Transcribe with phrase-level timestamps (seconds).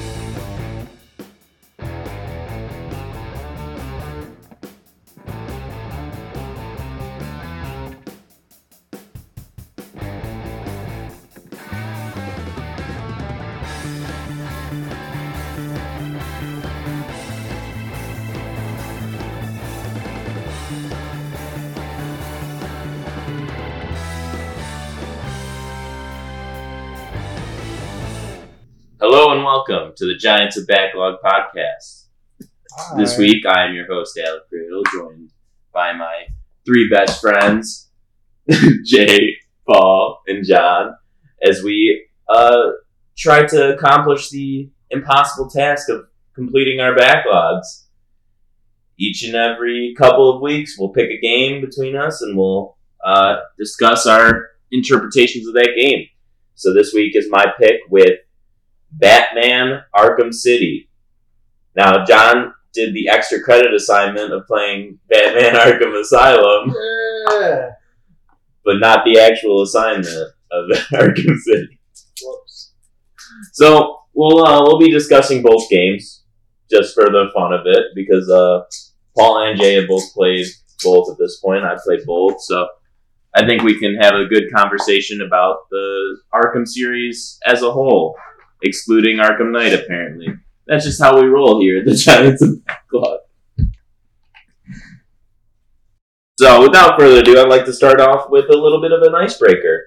[0.00, 0.59] Hello and
[29.60, 32.06] welcome to the Giants of Backlog podcast.
[32.96, 35.32] This week, I am your host, Alec Cradle, joined
[35.70, 36.28] by my
[36.64, 37.90] three best friends,
[38.86, 39.36] Jay,
[39.66, 40.94] Paul, and John,
[41.42, 42.70] as we uh,
[43.18, 47.84] try to accomplish the impossible task of completing our backlogs.
[48.98, 53.36] Each and every couple of weeks, we'll pick a game between us and we'll uh,
[53.58, 56.06] discuss our interpretations of that game.
[56.54, 58.20] So this week is my pick with
[58.92, 60.88] Batman Arkham City.
[61.76, 66.74] Now, John did the extra credit assignment of playing Batman Arkham Asylum,
[67.40, 67.70] Yeah.
[68.64, 70.06] but not the actual assignment
[70.52, 71.80] of Arkham City.
[72.22, 72.72] Whoops.
[73.52, 76.24] So we'll uh, we'll be discussing both games
[76.70, 78.62] just for the fun of it because uh,
[79.16, 80.46] Paul and Jay have both played
[80.84, 81.64] both at this point.
[81.64, 82.66] I've played both, so
[83.34, 88.16] I think we can have a good conversation about the Arkham series as a whole,
[88.62, 89.72] excluding Arkham Knight.
[89.72, 90.28] Apparently,
[90.66, 93.20] that's just how we roll here at the Giants of Backlog.
[96.38, 99.14] So, without further ado, I'd like to start off with a little bit of an
[99.14, 99.84] icebreaker.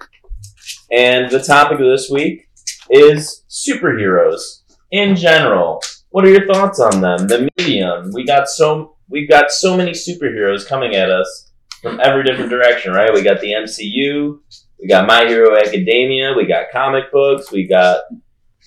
[0.92, 2.48] And the topic of this week
[2.92, 5.82] is superheroes in general.
[6.10, 7.28] What are your thoughts on them?
[7.28, 8.12] The medium.
[8.14, 12.94] We got so we've got so many superheroes coming at us from every different direction,
[12.94, 13.14] right?
[13.14, 14.40] We got the MCU,
[14.80, 18.02] we got My Hero Academia, we got comic books, we got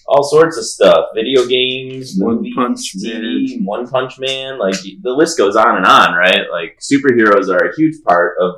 [0.09, 1.07] all sorts of stuff.
[1.15, 5.87] Video games, One movies, Punch TV, One Punch Man, like the list goes on and
[5.87, 6.51] on, right?
[6.51, 8.57] Like superheroes are a huge part of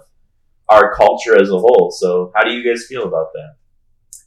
[0.68, 1.90] our culture as a whole.
[1.90, 3.56] So how do you guys feel about that?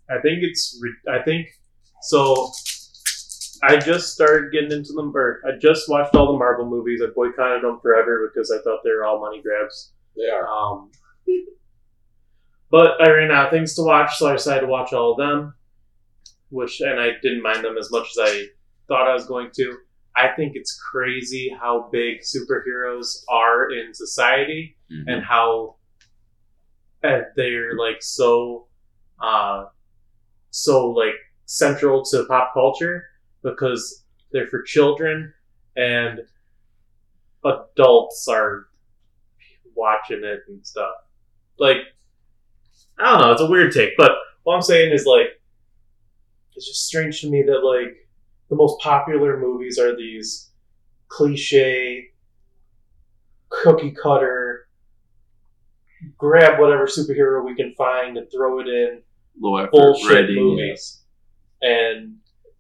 [0.10, 0.80] I think it's.
[0.82, 1.48] re- I think
[2.02, 2.52] so.
[3.64, 5.16] I just started getting into them.
[5.16, 7.02] Or I just watched all the Marvel movies.
[7.04, 9.92] I boycotted them forever because I thought they were all money grabs.
[10.18, 10.48] They are.
[10.48, 10.90] Um,
[12.72, 15.18] but I ran out of things to watch, so I decided to watch all of
[15.18, 15.54] them.
[16.52, 18.46] Which and I didn't mind them as much as I
[18.88, 19.78] thought I was going to.
[20.16, 24.76] I think it's crazy how big superheroes are in society
[25.08, 25.78] and how
[27.04, 28.68] and they're like so
[29.22, 29.66] uh
[30.50, 33.04] so like central to pop culture
[33.44, 35.34] because they're for children
[35.76, 36.20] and
[37.46, 38.68] adults are
[39.76, 40.94] watching it and stuff
[41.58, 41.78] like
[43.00, 44.12] i don't know it's a weird take but
[44.44, 45.28] what i'm saying is like
[46.56, 48.08] it's just strange to me that like
[48.50, 50.52] the most popular movies are these
[51.08, 52.08] cliche
[53.50, 54.68] cookie cutter
[56.18, 59.02] grab whatever superhero we can find and throw it in
[59.40, 61.04] Low effort bullshit writing, movies.
[61.62, 62.18] And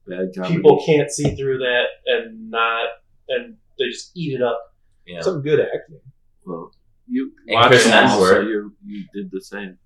[0.07, 2.89] bad people can't see through that and not
[3.29, 4.59] and they just eat it up.
[5.05, 5.21] Yeah.
[5.21, 5.99] Some good acting.
[6.45, 6.71] Well,
[7.07, 9.77] you watched them all, so you you did the same.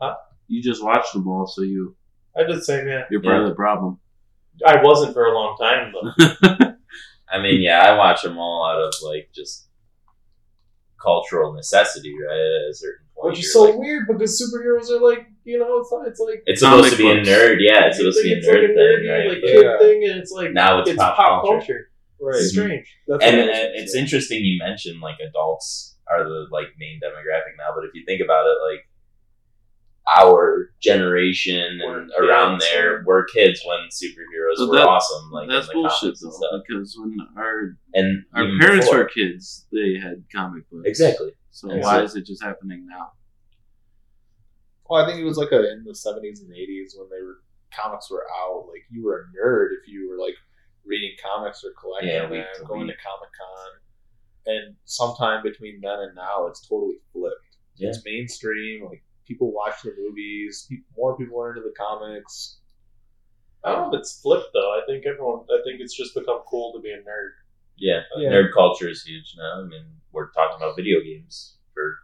[0.00, 0.14] Huh?
[0.48, 1.94] You just watched them all, so you
[2.36, 3.02] I did say same, yeah.
[3.10, 3.42] you're part Yeah.
[3.42, 3.98] of the problem.
[4.66, 6.72] I wasn't for a long time though.
[7.30, 9.68] I mean, yeah, I watch them all out of like just
[11.02, 12.36] cultural necessity, right?
[12.36, 15.58] At a certain point, Which is you're so like- weird because superheroes are like, you
[15.58, 17.36] know, it's it's like it's supposed to be a Comic books.
[17.38, 17.86] nerd, yeah.
[17.86, 19.28] It's supposed to be a think like nerd a thing, nerdy, right?
[19.28, 19.78] like But kid Yeah.
[19.78, 21.48] thing, and it's like Now it's pop culture.
[21.58, 21.80] culture.
[22.20, 22.36] Right.
[22.38, 22.86] It's strange.
[23.08, 23.98] That's and what I was gonna it's say.
[23.98, 28.20] interesting you mentioned like adults are the like main demographic now, but if you think
[28.22, 28.86] about it, like
[30.18, 35.48] our generation We're and around there were kids when superheroes So were that- awesome, like
[35.48, 36.62] That's bullshit though, stuff.
[36.66, 39.04] because when our And our parents before.
[39.04, 40.88] were kids, they had comic books.
[40.88, 41.32] exactly.
[41.50, 43.12] So And why is it just happening now?
[44.88, 47.38] Well, I think it was like a, in the seventies and eighties when they were
[47.74, 48.66] comics were out.
[48.68, 50.34] Like you were a nerd if you were like
[50.84, 52.96] reading comics or collecting Yeah, them, going week.
[52.96, 53.70] to Comic Con.
[54.44, 57.36] And sometime between then and now, it's totally flipped.
[57.76, 57.88] Yeah.
[57.90, 58.84] It's mainstream.
[58.84, 60.66] Like people watch the movies.
[60.70, 62.58] Pe- more people are into the comics.
[63.64, 64.72] I don't know if it's flipped though.
[64.72, 67.30] I think everyone I think it's just become cool to be a nerd.
[67.76, 68.30] Yeah, Yeah.
[68.30, 69.62] nerd culture is huge now.
[69.62, 71.98] I mean, we're talking about video games for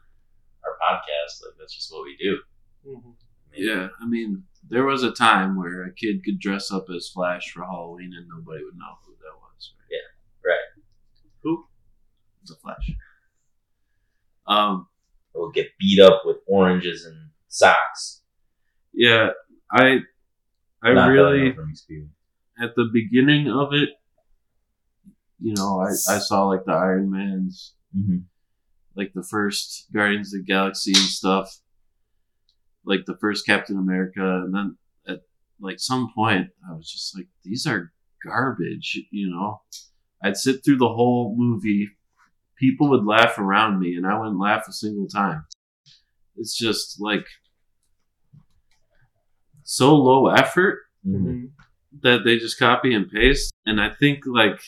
[0.65, 1.45] our podcast.
[1.45, 2.39] Like that's just what we do.
[2.87, 3.09] Mm-hmm.
[3.09, 6.87] I mean, Yeah, I mean, there was a time where a kid could dress up
[6.95, 9.73] as Flash for Halloween and nobody would know who that was.
[9.91, 10.51] Right?
[10.53, 10.85] right.
[11.43, 11.67] Who?
[12.43, 12.91] It's a Flash.
[14.47, 14.87] Um,
[15.39, 17.17] We'll get beat up with oranges and
[17.49, 18.23] socks.
[18.93, 19.29] yeah,
[19.71, 19.99] I,
[20.83, 22.13] I Not really know from experience.
[22.61, 23.91] at the beginning of it,
[25.41, 28.25] you know, I, I saw like the Iron Man's, Mhm.
[28.97, 31.61] like the first Guardians of the Galaxy and stuff,
[32.85, 34.77] like the first Captain America, and then
[35.07, 35.21] at
[35.61, 37.93] like some point I was just like, these are
[38.25, 39.63] garbage, you know.
[40.23, 41.89] I'd sit through the whole movie,
[42.59, 45.45] people would laugh around me, and I wouldn't laugh a single time.
[46.37, 47.25] It's just like
[49.65, 51.51] so low effort Mhm.
[52.03, 54.61] that they just copy and paste, and I think like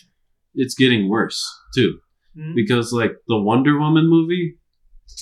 [0.54, 1.42] it's getting worse
[1.74, 2.00] too
[2.36, 2.54] Mhm.
[2.54, 4.56] because like the Wonder Woman movie.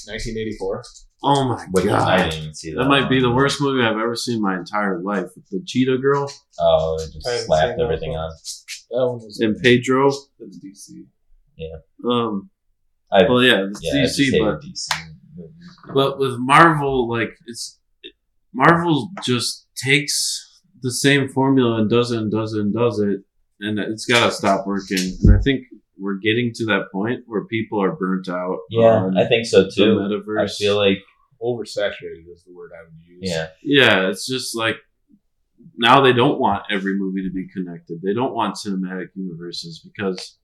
[0.06, 0.82] 1984.
[1.23, 2.82] Oh my Which I god, didn't even see that.
[2.82, 5.26] that might be the worst movie I've ever seen in my entire life.
[5.35, 6.31] With the Cheetah Girl
[6.61, 8.20] Oh, it just slapped everything one.
[8.20, 8.31] on.
[8.91, 10.11] That one was and Pedro.
[10.38, 11.06] That's DC.
[11.56, 11.76] Yeah.
[12.09, 12.50] Um,
[13.10, 14.88] I, well, yeah, it's yeah, DC, hate but DC
[15.37, 15.69] movies.
[15.94, 17.78] But with Marvel, like it's
[18.52, 23.20] Marvel just takes the same formula and does it and does it and does it,
[23.60, 24.99] and it's got to stop working.
[24.99, 25.62] And I think
[25.99, 28.58] we're getting to that point where people are burnt out.
[28.70, 29.96] yeah, I think so the too.
[29.96, 30.44] metaverse.
[30.44, 30.99] I feel like
[31.43, 33.20] Oversaturated is the word I would use.
[33.22, 34.76] yeah, yeah, it's just like
[35.76, 38.00] now they don't want every movie to be connected.
[38.02, 40.38] They don't want cinematic universes because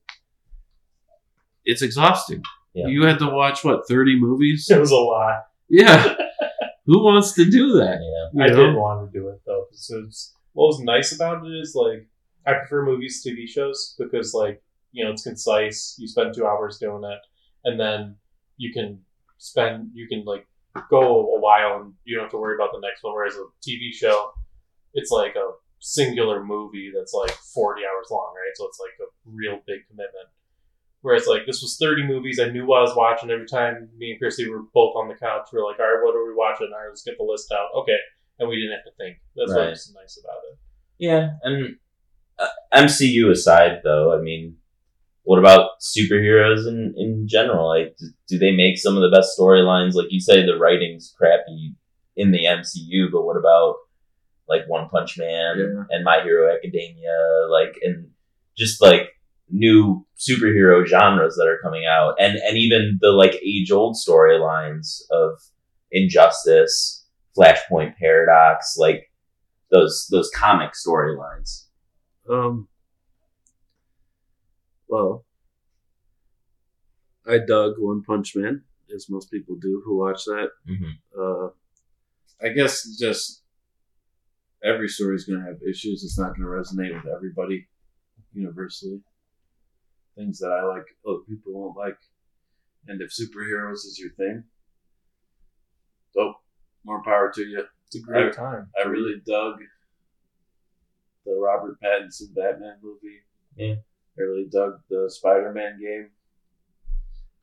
[1.65, 2.41] it's exhausting.
[2.73, 2.87] Yeah.
[2.87, 4.67] You had to watch what thirty movies?
[4.71, 5.43] It was a lot.
[5.69, 6.15] Yeah.
[6.85, 7.97] Who wants to do that?
[8.01, 8.43] yeah.
[8.43, 8.65] I You know?
[8.67, 9.65] did want to do it though.
[9.71, 12.07] 'cause it's- what was nice about it is like
[12.45, 15.95] I prefer movies to TV shows because like you know it's concise.
[15.99, 17.19] You spend two hours doing it,
[17.65, 18.15] and then
[18.57, 19.01] you can
[19.37, 20.45] spend you can like
[20.89, 23.13] go a while and you don't have to worry about the next one.
[23.13, 24.31] Whereas a TV show,
[24.93, 25.47] it's like a
[25.79, 28.53] singular movie that's like forty hours long, right?
[28.55, 30.29] So it's like a real big commitment.
[31.05, 33.89] Whereas like this was thirty movies, I knew what I was watching every time.
[33.95, 35.49] Me and Chrissy were both on the couch.
[35.53, 36.71] We are like, all right, what are we watching?
[36.73, 37.67] All right, let's get the list out.
[37.81, 37.97] Okay,
[38.39, 39.17] and we didn't have to think.
[39.35, 39.59] That's Right.
[39.65, 40.57] what was nice about it.
[40.97, 41.75] Yeah, and
[42.39, 44.55] uh, MCU aside, though, I mean,
[45.25, 47.67] what about superheroes in in general?
[47.67, 49.93] Like, do, do they make some of the best storylines?
[49.93, 51.75] Like you say, the writing's crappy
[52.15, 53.75] in the MCU, but what about
[54.49, 55.83] like One Punch Man Yeah.
[55.91, 57.15] and My Hero Academia?
[57.51, 58.09] Like, and
[58.57, 59.09] just like
[59.49, 65.01] new superhero genres that are coming out, and and even the like age old storylines
[65.11, 65.39] of
[65.91, 67.05] Injustice,
[67.37, 69.11] Flashpoint Paradox, like
[69.71, 71.65] those those comic storylines.
[72.29, 72.67] Um.
[74.87, 75.25] Well,
[77.27, 78.63] I dug One Punch Man,
[78.93, 80.49] as most people do who watch that.
[80.69, 81.19] Mm-hmm.
[81.19, 81.49] Uh,
[82.41, 83.41] I guess just
[84.63, 86.03] every story is going to have issues.
[86.03, 87.67] It's not going to resonate with everybody
[88.33, 89.01] universally.
[90.17, 91.97] Things that I like, other people won't like.
[92.87, 94.43] And if superheroes is your thing,
[96.15, 96.35] dope.
[96.85, 97.63] More power to you.
[97.87, 98.69] It's a great I- time.
[98.81, 99.59] I really dug
[101.25, 103.21] the Robert Pattinson Batman movie.
[103.55, 103.75] Yeah.
[104.17, 106.09] I really dug the Spider Man game.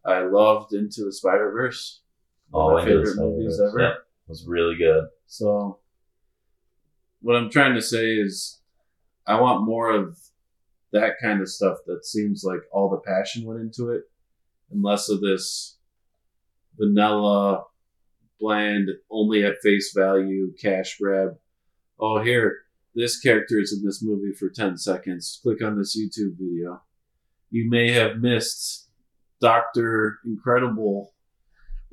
[0.05, 2.01] I loved Into the Spider Verse.
[2.55, 3.81] Oh, my favorite movies ever.
[3.81, 3.95] yeah.
[4.29, 5.05] was really good.
[5.27, 5.79] So,
[7.21, 8.61] what I'm trying to say is,
[9.27, 10.19] I want more of
[10.93, 14.03] that kind of stuff that seems like all the passion went into it,
[14.71, 15.77] and less of this
[16.79, 17.65] vanilla,
[18.41, 21.37] bland, only at face value cash grab.
[22.01, 22.59] Oh, here,
[22.95, 25.39] this character is in this movie for 10 seconds.
[25.43, 26.83] Click on this YouTube video.
[27.51, 28.89] You may have missed
[29.41, 30.19] Dr.
[30.25, 31.13] Incredible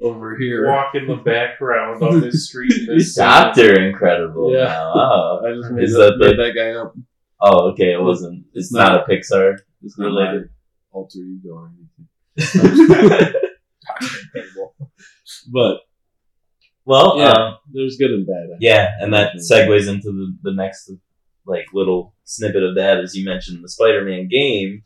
[0.02, 0.66] over here.
[0.68, 2.72] Walk in the background on this street.
[2.90, 4.54] in This Doctor Incredible.
[4.54, 4.64] Yeah.
[4.66, 4.94] Now.
[4.96, 5.42] Oh.
[5.46, 6.96] I just made, Is that, that the- made that guy up.
[7.42, 7.94] Oh, okay.
[7.94, 8.46] It wasn't.
[8.54, 9.10] It's, It's not, not.
[9.10, 9.58] a Pixar.
[9.84, 10.50] It's not Related.
[10.92, 13.34] alter ego or anything.
[15.52, 15.78] But
[16.86, 17.32] well, Yeah.
[17.32, 18.58] um, there's good and bad.
[18.60, 20.92] yeah, and that segues into the, the next
[21.46, 24.84] like little snippet of that, as you mentioned, the Spider-Man game.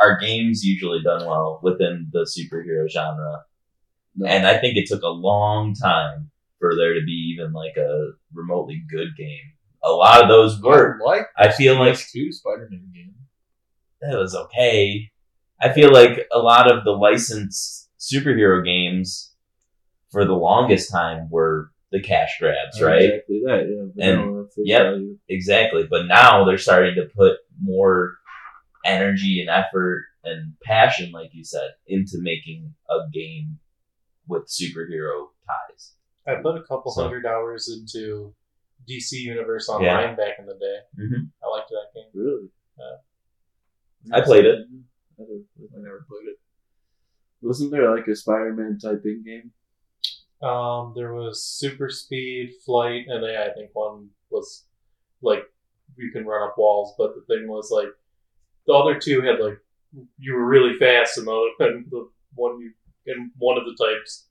[0.00, 3.44] Are games usually done well within the superhero genre?
[4.16, 4.26] No.
[4.26, 8.10] And I think it took a long time for there to be even like a
[8.32, 9.51] remotely good game.
[9.84, 10.98] A lot of those were.
[11.02, 13.14] I like I feel like two Spider-Man game.
[14.00, 15.10] it was okay.
[15.60, 19.34] I feel like a lot of the licensed superhero games
[20.10, 23.02] for the longest time were the cash grabs, right?
[23.02, 23.92] Exactly that.
[23.96, 24.08] Yeah.
[24.10, 24.94] And- vanilla face yep.
[25.28, 25.86] Exactly.
[25.88, 28.14] But now they're starting to put more
[28.84, 33.58] energy and effort and passion, like you said, into making a game
[34.26, 35.94] with superhero ties.
[36.26, 38.34] I put a couple So- hundred hours into
[38.88, 40.78] DC Universe Online back in the day.
[40.98, 41.30] Mhm.
[41.42, 42.10] I liked that game.
[42.14, 42.48] Really?
[44.12, 44.66] I played it.
[45.18, 45.32] I never,
[45.76, 46.38] I never played it.
[47.40, 49.52] Wasn't there like a Spider-Man type in game?
[50.48, 54.64] Um, there was Super Speed, Flight, and yeah, I think one was
[55.20, 55.44] like
[55.96, 57.88] you can run up walls, but the thing was like
[58.66, 59.58] the other two had like
[60.18, 62.72] you were really fast, and the, and the one you
[63.06, 64.26] and one of the types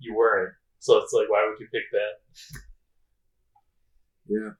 [0.00, 0.54] you weren't.
[0.80, 2.60] So it's like, why would you pick that?
[4.28, 4.50] Yeah.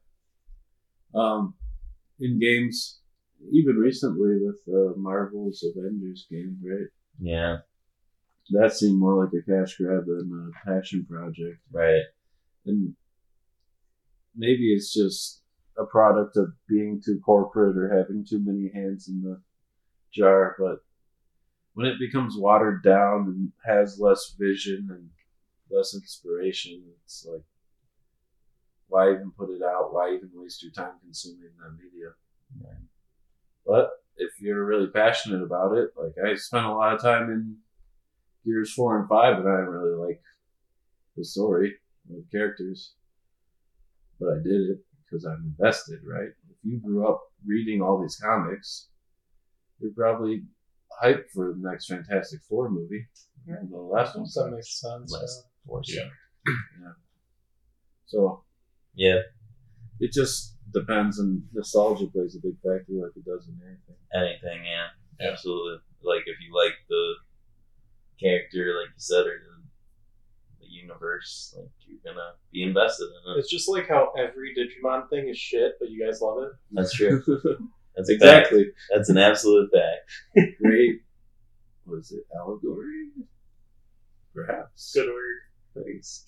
[1.14, 1.54] Um,
[2.20, 3.00] in games,
[3.52, 6.88] even recently with uh, Marvel's Avengers game, right?
[7.20, 7.58] Yeah,
[8.50, 11.58] That seemed more like a cash grab than a passion project.
[11.72, 12.02] right.
[12.64, 12.94] And
[14.36, 15.42] maybe it's just
[15.78, 19.40] a product of being too corporate or having too many hands in the
[20.12, 20.78] jar, but
[21.74, 25.08] when it becomes watered down and has less vision and
[25.70, 27.42] less inspiration, it's like,
[28.92, 29.92] why even put it out?
[29.94, 32.10] Why even waste your time consuming that media?
[32.62, 32.82] Right.
[33.66, 37.56] But if you're really passionate about it, like I spent a lot of time in
[38.44, 40.20] Gears 4 and 5, and I didn't really like
[41.16, 41.72] the story
[42.10, 42.92] or the characters.
[44.20, 46.28] But I did it because I'm invested, right?
[46.50, 48.88] If you grew up reading all these comics,
[49.80, 50.42] you're probably
[51.02, 53.06] hyped for the next Fantastic Four movie.
[53.48, 54.52] And the last one That sucked.
[54.52, 55.12] makes sense.
[55.12, 55.90] Less force.
[55.92, 56.08] Yeah.
[58.06, 58.44] So
[58.94, 59.20] Yeah,
[60.00, 63.96] it just depends, and nostalgia plays a big factor like it does in anything.
[64.14, 64.64] anything.
[64.66, 64.86] Yeah,
[65.20, 65.30] Yeah.
[65.32, 65.78] absolutely.
[66.02, 67.14] Like if you like the
[68.20, 69.62] character, like you said, or the,
[70.60, 73.38] the universe, like you're gonna be invested in it.
[73.38, 76.52] It's just like how every Digimon thing is shit, but you guys love it.
[76.72, 77.22] That's true.
[77.96, 78.46] That's a fact.
[78.48, 78.66] exactly.
[78.94, 80.48] That's an absolute fact.
[80.62, 81.02] Great.
[81.86, 83.10] Was it allegory?
[84.34, 84.92] Perhaps.
[84.94, 85.84] Good word.
[85.84, 86.24] Thanks.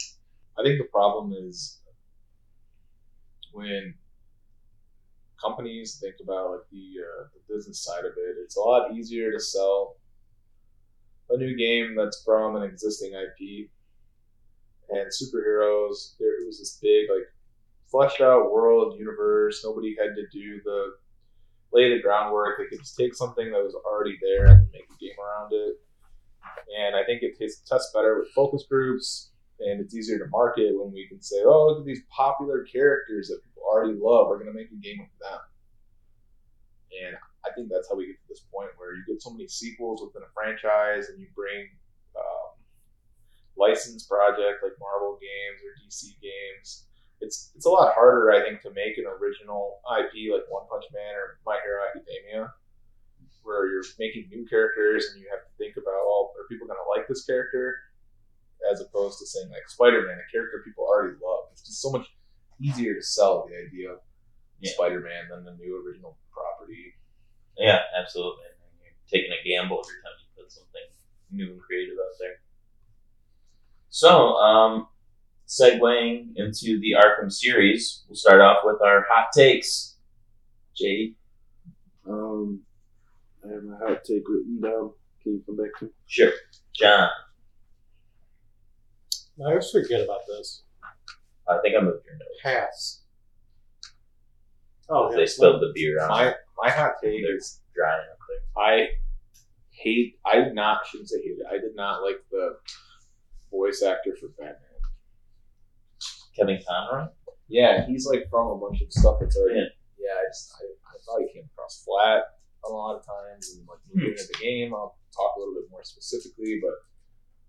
[0.59, 1.81] I think the problem is
[3.55, 3.95] when
[5.43, 8.37] companies think about like the, uh, the business side of it.
[8.43, 9.97] It's a lot easier to sell
[11.31, 13.71] a new game that's from an existing IP.
[14.91, 17.27] And superheroes, there it was this big like
[17.91, 19.63] fleshed out world universe.
[19.65, 20.95] Nobody had to do the
[21.73, 22.59] lay the groundwork.
[22.59, 25.77] They could just take something that was already there and make a game around it.
[26.79, 29.31] And I think it tastes tests better with focus groups
[29.61, 33.29] and it's easier to market when we can say, "Oh, look at these popular characters
[33.29, 34.29] that people already love.
[34.29, 35.41] We're going to make a game with them."
[37.05, 39.49] And I think that's how we get to this point where you get so many
[39.49, 41.69] sequels within a franchise, and you bring
[42.17, 42.55] um,
[43.57, 46.87] licensed project like Marvel games or DC games.
[47.21, 50.85] It's it's a lot harder, I think, to make an original IP like One Punch
[50.93, 52.53] Man or My Hero Academia,
[53.43, 56.81] where you're making new characters and you have to think about, oh, are people going
[56.81, 57.77] to like this character?
[58.71, 61.49] As opposed to saying like Spider-Man, a character people already love.
[61.53, 62.07] It's just so much
[62.61, 63.99] easier to sell the idea of
[64.61, 64.73] Yeah.
[64.73, 66.95] Spider-Man than the new original property.
[67.59, 68.45] Yeah, absolutely.
[68.47, 70.83] And you're taking a gamble every time you put something
[71.31, 72.37] new and creative out there.
[73.91, 74.89] So, um,
[75.47, 79.97] segueing into the Arkham series, we'll start off with our hot takes.
[80.75, 81.15] Jade,
[82.09, 82.65] Um,
[83.45, 84.93] I have my hot take written down.
[85.23, 85.91] Can you come back to?
[86.07, 86.33] sure.
[86.75, 87.09] John,
[89.41, 90.63] I always forget about this.
[91.49, 92.41] I think I moved your notes.
[92.43, 93.01] Pass.
[94.89, 95.27] Oh, they yeah.
[95.27, 98.65] spilled the beer on My my hot take They're is drying up there.
[98.65, 98.89] I
[99.71, 100.19] hate.
[100.25, 101.39] I did not shouldn't say hate.
[101.51, 102.57] I did not like the
[103.51, 104.59] voice actor for Batman.
[106.37, 107.07] Kevin Conroy?
[107.49, 109.61] Yeah, he's like from a bunch of stuff that's already.
[109.61, 109.67] Yeah.
[109.99, 112.25] Yeah, I just I, I thought he came across flat
[112.67, 114.01] a lot of times, and like hmm.
[114.01, 116.75] looking at the game, I'll talk a little bit more specifically, but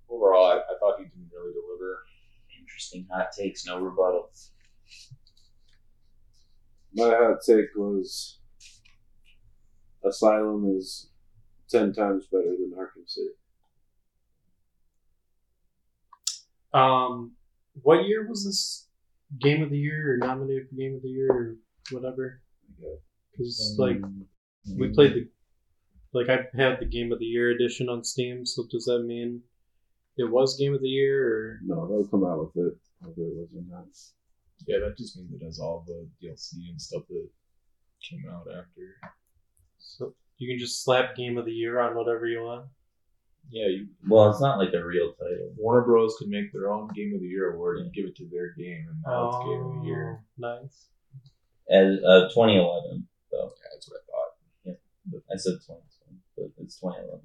[0.10, 2.04] overall, I, I thought he didn't really deliver.
[2.60, 4.50] Interesting hot takes, no rebuttals.
[6.94, 8.40] My hot take was
[10.04, 11.10] Asylum is
[11.70, 13.30] ten times better than Arkham City.
[16.74, 17.32] Um,
[17.82, 18.88] what year was this
[19.40, 21.56] game of the year or nominated for game of the year or
[21.92, 22.42] whatever?
[23.32, 23.98] Because like
[24.78, 25.30] we played the
[26.14, 28.46] like I had the game of the year edition on Steam.
[28.46, 29.42] So does that mean
[30.18, 33.36] it was game of the year or No, they'll come out with it, whether it
[33.36, 33.88] was or not.
[34.68, 37.28] Yeah, that just means it has all the DLC and stuff that
[38.02, 38.96] came out after.
[39.78, 42.66] so you can just slap game of the year on whatever you want?
[43.52, 45.54] Yeah, you, Well, it's not like a real title.
[45.58, 46.16] Warner Bros.
[46.18, 48.88] could make their own Game of the Year award and give it to their game,
[48.90, 50.20] and now it's Game of the Year.
[50.44, 50.88] Oh, Nice.
[51.70, 53.52] As uh, 2011, though.
[53.56, 54.78] Yeah, that's what I thought.
[55.32, 57.22] I said 2020, but it's 2011.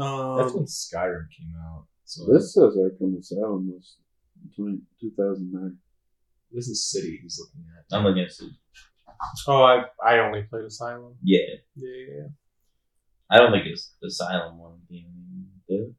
[0.00, 1.86] Um, That's when Skyrim came out.
[2.04, 3.96] So This says Arkham Asylum was
[4.56, 5.76] 20, 2009.
[6.52, 7.96] this is City he's looking at.
[7.96, 8.52] I'm looking at it.
[9.48, 11.14] oh, I I only played Asylum.
[11.22, 11.38] Yeah,
[11.76, 12.28] Yeah.
[13.30, 15.46] I don't think it's Asylum one game.
[15.68, 15.94] Did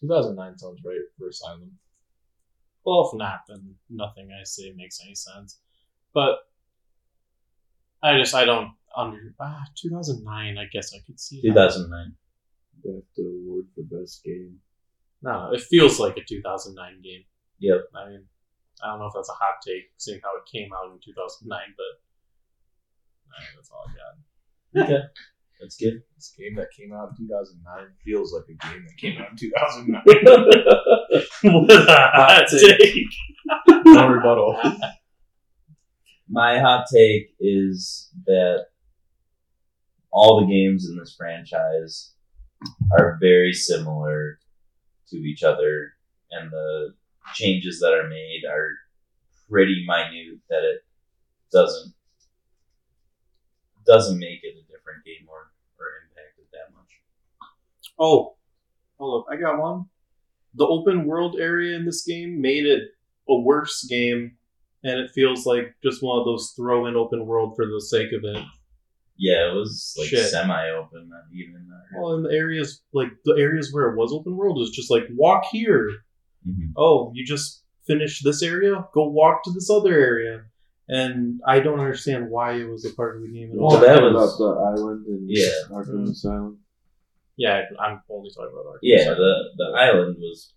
[0.00, 1.78] 2009 sounds right for Asylum.
[2.84, 5.60] Well, if not, then nothing I say makes any sense.
[6.12, 6.38] But
[8.02, 10.58] I just I don't under ah 2009.
[10.58, 11.40] I guess I could see.
[11.42, 11.48] that.
[11.48, 12.16] 2009.
[12.86, 14.58] BAFTA award for best game.
[15.22, 17.24] No, it feels like a 2009 game.
[17.60, 17.80] Yep.
[17.94, 18.24] I mean,
[18.82, 21.60] I don't know if that's a hot take, seeing how it came out in 2009,
[21.76, 22.00] but
[23.56, 24.84] that's all I got.
[24.84, 25.04] Okay.
[25.60, 26.02] That's good.
[26.16, 29.36] This game that came out in 2009 feels like a game that came out in
[29.36, 30.02] 2009.
[31.42, 33.06] what a hot take!
[33.86, 34.60] no rebuttal.
[36.28, 38.66] My hot take is that
[40.10, 42.13] all the games in this franchise
[42.98, 44.38] are very similar
[45.08, 45.94] to each other,
[46.30, 46.94] and the
[47.34, 48.70] changes that are made are
[49.50, 50.38] pretty minute.
[50.48, 50.84] That it
[51.52, 51.94] doesn't
[53.86, 57.50] doesn't make it a different game or or impact it that much.
[57.98, 58.36] Oh,
[58.98, 59.32] hold up!
[59.32, 59.86] I got one.
[60.54, 62.90] The open world area in this game made it
[63.28, 64.36] a worse game,
[64.82, 68.12] and it feels like just one of those throw in open world for the sake
[68.12, 68.42] of it.
[69.16, 70.26] Yeah, it was like Shit.
[70.28, 71.68] semi-open, not even.
[71.72, 74.70] uh, Well, in the areas like the areas where it was open world, it was
[74.70, 75.88] just like walk here.
[76.46, 76.72] mhm.
[76.76, 80.44] Oh, you just finished this area, go walk to this other area,
[80.88, 83.68] and I don't understand why it was a part of the game at all.
[83.70, 85.48] Well, that was- about the island and Yeah.
[85.70, 86.10] Arkham Mm.
[86.10, 86.58] Asylum.
[87.36, 88.78] yeah, I'm only talking about Arkham.
[88.82, 89.18] Yeah, Asylum.
[89.18, 90.52] the the island was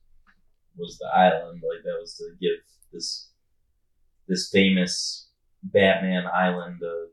[0.77, 1.61] was the island.
[1.67, 2.57] Like that was to give
[2.91, 3.31] this
[4.27, 5.29] this famous
[5.63, 7.07] Batman island a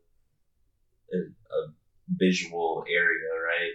[1.13, 1.73] a, a
[2.17, 3.73] visual area, right?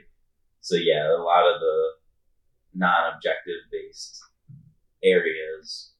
[0.62, 1.90] So yeah, a lot of the
[2.76, 4.20] non-objective based
[5.04, 5.92] areas.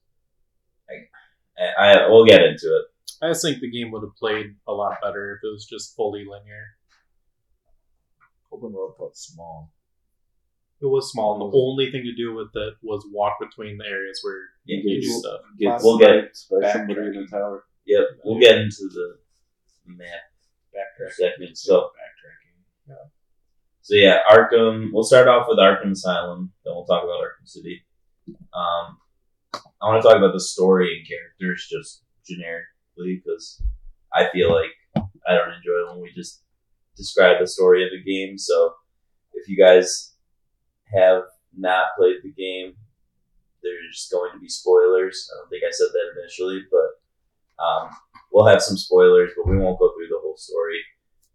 [0.88, 2.84] I, I, I we'll get into it.
[3.22, 5.94] I just think the game would have played a lot better if it was just
[5.96, 6.66] fully linear.
[8.52, 9.72] Open world felt small.
[10.82, 13.84] It was small, and the only thing to do with it was walk between the
[13.84, 15.40] areas where Yeah, you do Well, stuff.
[15.58, 17.30] Gets We'll get- sniped by somebody in a backtracking.
[17.30, 17.64] tower.
[17.86, 19.16] Yep, we'll get into the
[19.86, 20.29] map
[20.74, 21.12] Backtracking.
[21.12, 21.58] segment.
[21.58, 22.50] So backtracking.
[23.82, 24.90] So yeah, Arkham.
[24.92, 27.82] We'll start off with Arkham Asylum, then we'll talk about Arkham City.
[28.54, 28.98] Um,
[29.54, 33.62] I want to talk about the story and characters just generically because
[34.14, 34.70] I feel like
[35.26, 36.42] I don't enjoy when we just
[36.96, 38.38] describe the story of a game.
[38.38, 38.74] So
[39.34, 40.14] if you guys
[40.94, 41.22] have
[41.56, 42.74] not played the game,
[43.62, 45.28] there's going to be spoilers.
[45.32, 46.99] I don't think I said that initially, but
[47.62, 47.90] um,
[48.32, 50.80] we'll have some spoilers, but we won't go through the whole story.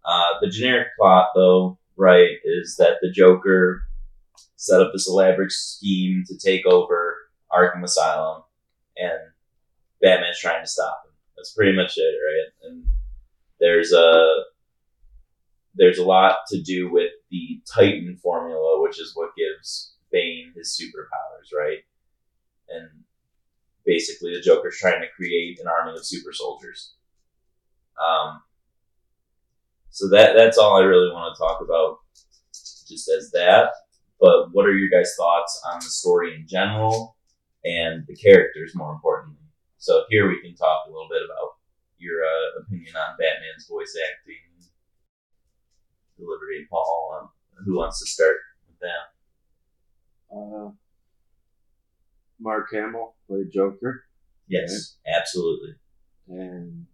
[0.06, 3.84] Uh, the generic plot, though, right, is that the Joker
[4.56, 7.18] set up this elaborate scheme to take over
[7.52, 8.44] Arkham Asylum,
[8.98, 9.20] and
[10.02, 11.12] Batman's trying to stop him.
[11.36, 12.70] That's pretty much it, right?
[12.70, 12.86] And
[13.60, 14.44] there's a
[15.76, 20.80] there's a lot to do with the Titan formula, which is what gives Bane his
[20.80, 21.80] superpowers, right?
[22.70, 22.90] And
[23.86, 26.94] basically, the Joker's trying to create an army of super soldiers.
[28.02, 28.42] Um,
[29.90, 32.00] so that that's all I really want to talk about,
[32.52, 33.72] just as that.
[34.20, 37.16] But what are your guys' thoughts on the story in general
[37.64, 39.40] and the characters, more importantly?
[39.78, 41.56] So here we can talk a little bit about
[41.98, 44.36] your uh, opinion on Batman's voice acting,
[46.18, 46.68] delivery.
[46.70, 47.32] Paul,
[47.66, 49.16] who wants to start with that?
[50.36, 50.72] Uh,
[52.40, 54.04] Mark Hamill played Joker,
[54.48, 55.76] Yes, absolutely.
[56.28, 56.86] and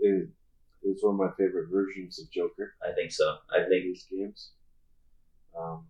[0.00, 0.28] it,
[0.82, 2.74] it is one of my favorite versions of Joker.
[2.86, 3.36] I think so.
[3.50, 4.50] I think these games.
[5.58, 5.86] Um,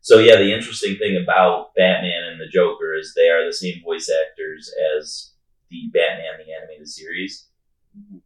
[0.00, 3.82] So yeah, the interesting thing about Batman and the Joker is they are the same
[3.82, 5.32] voice actors as
[5.68, 7.48] the Batman the animated series,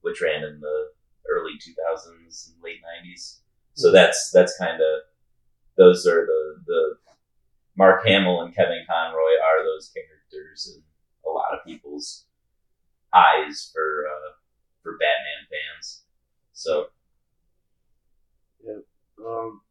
[0.03, 0.91] which ran in the
[1.31, 3.41] early 2000s and late 90s.
[3.75, 5.01] So that's that's kind of
[5.77, 6.97] those are the the
[7.81, 10.83] Mark Hamill and Kevin Conroy are those characters in
[11.25, 12.27] a lot of people's
[13.15, 14.33] eyes for uh,
[14.83, 16.03] for Batman fans.
[16.53, 16.89] So
[19.27, 19.63] um,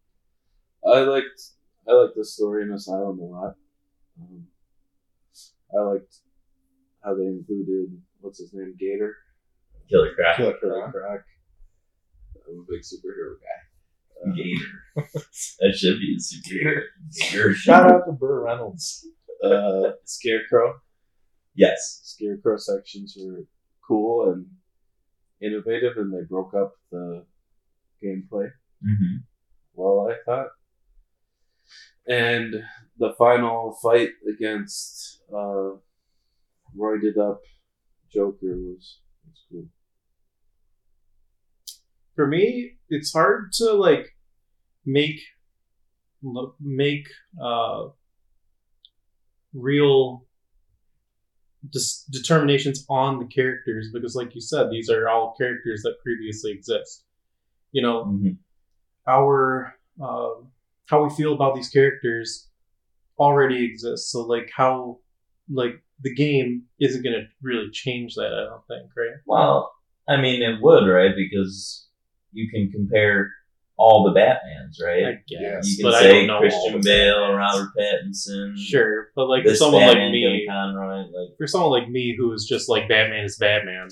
[0.84, 1.40] I liked
[1.88, 3.56] I liked the story in Asylum a lot.
[4.20, 4.48] Um,
[5.72, 6.16] I liked
[7.04, 9.18] how they included what's his name, Gator.
[9.88, 10.94] Killer Croc, Killer Killer Croc.
[10.94, 11.22] Croc.
[12.48, 13.69] I'm a big superhero guy.
[14.36, 14.66] Gator.
[15.60, 16.84] that should be a super.
[17.32, 17.54] Gator.
[17.54, 19.08] Shout out to Burt Reynolds.
[19.44, 20.76] uh, Scarecrow.
[21.56, 22.02] Yes.
[22.04, 23.46] Scarecrow sections were
[23.88, 24.46] cool and
[25.42, 27.26] innovative, and they broke up the
[28.04, 28.50] gameplay
[28.82, 29.18] Mm-hmm.
[29.74, 30.48] well, I thought.
[32.08, 32.64] And
[32.98, 35.72] the final fight against uh,
[36.78, 37.42] roided up
[38.12, 39.66] Joker was, was cool.
[42.20, 44.14] For me, it's hard to like
[44.86, 45.22] make
[46.60, 47.08] make
[47.42, 47.88] uh
[49.54, 50.26] real
[51.72, 56.52] dis- determinations on the characters because, like you said, these are all characters that previously
[56.52, 57.06] exist.
[57.72, 58.38] You know, Mhm.
[59.08, 60.52] our um,
[60.88, 62.50] how we feel about these characters
[63.18, 64.12] already exists.
[64.12, 65.00] So, like how
[65.50, 68.34] like the game isn't going to really change that.
[68.34, 69.18] I don't think, right?
[69.26, 69.74] Well,
[70.10, 71.16] I mean, it would, right?
[71.16, 71.89] Because
[72.32, 73.32] you can compare
[73.78, 75.06] all the Batmans, right?
[75.06, 77.38] I guess, you can but I say don't know all Christian Bale, Batmans.
[77.38, 81.90] Robert Pattinson, Sure, but like for someone Batman, like me, Conroy, like for someone like
[81.90, 83.88] me who is just like Batman is Batman,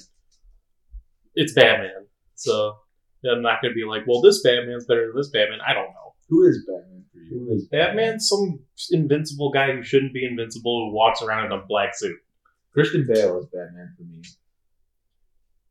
[1.36, 2.06] it's Batman.
[2.36, 2.76] So
[3.30, 5.60] I'm not going to be like, well, this Batman's better than this Batman.
[5.65, 6.13] I don't know.
[6.30, 7.39] Who is Batman for you?
[7.39, 8.60] who is Batman's some
[8.91, 12.17] invincible guy who shouldn't be invincible who walks around in a black suit.
[12.73, 14.21] Christian Bale is Batman for me.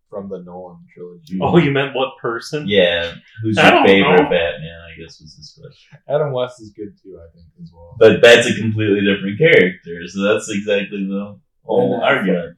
[0.08, 1.38] From the Nolan trilogy.
[1.42, 2.66] Oh, you meant what person?
[2.68, 4.30] Yeah, who's I your favorite know.
[4.30, 4.80] Batman?
[4.86, 5.98] I guess was his question.
[6.08, 7.96] Adam West is good too, I think, as well.
[7.98, 12.56] But that's a completely different character, so that's exactly the whole Ben argument.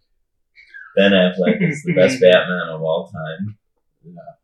[0.97, 3.57] Ben Affleck is the best Batman of all time.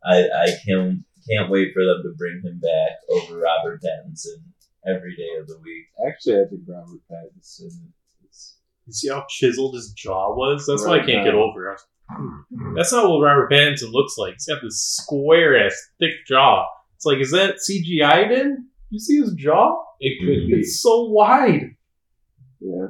[0.03, 4.41] I I can't can't wait for them to bring him back over Robert Pattinson
[4.87, 5.85] every day of the week.
[6.07, 7.91] Actually, I think Robert Pattinson
[8.27, 8.55] is.
[8.87, 10.65] You see how chiseled his jaw was?
[10.67, 11.81] That's why I can't get over it.
[12.75, 14.33] That's not what Robert Pattinson looks like.
[14.33, 16.65] He's got this square ass thick jaw.
[16.95, 18.65] It's like, is that CGI'd in?
[18.89, 19.83] You see his jaw?
[19.99, 20.53] It could be.
[20.59, 21.75] It's so wide.
[22.59, 22.87] Yeah.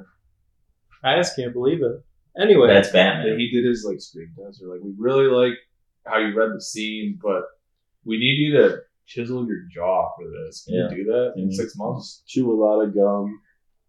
[1.03, 2.03] I just can't believe it.
[2.39, 3.39] Anyway, That's Batman.
[3.39, 4.61] he did his like screen test.
[4.61, 5.57] Or like, we really like
[6.05, 7.43] how you read the scene, but
[8.03, 10.65] we need you to chisel your jaw for this.
[10.65, 10.89] Can Yeah.
[10.91, 11.53] you do that in Mhm.
[11.53, 12.23] six months?
[12.27, 13.39] Chew a lot of gum.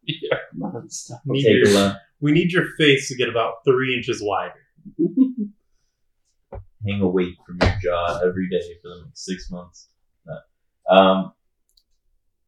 [0.04, 0.38] Yeah.
[0.58, 1.20] Nonstop.
[1.26, 4.54] need Take a your- we need your face to get about three inches wider.
[6.86, 9.88] hang a weight from your jaw every day for the next six months.
[10.26, 10.96] No.
[10.96, 11.32] Um,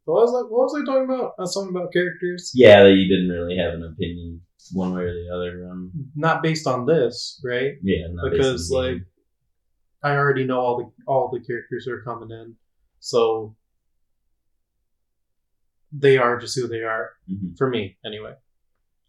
[0.04, 1.34] What was I, what was I talking about?
[1.38, 2.52] I was talking about characters.
[2.54, 4.40] yeah, that you didn't really have an opinion
[4.72, 5.90] one way or the other on.
[6.14, 7.74] Not based on this, right?
[7.82, 9.02] Yeah, not because based on the like
[10.02, 12.54] I already know all the all the characters are coming in,
[13.00, 13.56] so
[15.92, 17.38] they are just who they are game.
[17.54, 17.58] Mhm.
[17.58, 18.32] for me anyway.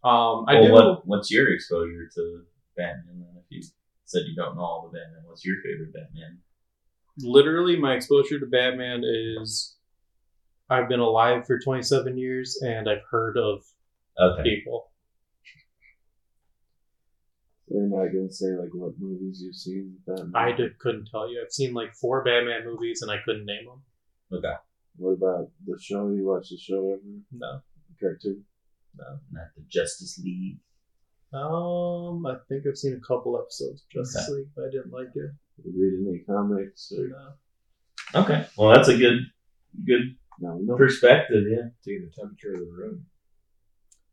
[0.02, 0.72] Um, I well, do.
[0.72, 2.42] what what's your exposure to
[2.80, 3.20] Batman?
[3.20, 3.62] Then, if you
[4.04, 6.38] said you don't know all the Batman, what's your favorite Batman?
[7.18, 9.76] Literally, my exposure to Batman is
[10.70, 13.62] I've been alive for 27 years and I've heard of
[14.18, 14.90] Okay, people.
[17.68, 19.96] So you're not gonna say like what movies you've seen.
[20.06, 20.32] Batman?
[20.34, 21.40] I did, couldn't tell you.
[21.44, 23.82] I've seen like four Batman movies and I couldn't name them.
[24.38, 24.54] okay,
[24.96, 26.08] What about the show?
[26.08, 27.00] You watch the show ever?
[27.32, 27.60] No.
[28.00, 28.44] Cartoon.
[28.96, 29.04] No.
[29.32, 30.58] Not the Justice League.
[31.32, 34.38] Um, I think I've seen a couple episodes of Justice Okay.
[34.38, 35.30] League, but I didn't like it.
[35.64, 36.92] You read any comics?
[36.96, 38.22] Or, No.
[38.22, 39.18] Okay, well that's a good
[39.86, 40.76] good no, no.
[40.76, 41.44] perspective.
[41.48, 41.68] Yeah.
[41.84, 43.06] Taking the temperature of the room.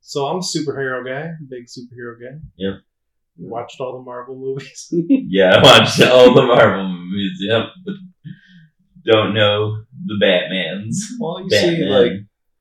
[0.02, 2.38] So I'm a superhero guy, big superhero guy.
[2.58, 2.76] Yeah.
[3.40, 4.92] Watched all the Marvel movies.
[5.10, 7.38] Yeah, I watched all the Marvel movies.
[7.40, 7.94] Yep, but
[9.06, 10.96] don't know the Batmans.
[11.20, 11.76] well, you Batman.
[11.78, 12.12] see, like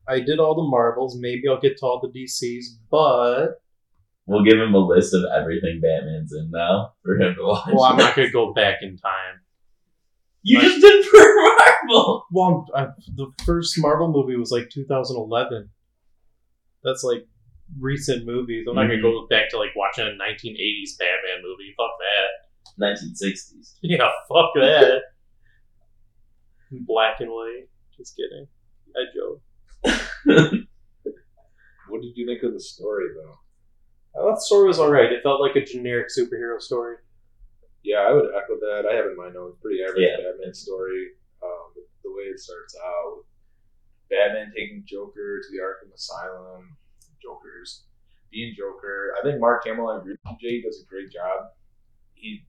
[0.08, 1.18] I did all the Marvels.
[1.18, 3.60] Maybe I'll get to all the DCs, but
[4.26, 7.68] we'll give him a list of everything Batman's in now for him to watch.
[7.72, 9.40] well, I'm not gonna go back in time.
[10.42, 12.26] You just did for Marvel.
[12.30, 15.70] Well, I'm, the first Marvel movie was like 2011.
[16.84, 17.26] That's like
[17.80, 18.66] recent movies.
[18.68, 19.28] I'm not gonna go mm-hmm.
[19.28, 21.74] back to like watching a 1980s Batman movie.
[21.76, 22.46] Fuck that.
[22.80, 23.74] 1960s.
[23.82, 25.02] Yeah, fuck that.
[26.70, 27.68] Black and white.
[27.96, 28.46] Just kidding.
[28.96, 29.42] I joke.
[31.88, 33.38] What did you think of the story, though?
[34.16, 35.12] I thought the story was alright.
[35.12, 36.96] It felt like a generic superhero story.
[37.84, 38.88] Yeah, I would echo that.
[38.90, 40.16] I have in my notes pretty average Yeah.
[40.16, 41.10] Batman story.
[41.42, 43.24] Um, the, the way it starts out,
[44.10, 46.76] Batman taking Joker to the Arkham Asylum,
[47.22, 47.84] Joker's
[48.32, 49.14] being Joker.
[49.20, 51.50] I think Mark Hamill, I agree with you, Jay, does a great job.
[52.14, 52.44] He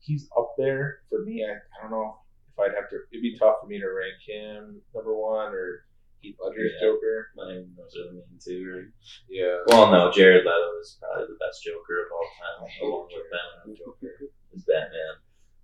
[0.00, 1.44] he's up there for me.
[1.44, 2.18] I, I don't know
[2.52, 2.96] if I'd have to.
[3.12, 5.85] It'd be tough for me to rank him number one or
[6.26, 6.88] Heath Ledger's Yeah.
[6.88, 7.28] Joker.
[7.36, 8.90] Mine, those are the main two, right?
[9.30, 9.62] Yeah.
[9.68, 13.76] Well, no, Jared Leto is probably the best Joker of all time, along with Ben
[13.76, 14.30] Joker.
[14.54, 15.14] as Batman.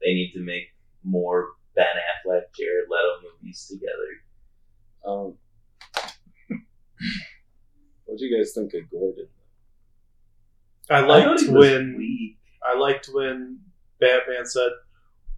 [0.01, 0.68] They need to make
[1.03, 4.11] more Ben Affleck, Jared Leto movies together.
[5.05, 5.38] Um,
[8.05, 9.29] what do you guys think of Gordon?
[10.90, 12.38] I I liked he was when weak.
[12.64, 13.59] I liked when
[14.01, 14.70] Batman said,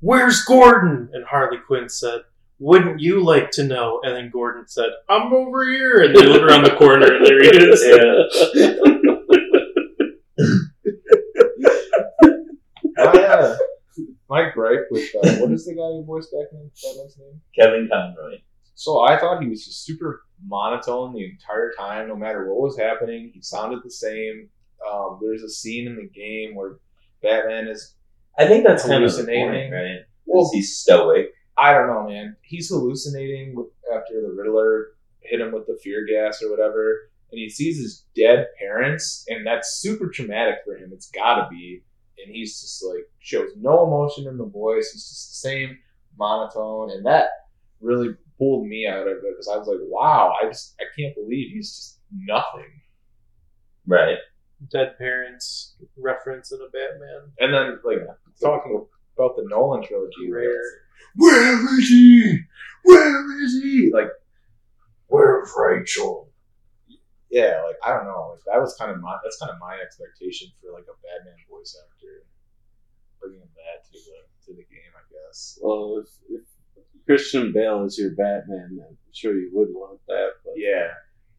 [0.01, 2.23] "Where's Gordon?" and Harley Quinn said,
[2.69, 6.43] "Wouldn't you like to know?" And then Gordon said, "I'm over here," and they look
[6.43, 7.81] around the corner and there he is.
[12.97, 13.05] Yeah.
[13.05, 13.57] my, uh,
[14.29, 16.71] my gripe with uh, what is the guy who voiced Batman?
[16.83, 17.41] Batman's name?
[17.59, 18.39] Kevin Conroy.
[18.75, 22.79] So I thought he was just super monotone the entire time, no matter what was
[22.79, 23.31] happening.
[23.35, 24.49] He sounded the same.
[24.91, 26.79] um, there's a scene in the game where
[27.23, 27.95] Batman is.
[28.39, 29.71] I think that's kind of the Hallucinating.
[29.71, 29.99] point, right?
[30.27, 31.27] Well, Is he stoic?
[31.57, 32.37] I don't know, man.
[32.43, 33.55] He's hallucinating
[33.95, 34.89] after the Riddler
[35.21, 39.47] hit him with the fear gas or whatever, and he sees his dead parents, and
[39.47, 40.91] that's super traumatic for him.
[40.93, 41.83] It's gotta be.
[42.25, 44.91] And he's just like shows no emotion in the voice.
[44.93, 45.79] He's just the same
[46.17, 47.29] monotone, and that
[47.81, 51.15] really pulled me out of it because I was like, wow, I just I can't
[51.15, 52.81] believe he's just nothing.
[53.87, 54.19] Right.
[54.71, 57.33] Dead parents reference in a Batman.
[57.41, 57.99] And then like
[58.41, 58.87] talking
[59.17, 60.51] about the Nolan trilogy, Rare.
[61.17, 62.41] Where is he?
[62.85, 63.91] Where is he?
[63.93, 64.09] Like,
[65.07, 66.31] where's Rachel?
[67.31, 68.31] Yeah, like I don't know.
[68.33, 71.35] Like that was kind of my that's kind of my expectation for like a Batman
[71.51, 72.27] voice actor,
[73.21, 74.93] bringing that to the to the game.
[74.95, 75.59] I guess.
[75.61, 76.45] Well, if, if
[77.07, 80.31] Christian Bale is your Batman, I'm sure you would want that.
[80.45, 80.89] But Yeah,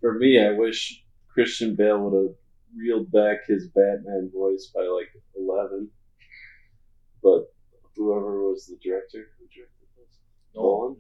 [0.02, 2.36] for me, I wish Christian Bale would have
[2.76, 5.90] reeled back his Batman voice by like 11.
[7.24, 7.54] But
[7.96, 10.20] whoever was the director, who directed this?
[10.56, 10.96] Nolan?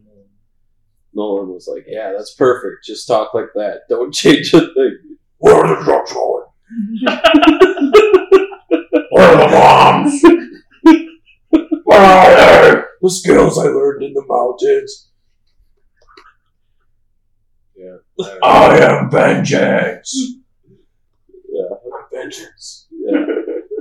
[1.13, 2.85] Nolan was like, yeah, that's perfect.
[2.85, 3.81] Just talk like that.
[3.89, 5.17] Don't change a thing.
[5.37, 6.45] Where are the drugs going?
[9.11, 10.21] Where are the bombs?
[11.83, 12.81] Where are they?
[13.01, 15.09] The skills I learned in the mountains.
[17.75, 17.97] Yeah.
[18.43, 20.15] I am vengeance.
[21.47, 21.75] Yeah.
[22.11, 22.87] Vengeance.
[22.91, 23.25] Yeah.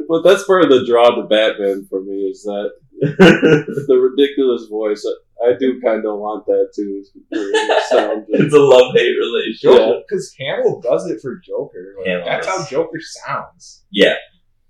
[0.08, 2.72] But that's part of the draw to Batman for me is that
[3.88, 5.04] the ridiculous voice.
[5.42, 7.04] I, I do kind of want that too.
[7.32, 7.36] for
[7.90, 8.24] sound.
[8.28, 9.78] it's a love hate relationship.
[9.78, 10.00] Yeah.
[10.08, 11.94] Because Hamill does it for Joker.
[11.98, 12.64] Like, that's how.
[12.66, 13.84] Joker sounds.
[13.90, 14.14] Yeah.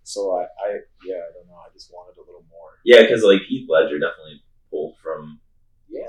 [0.02, 0.70] So I, I,
[1.06, 1.54] yeah, I don't know.
[1.56, 2.70] I just wanted a little more.
[2.84, 5.40] Yeah, because like Heath Ledger definitely pulled from
[5.88, 6.02] Yeah,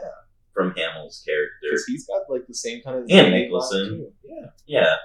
[0.53, 1.53] from Hamill's character.
[1.69, 3.05] because he's got like the same kind of.
[3.09, 3.87] And Nicholson.
[3.87, 4.11] too.
[4.23, 4.95] Yeah, Yeah.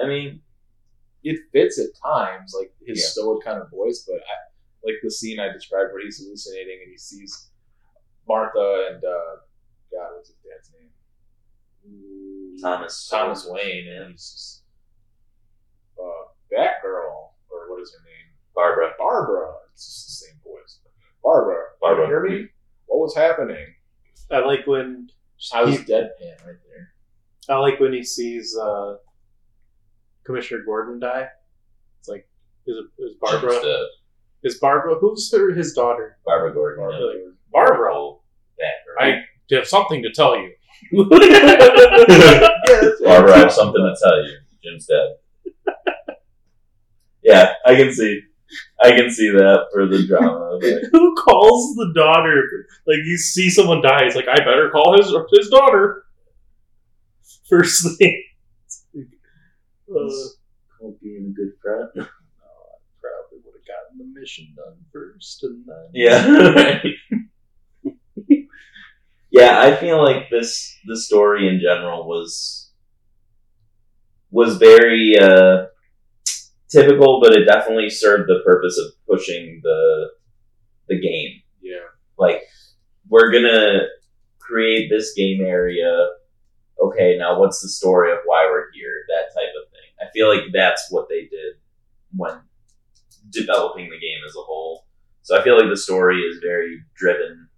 [0.00, 0.40] I mean,
[1.24, 3.06] it fits at times, like his Yeah.
[3.08, 4.04] stoic kind of voice.
[4.06, 4.36] But I,
[4.86, 7.50] like the scene I described where he's hallucinating and he sees
[8.28, 9.34] Martha and uh,
[9.92, 10.90] God, what's his dad's name?
[12.62, 13.08] Thomas.
[13.10, 14.62] Thomas Wayne, and he's just
[16.00, 18.32] uh, Batgirl, or what is her name?
[18.54, 18.92] Barbara.
[18.98, 19.52] Barbara.
[19.72, 20.80] It's just the same voice.
[21.22, 21.62] Barbara.
[21.80, 22.04] Barbara.
[22.06, 22.48] You hear me?
[22.86, 23.66] What was happening?
[24.30, 25.08] I like when
[25.52, 26.92] I was He- deadpan right there.
[27.48, 28.96] I like when he sees uh,
[30.24, 31.28] Commissioner Gordon die.
[32.00, 32.26] It's like
[32.66, 33.66] is it is Barbara Just,
[34.42, 36.18] is Barbara who's her his daughter?
[36.24, 36.84] Barbara Gordon.
[36.84, 37.00] Barbara.
[37.00, 37.14] yeah.
[37.14, 38.12] Like, Barbara,
[38.60, 39.22] Batgirl.
[39.52, 40.52] I have something to tell you.
[43.04, 44.38] Barbara, I have something to tell you.
[44.62, 45.16] Jim's dead.
[47.22, 48.20] yeah, I can see.
[48.82, 50.58] I can see that for the drama.
[50.92, 52.42] Who calls the daughter?
[52.86, 56.04] Like you see someone die, he's like, I better call his his daughter.
[57.48, 58.22] First thing.
[59.88, 60.10] Uh,
[60.78, 62.08] Called being a good friend.
[63.98, 66.82] Probably would have gotten the mission done first, and then Yeah.
[69.30, 72.70] yeah, I feel like this the story in general was
[74.30, 75.66] was very uh,
[76.68, 80.10] typical, but it definitely served the purpose of pushing the
[80.88, 81.42] the game.
[81.60, 81.86] Yeah.
[82.18, 82.42] Like
[83.08, 83.80] we're gonna
[84.38, 86.08] create this game area.
[86.80, 89.04] Okay, now what's the story of why we're here?
[89.08, 89.80] That type of thing.
[90.00, 91.54] I feel like that's what they did
[92.14, 92.38] when
[93.30, 94.86] developing the game as a whole.
[95.22, 97.48] So I feel like the story is very driven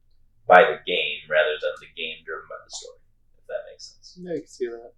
[0.47, 2.99] by the game rather than the game driven by the story.
[3.39, 4.19] If that makes sense.
[4.21, 4.93] yeah, I can see that.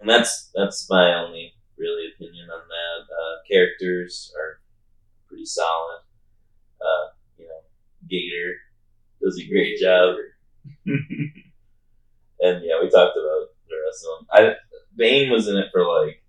[0.00, 3.14] And that's that's my only really opinion on that.
[3.14, 4.60] Uh, characters are
[5.28, 6.00] pretty solid.
[6.80, 7.06] Uh,
[7.38, 7.60] you know,
[8.08, 8.54] Gator
[9.22, 10.16] does a great job.
[10.86, 14.26] and yeah, we talked about the rest of them.
[14.32, 14.54] I
[14.96, 16.22] Bane was in it for like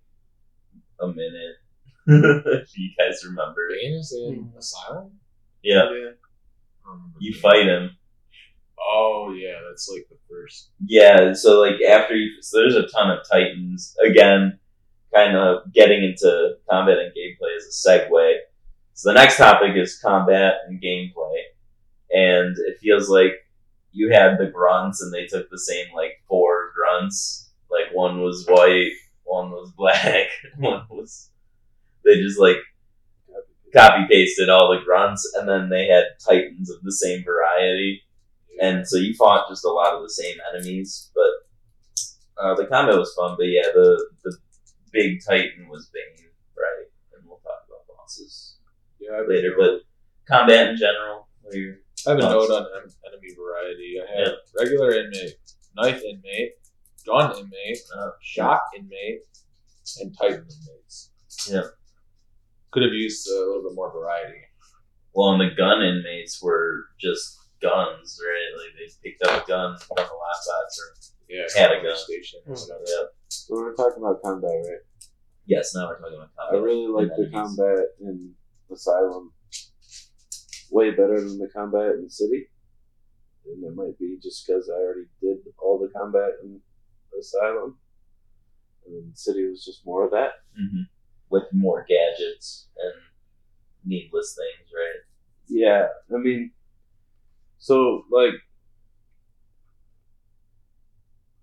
[1.00, 1.56] a minute.
[2.06, 3.68] if you guys remember.
[3.70, 4.58] Bane is in hmm.
[4.58, 5.10] Asylum?
[5.62, 5.82] Yeah, Yeah.
[5.82, 7.40] I don't remember you Bane.
[7.40, 7.90] fight him.
[8.78, 10.70] Oh, yeah, that's like the first.
[10.84, 13.96] Yeah, so like after you, so there's a ton of Titans.
[14.04, 14.58] Again,
[15.12, 18.34] kind of getting into combat and gameplay as a segue.
[18.94, 21.38] So the next topic is combat and gameplay,
[22.10, 23.32] and it feels like
[23.92, 27.50] you had the grunts, and they took the same like four grunts.
[27.70, 28.92] Like one was white,
[29.26, 31.30] one was black, one was.
[32.04, 32.56] They just like
[33.74, 38.02] copy pasted all the grunts, and then they had Titans of the same variety
[38.60, 42.98] and so you fought just a lot of the same enemies, but uh, the combat
[42.98, 43.36] was fun.
[43.38, 44.36] But yeah, the the
[44.92, 46.86] big titan was Bane, right?
[47.14, 48.56] And we'll talk about bosses
[48.98, 49.54] Yeah, later.
[49.58, 49.82] But
[50.26, 52.66] combat in general, I have a note on
[53.06, 53.96] enemy variety.
[54.00, 55.36] I have regular inmate,
[55.76, 56.52] knife inmate,
[57.06, 59.22] gun inmate, Uh, shock inmate,
[60.00, 61.10] and titan inmates.
[61.48, 61.62] Yeah.
[62.72, 64.40] Could have used a little bit more variety.
[65.14, 68.50] Well, and the gun inmates were just guns, right?
[68.60, 71.96] Like they picked up a gun from the lockbox or Yeah, Had a gun.
[71.96, 72.40] station.
[72.46, 72.60] or Mm.
[72.68, 72.84] whatever.
[72.86, 73.06] yeah.
[73.48, 74.80] We're talking about combat, right?
[75.46, 76.60] Yes, now we're talking about combat.
[76.60, 77.32] I really like the enemies.
[77.32, 78.36] combat in
[78.70, 79.32] Asylum
[80.70, 82.48] way better than the combat in the City.
[83.46, 86.60] And it might be just because I already did all the combat in
[87.18, 87.76] Asylum.
[88.86, 90.32] And then City was just more of that.
[90.56, 90.82] hmm
[91.30, 92.94] With more gadgets and
[93.84, 95.00] needless things, right?
[95.48, 96.50] Yeah, I mean,
[97.58, 98.34] so like,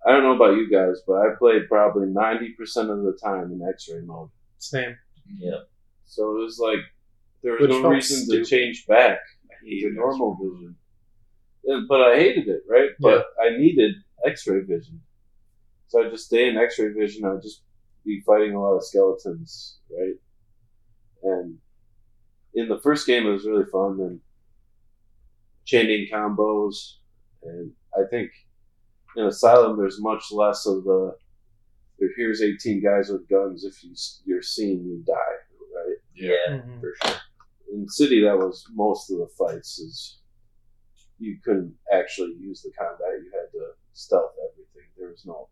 [0.05, 3.51] I don't know about you guys, but I played probably ninety percent of the time
[3.53, 4.29] in X-ray mode.
[4.57, 4.97] Same.
[5.37, 5.59] Yeah.
[6.05, 6.79] So it was like
[7.41, 8.43] there was Which no reason stupid.
[8.45, 9.19] to change back
[9.65, 10.75] to normal vision.
[11.63, 12.89] Yeah, but I hated it, right?
[12.99, 15.01] But I needed X-ray vision,
[15.87, 17.25] so I'd just stay in X-ray vision.
[17.25, 17.63] I'd just
[18.05, 20.15] be fighting a lot of skeletons, right?
[21.23, 21.57] And
[22.53, 24.19] in the first game, it was really fun and
[25.65, 26.95] chaining combos,
[27.43, 28.29] and I think
[29.15, 31.15] in Asylum, there's much less of the.
[32.17, 33.63] Here's 18 guys with guns.
[33.63, 33.93] If you
[34.25, 35.13] you're seen, you die,
[35.75, 35.97] right?
[36.15, 36.81] Yeah, Mhm.
[36.81, 37.15] for sure.
[37.71, 40.19] in city that was most of the fights is
[41.17, 45.49] you couldn't actually use the combat you had to stealth everything there was no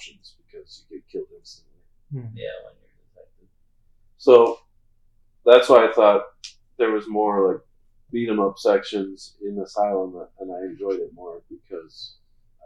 [0.00, 1.82] options because you get killed instantly
[2.12, 3.48] Yeah, when you're detected.
[4.18, 4.58] so
[5.44, 6.22] that's why i thought
[6.78, 7.60] there was more like
[8.12, 12.16] beat 'em up sections in asylum and i enjoyed it more because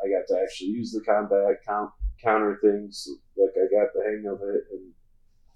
[0.03, 1.91] i got to actually use the combat count,
[2.23, 4.93] counter things like i got the hang of it and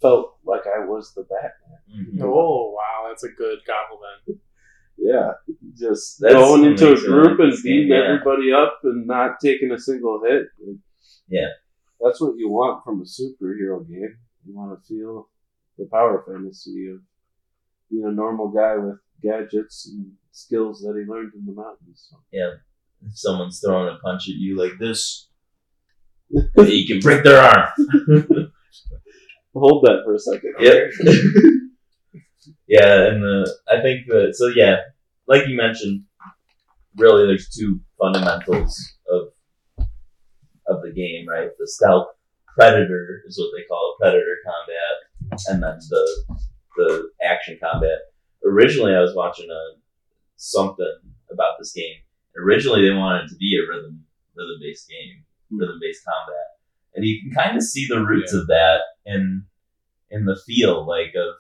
[0.01, 2.21] felt like i was the batman Mhm.
[2.23, 4.41] Oh wow, that's a good compliment.
[5.01, 5.31] Yeah,
[5.79, 8.03] just That's going what into a group and beating yeah.
[8.03, 10.49] everybody up and not taking a single hit.
[11.29, 11.51] Yeah.
[12.01, 14.17] That's what you want from a superhero game.
[14.47, 15.29] You want to feel
[15.77, 17.01] the power fantasy of
[17.91, 22.09] being a normal guy with gadgets and skills that he learned in the mountains.
[22.11, 22.17] So.
[23.07, 25.29] If someone's throwing a punch at you like this,
[26.31, 27.69] you can break their arm.
[29.55, 30.55] Hold that for a second.
[30.61, 30.91] Yep.
[32.69, 34.77] yeah, and the I think that so yeah,
[35.27, 36.05] like you mentioned,
[36.97, 38.79] really there's two fundamentals
[39.11, 39.29] of
[40.69, 41.51] of the game, right?
[41.59, 42.09] The stealth
[42.55, 46.37] predator is what they call it, predator combat, and then the
[46.77, 47.99] the action combat.
[48.45, 49.79] Originally, I was watching a
[50.37, 50.99] something
[51.31, 51.97] about this game.
[52.37, 54.05] Originally, they wanted it to be a rhythm
[54.37, 56.47] rhythm based game, rhythm based combat,
[56.95, 59.45] and you can kind of see the roots of that in
[60.11, 61.35] in the feel like of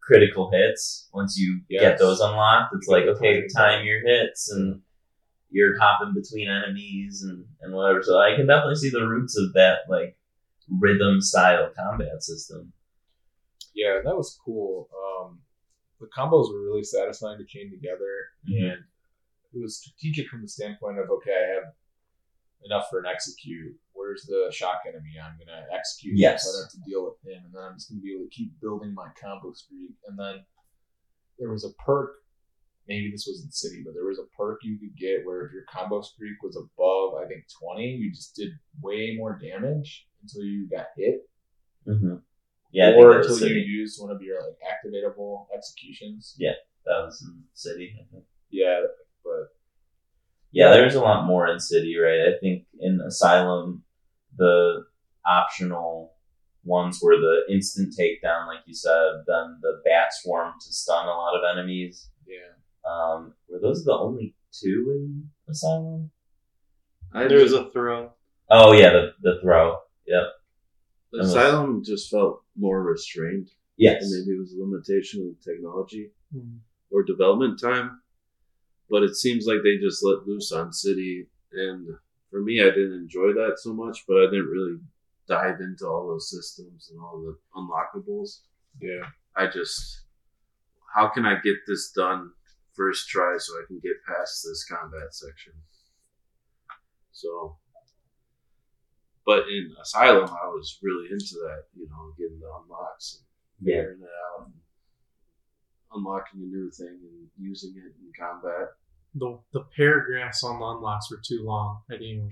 [0.00, 1.08] critical hits.
[1.12, 4.82] Once you get those unlocked, it's You like okay, time your hits and
[5.52, 8.02] you're hopping between enemies and, and whatever.
[8.02, 10.16] So I can definitely see the roots of that like
[10.80, 12.72] rhythm style combat system.
[13.74, 14.88] Yeah, that was cool.
[14.92, 15.40] Um,
[16.00, 18.72] the combos were really satisfying to chain together, Mhm.
[18.72, 18.84] and
[19.54, 21.74] it was strategic from the standpoint of okay, I have
[22.64, 23.78] enough for an execute.
[23.92, 25.18] Where's the shock enemy?
[25.22, 26.16] I'm gonna execute.
[26.16, 26.44] Yes.
[26.44, 28.24] so I don't have to deal with him, and then I'm just gonna be able
[28.24, 29.96] to keep building my combo streak.
[30.06, 30.44] And then
[31.38, 32.21] there was a perk.
[32.88, 35.52] Maybe this was in city, but there was a perk you could get where if
[35.52, 40.42] your combo streak was above, I think twenty, you just did way more damage until
[40.42, 41.28] you got hit
[41.86, 42.14] Mm-hmm.
[42.70, 46.34] Yeah, or until you used one of your like activatable executions.
[46.38, 46.52] Yeah,
[46.86, 47.94] that was in City.
[48.00, 48.24] I think.
[48.50, 48.80] Yeah,
[49.24, 49.48] but
[50.52, 52.32] Yeah, there's a lot more in City, right?
[52.34, 53.82] I think in Asylum,
[54.38, 54.84] the
[55.26, 56.14] optional
[56.64, 61.10] ones were the instant takedown, like you said, then the bat swarm to stun a
[61.10, 62.08] lot of enemies.
[62.26, 62.54] yeah,
[62.92, 66.10] Um, were those the only two in Asylum?
[67.14, 68.12] I There was a throw.
[68.50, 69.78] Oh yeah, the the throw.
[70.06, 70.24] Yep.
[71.20, 73.48] Asylum just felt more restrained.
[73.76, 74.02] Yes.
[74.02, 76.58] And maybe it was a limitation of technology Mhm.
[76.90, 78.00] or development time.
[78.90, 81.28] But it seems like they just let loose on City.
[81.52, 81.88] And
[82.30, 84.78] for me, I didn't enjoy that so much, but I didn't really
[85.28, 88.40] dive into all those systems and all the unlockables.
[88.80, 89.04] yeah.
[89.34, 90.02] I just,
[90.94, 92.32] how can I get this done
[92.74, 95.52] first try so I can get past this combat section?
[97.12, 97.56] So,
[99.24, 103.18] but in Asylum, I was really into that, you know, getting the unlocks
[103.60, 103.80] and Yeah.
[103.82, 104.08] figuring it
[104.40, 104.54] out and
[105.94, 108.68] unlocking a new thing and using it in combat.
[109.14, 111.82] The the paragraphs on the unlocks were too long.
[111.90, 112.30] I didn't even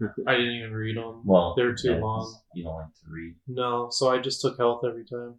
[0.26, 1.20] I didn't even read them.
[1.24, 2.40] Well, They're too yeah, 'cause long.
[2.54, 3.34] You don't like to read.
[3.46, 5.38] No, so I just took health every time.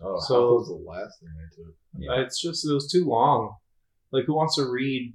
[0.00, 1.74] Oh, So- so was the last thing I took.
[1.98, 2.20] Yeah.
[2.24, 3.56] It's just it was too long.
[4.10, 5.14] Like who wants to read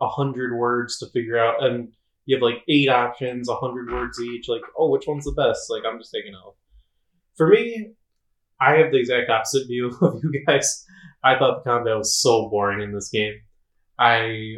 [0.00, 1.62] a hundred words to figure out?
[1.64, 1.92] And
[2.26, 4.48] you have like eight options, a hundred words each.
[4.48, 5.68] Like, oh, which one's the best?
[5.70, 6.54] Like, I'm just taking out.
[7.36, 7.92] For me,
[8.60, 10.84] I have the exact opposite view of you guys.
[11.24, 13.34] I thought the combat was so boring in this game.
[13.98, 14.56] I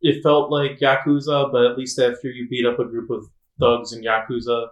[0.00, 3.26] it felt like Yakuza, but at least after you beat up a group of
[3.60, 4.66] thugs in Yakuza,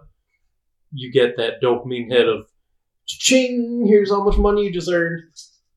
[0.93, 2.47] you get that dopamine hit of
[3.05, 5.23] ching, here's how much money you just earned.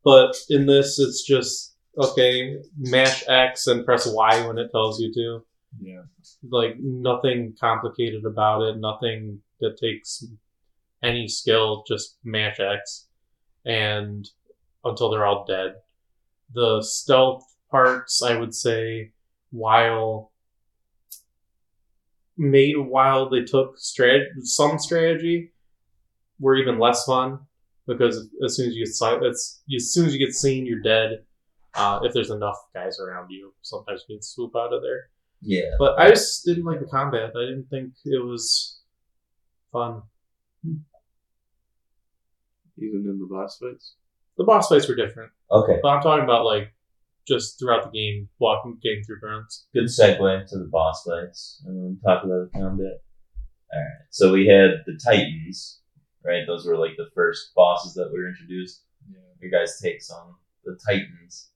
[0.05, 5.13] But in this, it's just okay, mash X and press Y when it tells you
[5.15, 5.45] to.
[5.81, 6.03] Yeah.
[6.49, 10.25] Like nothing complicated about it, nothing that takes
[11.03, 13.09] any skill, just mash X.
[13.65, 14.29] And
[14.85, 15.77] until they're all dead.
[16.53, 19.13] The stealth parts, I would say,
[19.51, 20.31] while
[22.37, 25.53] made while they took strat- some strategy,
[26.45, 27.39] were even less fun
[27.87, 30.83] because as soon as you get si- it's as soon as you get seen, you're
[30.83, 31.25] dead.
[31.75, 35.09] Uh, if there's enough guys around you, sometimes you can swoop out of there.
[35.41, 35.71] Yeah.
[35.79, 37.31] But I just didn't like the combat.
[37.37, 38.81] I didn't think it was
[39.73, 40.03] fun.
[42.79, 43.95] Even in the boss fights.
[44.37, 45.79] The boss fights were different, Okay.
[45.83, 46.73] but I'm talking about like
[47.27, 49.67] just throughout the game, walking, getting through grunts.
[49.73, 51.63] Good segue to the boss fights.
[51.67, 53.01] And we'll talk about the combat.
[53.73, 53.91] Alright.
[54.11, 55.81] So we had the Titans,
[56.25, 56.43] right?
[56.47, 58.83] Those were like the first bosses that were introduced.
[59.11, 59.19] Yeah.
[59.41, 61.51] Your guys' takes on the Titans.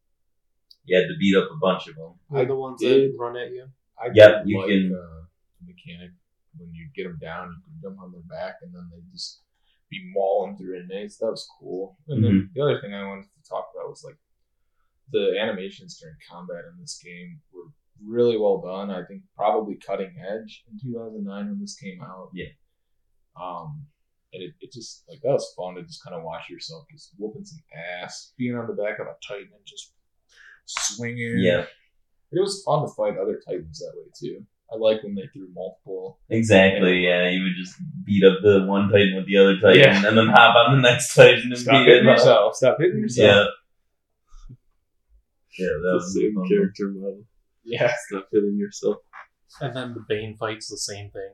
[0.85, 2.15] You had to beat up a bunch of them.
[2.31, 3.13] They're the ones did.
[3.13, 3.67] that run at you.
[4.01, 5.23] I Yep, you like, can- uh,
[5.61, 6.11] the mechanic
[6.57, 9.43] when you get them down, you can jump on their back, and then they just
[9.91, 11.17] be mauling through inmates.
[11.19, 11.97] That was cool.
[12.09, 12.53] And then Mm-hmm.
[12.55, 14.17] the other thing I wanted to talk about was like
[15.13, 17.71] the animations during combat in this game were
[18.05, 18.91] really well done.
[18.91, 22.31] I think probably cutting edge in 2009 when this came out.
[22.35, 22.47] Yeah.
[23.41, 23.87] Um,
[24.33, 27.13] and it, it just like that was fun to just kind of watch yourself just
[27.19, 27.61] whooping some
[28.03, 29.93] ass, being on the back of a titan and just
[30.67, 31.37] swinging.
[31.39, 31.65] Yeah.
[32.31, 34.45] It was fun to fight other titans that way too.
[34.71, 36.19] I like when they threw multiple.
[36.29, 37.31] Exactly, yeah.
[37.31, 37.75] You would just
[38.05, 40.07] beat up the one Titan with the other Titan Yeah.
[40.07, 42.19] and then hop on the next Titan and Stop beat hitting it up.
[42.19, 42.55] yourself.
[42.57, 43.27] Stop hitting yourself.
[43.27, 43.45] Yeah.
[45.59, 46.49] Yeah, that the was same fun.
[46.49, 47.23] character model.
[47.65, 47.93] Yeah.
[48.09, 48.97] Stop hitting yourself.
[49.63, 51.33] And then the Bane fight's the same thing.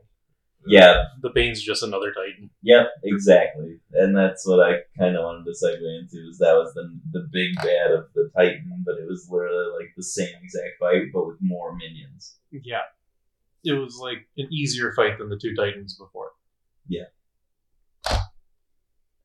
[0.67, 2.51] Yeah, The Bane's just another Titan.
[2.63, 3.79] Yep, exactly.
[3.93, 7.29] And that's what I kind of wanted to segue into is that was the the
[7.33, 11.27] big bad of the Titan, but it was literally like the same exact fight, but
[11.27, 12.37] with more minions.
[12.51, 12.83] Yeah.
[13.65, 16.33] It was like an easier fight than the two Titans before.
[16.89, 17.05] Yeah.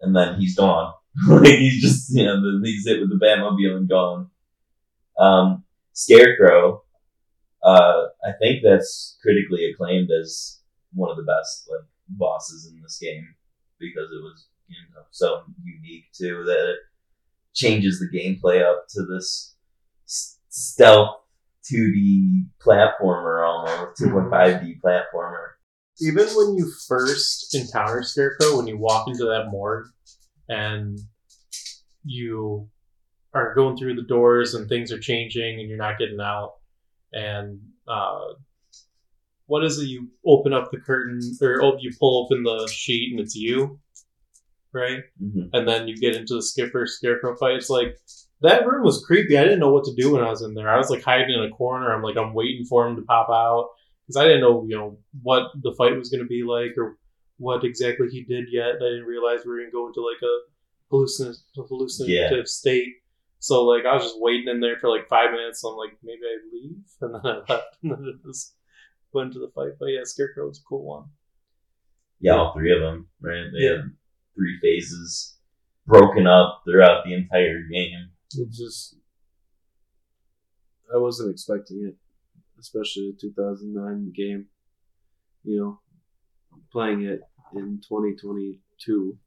[0.01, 0.93] And then he's gone.
[1.27, 4.29] like he's just you know he's hit with the Batmobile and gone.
[5.17, 5.63] Um,
[5.93, 6.83] Scarecrow,
[7.63, 10.58] uh, I think that's critically acclaimed as
[10.93, 13.27] one of the best like bosses in this game
[13.79, 16.79] because it was you know so unique too that it
[17.53, 19.55] changes the gameplay up to this
[20.05, 21.17] stealth
[21.71, 25.49] 2D platformer almost 2.5D platformer.
[26.01, 29.87] Even when you first encounter Scarecrow, when you walk into that morgue
[30.47, 30.97] and
[32.03, 32.69] you
[33.33, 36.53] are going through the doors and things are changing and you're not getting out,
[37.11, 38.19] and uh,
[39.49, 39.87] what is it?
[39.87, 43.79] You open up the curtain or oh, you pull open the sheet and it's you,
[44.73, 45.01] right?
[45.21, 45.49] Mhm.
[45.53, 47.55] and then you get into the skipper scarecrow fight.
[47.57, 47.97] It's like
[48.41, 49.37] that room was creepy.
[49.37, 50.69] I didn't know what to do when I was in there.
[50.69, 51.93] I was like hiding in a corner.
[51.93, 53.69] I'm like I'm waiting for him to pop out
[54.07, 56.97] because I didn't know you know what the fight was going to be like or
[57.37, 58.75] what exactly he did yet.
[58.75, 60.35] I didn't realize we were going to go into like a
[60.91, 62.41] hallucin- hallucinative Yeah.
[62.45, 62.93] state.
[63.39, 65.63] So like I was just waiting in there for like five minutes.
[65.63, 68.55] I'm like maybe I leave and then I left and then it just
[69.13, 69.73] went into the fight.
[69.79, 71.05] But yeah, scarecrow was a cool one.
[72.19, 73.45] Yeah, all three of them, right?
[73.51, 73.77] They Yeah.
[73.77, 73.91] had
[74.35, 75.37] three phases
[75.85, 78.11] broken up throughout the entire game.
[78.35, 78.97] It just,
[80.93, 81.95] I wasn't expecting it,
[82.59, 84.47] especially a 2009 game.
[85.43, 85.79] You know,
[86.71, 87.21] playing it
[87.55, 89.17] in 2022.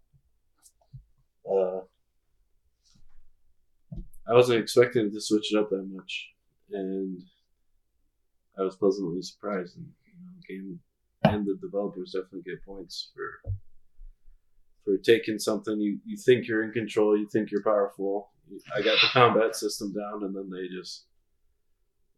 [1.50, 1.80] Uh,
[4.28, 6.30] I wasn't expecting to switch it up that much,
[6.70, 7.20] and
[8.58, 9.76] I was pleasantly surprised.
[9.76, 10.80] And you know, game
[11.24, 13.52] and the developers definitely get points for
[14.84, 18.30] for taking something you, you think you're in control, you think you're powerful.
[18.74, 21.06] I got the combat system down, and then they just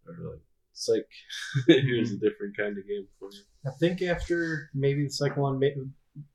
[0.09, 0.41] are like,
[0.73, 1.07] "Psych,
[1.67, 5.59] here's a different kind of game for you." I think after maybe the second one,
[5.59, 5.83] maybe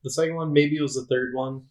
[0.04, 1.64] the second one, maybe it was the third one.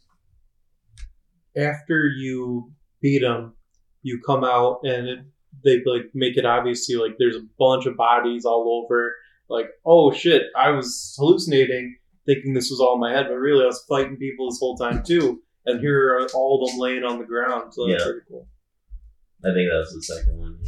[1.56, 3.54] After you beat them,
[4.02, 5.18] you come out and it,
[5.64, 9.14] they like make it obvious to you like there's a bunch of bodies all over.
[9.48, 11.96] Like, oh shit, I was hallucinating,
[12.26, 14.76] thinking this was all in my head, but really I was fighting people this whole
[14.76, 15.42] time too.
[15.66, 17.74] And here are all of them laying on the ground.
[17.74, 18.10] So that's Yeah.
[18.10, 18.48] pretty cool.
[19.44, 20.58] I think that was the second one.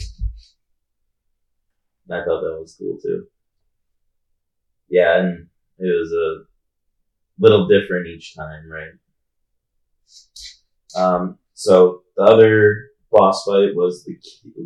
[2.10, 3.26] I thought that was cool too.
[4.88, 5.46] Yeah, and
[5.78, 6.44] it was a
[7.38, 8.92] little different each time, right?
[10.96, 14.16] Um, so the other boss fight was the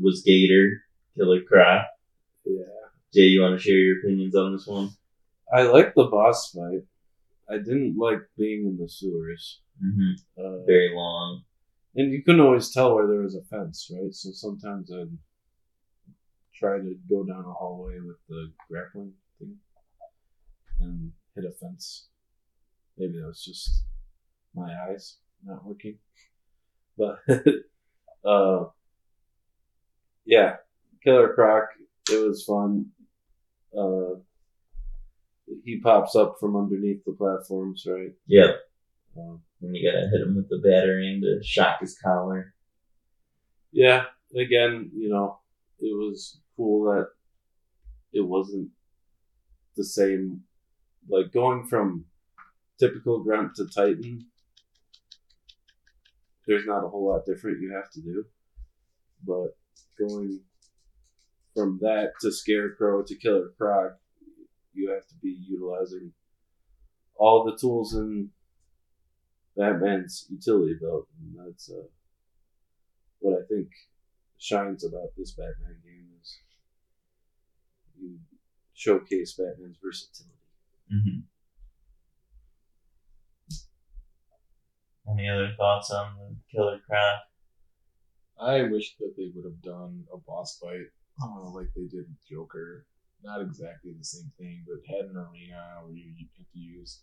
[0.03, 0.83] was Gator
[1.17, 1.85] Killer Croc.
[2.45, 2.65] Yeah.
[3.13, 4.91] Jay, you want to share your opinions on this one?
[5.53, 6.83] I like the boss fight.
[7.49, 9.61] I didn't like being in the sewers.
[9.85, 10.13] Mm-hmm.
[10.39, 11.43] Uh, Very long.
[11.97, 14.13] and you couldn't always tell where there was a fence, right?
[14.15, 15.17] So sometimes I'd
[16.55, 19.57] try to go down a hallway with the grappling thing
[20.81, 22.09] and hit a fence.
[22.97, 23.85] Maybe that was just
[24.55, 25.99] my eyes not working.
[26.97, 27.19] But
[28.25, 28.65] uh
[30.27, 30.57] yeah,
[31.03, 31.65] Killer Croc,
[32.11, 32.87] it was fun.
[33.77, 34.21] Uh
[35.65, 38.13] he pops up from underneath the platforms, right?
[38.27, 38.57] Yep.
[39.17, 42.55] Um, And you gotta hit him with the batarang to shock his collar.
[43.73, 44.05] yeah,
[44.35, 45.39] again, you know,
[45.81, 47.09] it was cool that
[48.13, 48.69] it wasn't
[49.77, 50.41] the same.
[51.09, 52.07] Like going from
[52.81, 54.27] typical grunt to titan,
[56.47, 58.25] there's not a whole lot different you have to do.
[59.27, 59.57] But
[59.99, 60.41] going
[61.55, 63.99] from that to scarecrow to killer croc,
[64.73, 66.13] you have to be utilizing
[67.17, 68.31] all the tools in
[69.57, 71.87] Batman's utility belt, and that's uh,
[73.21, 73.69] what I think
[74.39, 76.39] shines about this Batman game is
[78.01, 78.19] you
[78.75, 80.35] showcase Batman's versatility.
[80.93, 81.21] Mm-hmm.
[85.15, 87.21] Any other thoughts on the Killer Croc?
[88.41, 90.87] I wish that they would have done a boss fight
[91.23, 92.85] uh, like they did with Joker.
[93.23, 97.03] Not exactly the same thing, but had an arena where you, you get to use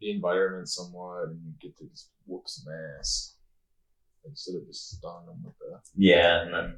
[0.00, 3.36] the environment somewhat and you get to just whoop some ass
[4.26, 5.78] instead of just stun them with the.
[5.94, 6.76] Yeah, and then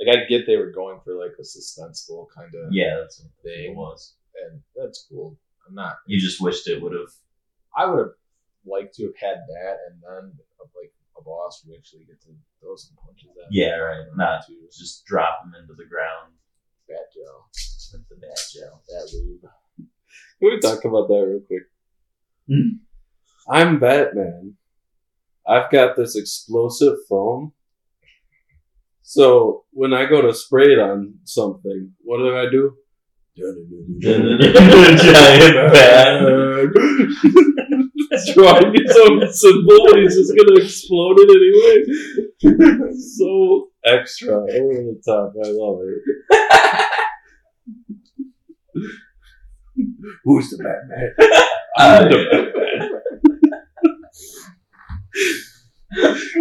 [0.00, 3.32] Like I get they were going for like a suspenseful kind of yeah, that's what
[3.42, 4.14] thing, it was.
[4.48, 5.36] and that's cool.
[5.68, 5.96] I'm not.
[6.06, 7.10] You just wished it would have.
[7.76, 8.12] I would have
[8.66, 10.32] liked to have had that, and then
[10.74, 12.28] like a boss you actually get to
[12.60, 13.48] throw some punches at.
[13.50, 14.04] Yeah, right.
[14.16, 16.32] Not to just drop him into the ground
[16.88, 17.48] bat gel,
[17.92, 18.82] with the bat gel.
[18.88, 19.40] that lube.
[19.78, 19.88] Can
[20.40, 21.62] we talk about that real quick?
[22.48, 22.78] Hmm?
[23.48, 24.54] I'm Batman.
[25.46, 27.52] I've got this explosive foam.
[29.02, 32.76] So when I go to spray it on something, what do I do?
[34.00, 36.22] Giant bat.
[38.34, 42.92] Drawing his own symbol, he's just gonna explode it anyway.
[43.16, 45.32] so extra, over the top.
[45.42, 46.00] I love it.
[50.24, 51.14] Who's the Batman?
[51.76, 52.90] I'm the Batman.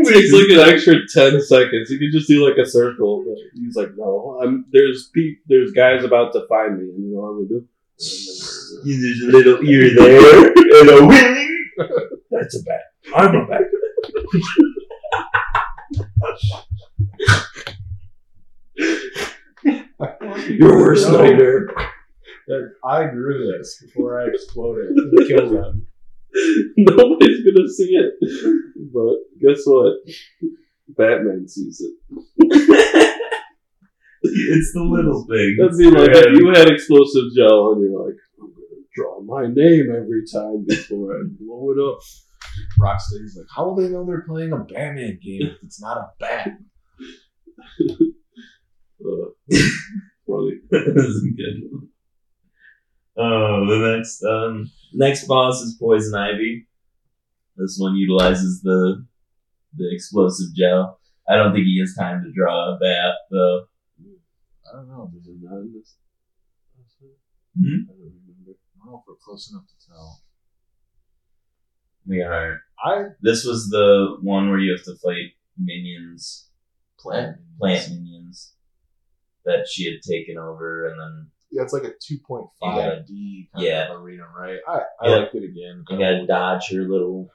[0.05, 1.89] takes like an extra ten seconds.
[1.89, 5.71] You could just do like a circle, but he's like, "No, I'm there's pe- there's
[5.71, 7.67] guys about to find me, and you know what I'm gonna do?
[7.97, 11.62] There's a little ear there and a wing.
[12.32, 12.82] That's a bat.
[13.15, 13.61] I'm a bat.
[20.49, 21.21] Your worst No.
[21.21, 21.67] nightmare.
[22.86, 25.88] I grew this before I exploded and killed them.
[26.78, 28.13] Nobody's gonna see it,
[28.91, 29.93] but guess what?
[30.89, 31.93] Batman sees it.
[34.24, 35.55] it's the little thing.
[35.59, 38.22] That'd be like if you had explosive gel and you're like, I'm gonna
[38.93, 41.99] draw my name every time before I blow it up.
[42.79, 46.09] Rocksteady's like, how will they know they're playing a Batman game if it's not a
[46.19, 46.49] bat?
[49.05, 49.31] Uh,
[50.25, 50.59] funny.
[50.71, 51.89] a good one.
[53.17, 56.67] Oh, the next um next boss is Poison Ivy.
[57.57, 59.05] This one utilizes the
[59.75, 60.99] the explosive gel.
[61.27, 63.65] I don't think he has time to draw a bat though.
[64.71, 65.11] I don't know.
[65.17, 65.95] Is it not in this?
[67.59, 67.85] Hmm?
[67.89, 68.51] I don't remember.
[68.81, 70.21] I don't know if we're close enough to tell.
[72.05, 72.59] We are.
[72.83, 76.49] I This was the one where you have to fight minions,
[76.99, 77.37] plant.
[77.59, 78.53] plant minions
[79.45, 83.93] that she had taken over, and then Yeah, it's like a 2.5D kind Yeah.
[83.93, 84.59] of arena, right?
[84.67, 85.15] I, I Yeah.
[85.17, 85.83] liked it again.
[85.89, 87.29] you gotta dodge her little.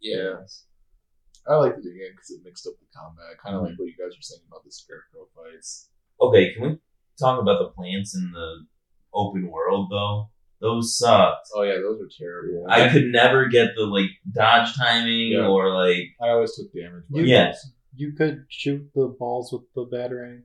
[0.00, 0.40] Yeah.
[1.46, 3.38] I liked it again because it mixed up the combat.
[3.42, 3.70] Kind of Mm-hmm.
[3.70, 5.90] like what you guys were saying about the scarecrow fights.
[6.20, 6.78] Okay, can we
[7.20, 8.66] talk about the plants in the
[9.14, 10.30] open world though?
[10.60, 11.48] Those sucked.
[11.54, 12.66] Oh yeah, those were terrible.
[12.68, 15.46] I could never get the like dodge timing Yeah.
[15.46, 17.04] or like I always took damage.
[17.10, 17.46] by Yeah.
[17.46, 17.72] those.
[17.94, 20.42] You could shoot the balls with the batarang.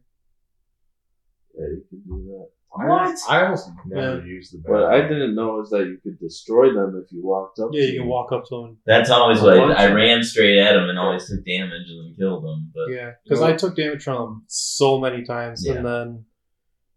[1.57, 2.47] Yeah, you could do that.
[2.75, 3.15] What?
[3.29, 4.25] I, I almost never Yeah.
[4.25, 4.71] used the.
[4.71, 7.69] What I didn't know is that you could destroy them if you walked up.
[7.71, 8.09] Yeah, to you can them.
[8.09, 8.77] walk up to them.
[8.85, 12.05] that's always what Punch I, I ran straight at him and always took damage and
[12.07, 12.71] then killed him.
[12.73, 15.73] But Yeah, because I took damage from them so many times, Yeah.
[15.75, 16.25] and then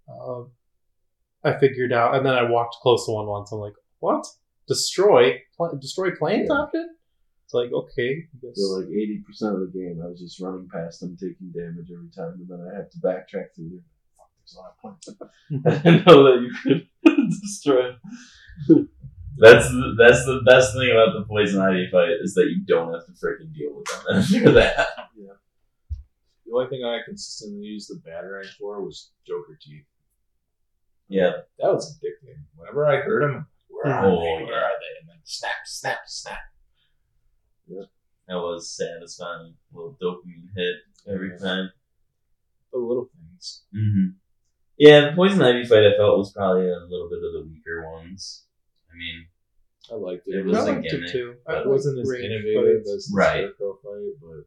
[0.08, 0.44] uh,
[1.46, 3.52] I figured out, and then I walked close to one once.
[3.52, 4.26] I'm like, what?
[4.68, 5.38] Destroy?
[5.56, 6.56] Pl- destroy planes Yeah.
[6.56, 6.90] option?
[7.44, 8.24] It's like okay.
[8.34, 8.54] I guess.
[8.56, 11.88] So like eighty percent of the game, I was just running past them, taking damage
[11.94, 13.86] every time, and then I had to backtrack through there.
[14.16, 15.08] Fuck, there's a lot of points.
[15.86, 17.92] I didn't know that you could destroy.
[19.38, 22.92] That's the, that's the best thing about the poison ivy fight is that you don't
[22.94, 24.88] have to freaking deal with them after that.
[25.14, 25.34] Yeah.
[26.46, 29.84] The only thing I consistently used the batarang for was Joker teeth.
[31.08, 31.32] Yeah.
[31.58, 32.42] That was addicting.
[32.56, 34.44] Whenever I heard him, where are Oh, they?
[34.44, 34.58] Where yeah.
[34.58, 35.00] are they?
[35.00, 36.38] And then snap, snap, snap.
[38.28, 39.54] That was satisfying.
[39.72, 40.76] A little dopamine hit
[41.12, 41.70] every time.
[42.72, 43.62] The little things.
[43.72, 44.06] hmm
[44.76, 47.88] Yeah, the poison ivy fight I felt was probably a little bit of the weaker
[47.92, 48.44] ones.
[48.92, 49.26] I mean,
[49.90, 50.34] I liked it.
[50.34, 51.34] It It, was I a liked it gimmick, too.
[51.46, 52.90] I but it wasn't as range innovative fights.
[52.96, 53.30] as the Right.
[53.54, 54.38] Scarecrow fight, but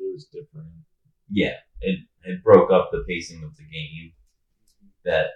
[0.00, 0.68] it was different.
[1.30, 4.12] yeah, it, it broke up the pacing of the game.
[5.04, 5.26] That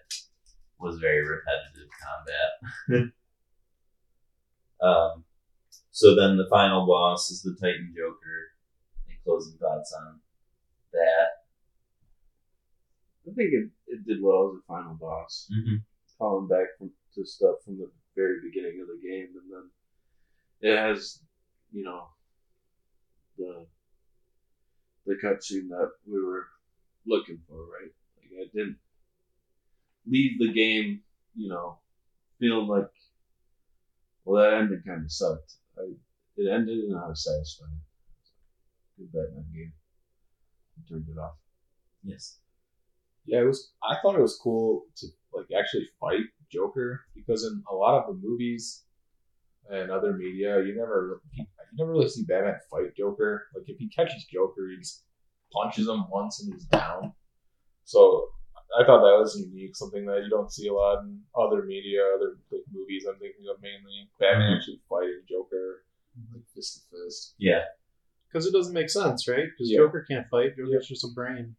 [0.83, 3.13] was very repetitive combat.
[4.83, 5.25] um,
[5.91, 8.53] so then the final boss is the Titan Joker.
[9.09, 10.21] Any closing thoughts on
[10.93, 11.29] that?
[13.31, 15.77] I think it, it did well as a final boss, Mm-hmm.
[16.19, 19.71] calling back from, to stuff from the very beginning of the game, and then
[20.61, 21.21] it has,
[21.73, 22.09] you know,
[23.39, 23.67] the
[25.07, 26.47] the cutscene that we were
[27.07, 27.91] looking for, right?
[28.17, 28.77] Like I didn't
[30.07, 31.01] leave the game,
[31.35, 31.79] you know,
[32.39, 32.91] feeling like,
[34.25, 35.55] well, that ending kind of sucked.
[35.79, 35.93] I,
[36.37, 37.69] it ended, and I was satisfied.
[38.99, 39.73] Good Batman game.
[40.79, 41.35] I turned it off.
[42.03, 42.39] Yes.
[43.27, 43.73] Yeah, it was.
[43.83, 48.07] I thought it was cool to like actually fight Joker because in a lot of
[48.07, 48.85] the movies
[49.71, 51.45] and other media, you never you
[51.79, 53.47] never really see Batman fight Joker.
[53.55, 55.05] Like if he catches Joker, he just
[55.53, 57.13] punches him once and he's down.
[57.85, 58.29] So
[58.79, 62.01] I thought that was unique, something that you don't see a lot in other media,
[62.15, 63.05] other like movies.
[63.09, 64.57] I'm thinking of mainly Batman Mhm.
[64.57, 65.85] actually fighting Joker
[66.33, 67.35] like fist to fist.
[67.39, 67.65] Yeah.
[68.29, 69.45] Because it doesn't make sense, right?
[69.51, 69.79] Because Yeah.
[69.79, 70.57] Joker can't fight.
[70.57, 71.57] Joker's just a brain.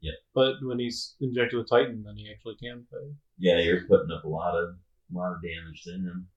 [0.00, 0.12] Yeah.
[0.34, 3.12] But when he's injected with Titan, then he actually can fight.
[3.38, 4.76] Yeah, you're putting up a lot of
[5.12, 6.28] a lot of damage to him.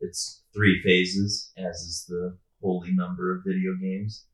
[0.00, 4.26] It's three phases, as is the holy number of video games.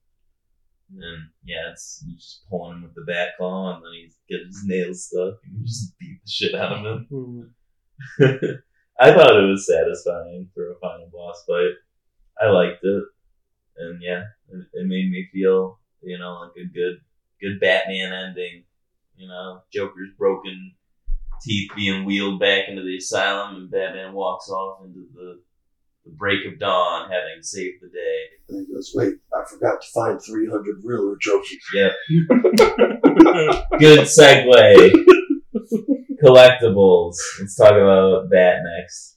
[0.93, 4.47] And yeah, it's you just pulling him with the bat claw, and then he's getting
[4.47, 7.07] his nails stuck, and you just beat the shit out of him.
[7.11, 8.24] Hmm.
[9.01, 11.74] I thought it was satisfying for a final boss fight.
[12.41, 13.05] I liked it,
[13.76, 17.01] and yeah, it, it made me feel you know like a good
[17.41, 18.64] good Batman ending.
[19.16, 20.74] You know, Joker's broken
[21.43, 25.41] teeth being wheeled back into the asylum, and Batman walks off into the
[26.05, 28.24] the break of dawn, having saved the day.
[28.48, 31.64] And he goes, wait, I forgot to find 300 Riddler trophies.
[31.74, 31.92] Yep.
[33.78, 34.90] Good segue.
[36.22, 37.16] Collectibles.
[37.38, 39.16] Let's talk about that next.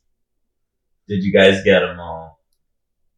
[1.08, 2.40] Did you guys get them all?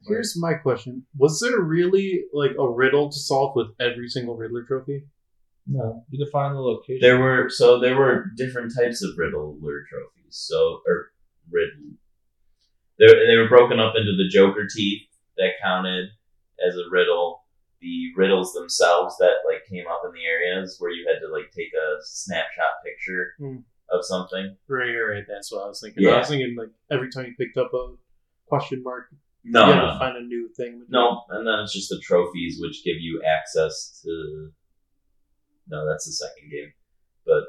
[0.08, 4.64] Here's my question: Was there really like a riddle to solve with every single Riddler
[4.64, 5.06] trophy?
[5.68, 6.04] No.
[6.10, 7.00] You define the location.
[7.02, 10.30] There were so there were different types of Riddler trophies.
[10.30, 11.12] So or
[11.52, 11.98] Riddle.
[13.00, 15.04] They they were broken up into the Joker teeth
[15.38, 16.10] that counted
[16.66, 17.42] as a riddle.
[17.82, 21.52] The riddles themselves that like came up in the areas where you had to like
[21.52, 23.58] take a snapshot picture Hmm.
[23.92, 24.56] of something.
[24.68, 25.24] Right, right.
[25.28, 26.04] That's what I was thinking.
[26.04, 26.12] Yeah.
[26.12, 27.94] I was thinking like every time you picked up a
[28.48, 29.08] question mark,
[29.44, 30.86] No, you had no, to find a new thing.
[30.88, 34.52] No, and then it's just the trophies which give you access to.
[35.68, 36.72] No, that's the second game,
[37.26, 37.44] but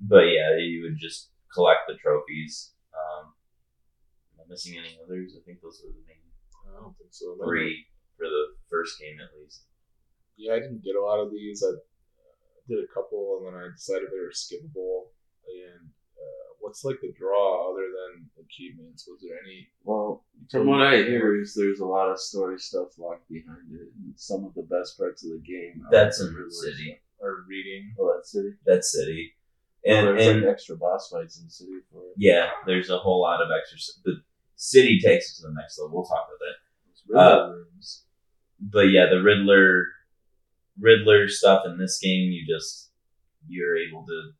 [0.00, 2.72] but yeah, you would just collect the trophies.
[4.46, 5.34] Am I missing any others?
[5.34, 6.22] I think those were the main
[6.70, 7.34] I don't think so.
[7.44, 7.86] three
[8.16, 9.66] for the first game at least.
[10.36, 11.62] Yeah, I didn't get a lot of these.
[11.66, 11.78] I uh,
[12.68, 15.10] did a couple, and then I decided they were skippable.
[15.46, 15.88] And
[16.18, 19.06] uh, what's like the draw other than achievements?
[19.08, 19.68] Was there any?
[19.84, 23.88] Well, from what I hear, is there's a lot of story stuff locked behind it,
[23.96, 25.82] and some of the best parts of the game.
[25.90, 27.00] That's the in Riddler City.
[27.18, 27.94] Or reading?
[27.98, 28.50] Oh, that's city.
[28.66, 29.32] That's City,
[29.86, 32.14] And and there's and like extra boss fights in the city for it.
[32.18, 33.78] yeah, there's a whole lot of extra.
[34.04, 34.20] The
[34.56, 35.94] City takes it to the next level.
[35.96, 37.18] We'll talk about that.
[37.18, 37.52] Uh,
[38.60, 39.84] but yeah, the Riddler,
[40.80, 42.90] Riddler stuff in this game, you just
[43.48, 44.30] you're able to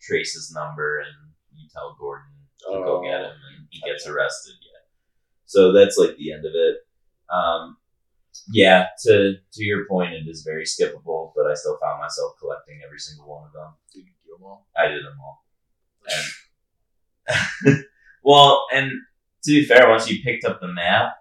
[0.00, 2.26] trace his number and you tell Gordon
[2.60, 3.02] to go Oh.
[3.02, 4.54] get him, and he gets arrested.
[4.60, 4.80] Yeah,
[5.46, 6.76] so that's like the end of it.
[7.30, 7.76] Um,
[8.52, 12.80] yeah, to to your point, it is very skippable, but I still found myself collecting
[12.84, 13.74] every single one of them.
[13.92, 14.66] Did you do them all?
[14.76, 15.44] I did them all.
[17.26, 17.84] And
[18.22, 18.90] well, and
[19.44, 21.12] to be fair, once you picked up the map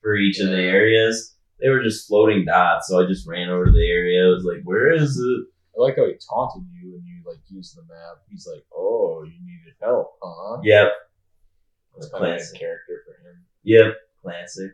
[0.00, 2.88] for each of the areas, they were just floating dots.
[2.88, 4.26] So I just ran over to the area.
[4.26, 5.46] I was like, "Where is it?"
[5.76, 8.22] I like how he taunted you and you like used the map.
[8.30, 10.88] He's like, "Oh, you needed help, huh?" Yep.
[11.96, 12.56] That's kind of Classic.
[12.56, 13.44] a character for him.
[13.64, 13.94] Yep.
[14.22, 14.72] Classic.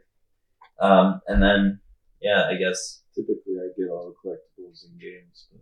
[0.80, 1.80] Um, and then
[2.20, 5.60] yeah, I guess Typically, I get all the collectibles in games, but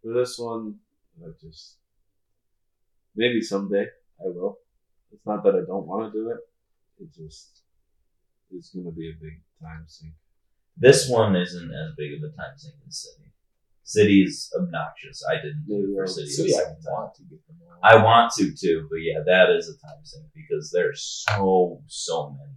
[0.00, 0.76] for this one,
[1.20, 1.78] I just
[3.16, 3.86] maybe someday
[4.20, 4.58] I will.
[5.16, 6.38] It's not that I don't want to do it.
[7.02, 7.62] It just
[8.52, 10.12] is going to be a big time sink.
[10.76, 13.32] this one isn't as big of a time sink as City.
[13.82, 15.24] City is obnoxious.
[15.30, 16.28] I didn't do it for City.
[16.28, 16.92] City, the I second time.
[16.92, 17.78] want to get them all.
[17.82, 22.30] I want to too, but yeah, that is a time sink because there's so so
[22.30, 22.52] many.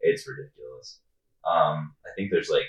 [0.00, 1.00] It's ridiculous.
[1.44, 2.68] Um, I think there's like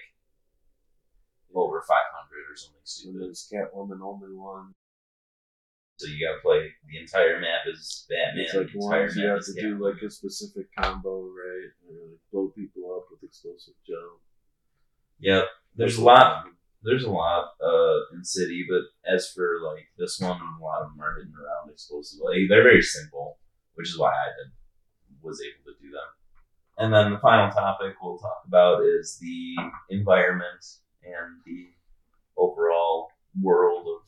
[1.56, 3.22] over 500 or something stupid.
[3.22, 4.74] there's Catwoman only one.
[6.00, 8.46] So you gotta play the entire map is Batman.
[8.46, 11.76] It's like the entire ones you have to do like a specific combo, right?
[11.92, 14.24] Or like blow people up with explosive gel.
[15.20, 15.44] Yep.
[15.76, 16.46] There's a lot.
[16.84, 20.92] There's a lot uh, in City, but as for like this one, a lot of
[20.92, 22.48] them are hidden around explosively.
[22.48, 23.38] They're very simple,
[23.74, 24.54] which is why I did
[25.22, 26.10] was able to do them.
[26.78, 29.56] And then the final topic we'll talk about is the
[29.90, 30.64] environment
[31.04, 31.68] and the
[32.38, 33.10] overall
[33.42, 34.08] world of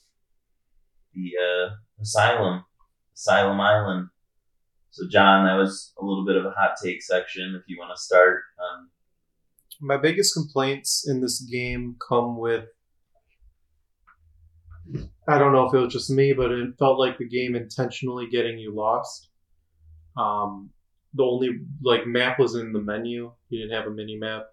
[1.14, 1.70] the uh,
[2.02, 2.64] asylum,
[3.14, 4.08] Asylum Island.
[4.92, 7.56] So, John, that was a little bit of a hot take section.
[7.56, 8.90] If you want to start, um,
[9.80, 12.66] My biggest complaints in this game come with.
[15.28, 18.28] I don't know if it was just me, but it felt like the game intentionally
[18.30, 19.30] getting you lost.
[20.18, 20.72] Um,
[21.14, 21.50] the only
[21.82, 23.32] like map was in the menu.
[23.50, 24.48] You didn't have a mini map,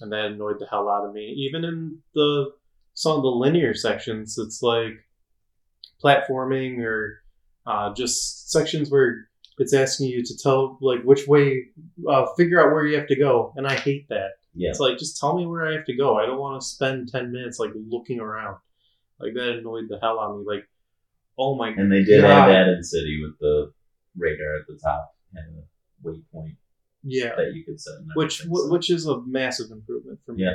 [0.00, 1.34] and that annoyed the hell out of me.
[1.48, 2.52] Even in the
[2.94, 4.94] some of the linear sections, it's like
[6.02, 7.22] platforming or
[7.66, 9.28] uh, just sections where
[9.58, 11.66] it's asking you to tell like which way,
[12.08, 14.30] uh, figure out where you have to go, and I hate that.
[14.54, 14.70] yeah.
[14.70, 16.16] It's like just tell me where I have to go.
[16.16, 18.56] I don't want to spend ten minutes like looking around.
[19.18, 20.44] Like that annoyed the hell out of me.
[20.46, 20.66] Like,
[21.38, 22.30] oh my And they did God.
[22.30, 23.72] add that in City with the
[24.16, 26.56] radar at the top and a waypoint
[27.04, 27.94] yeah, that you could set.
[28.14, 30.44] which so which is a massive improvement for me.
[30.44, 30.54] Yeah.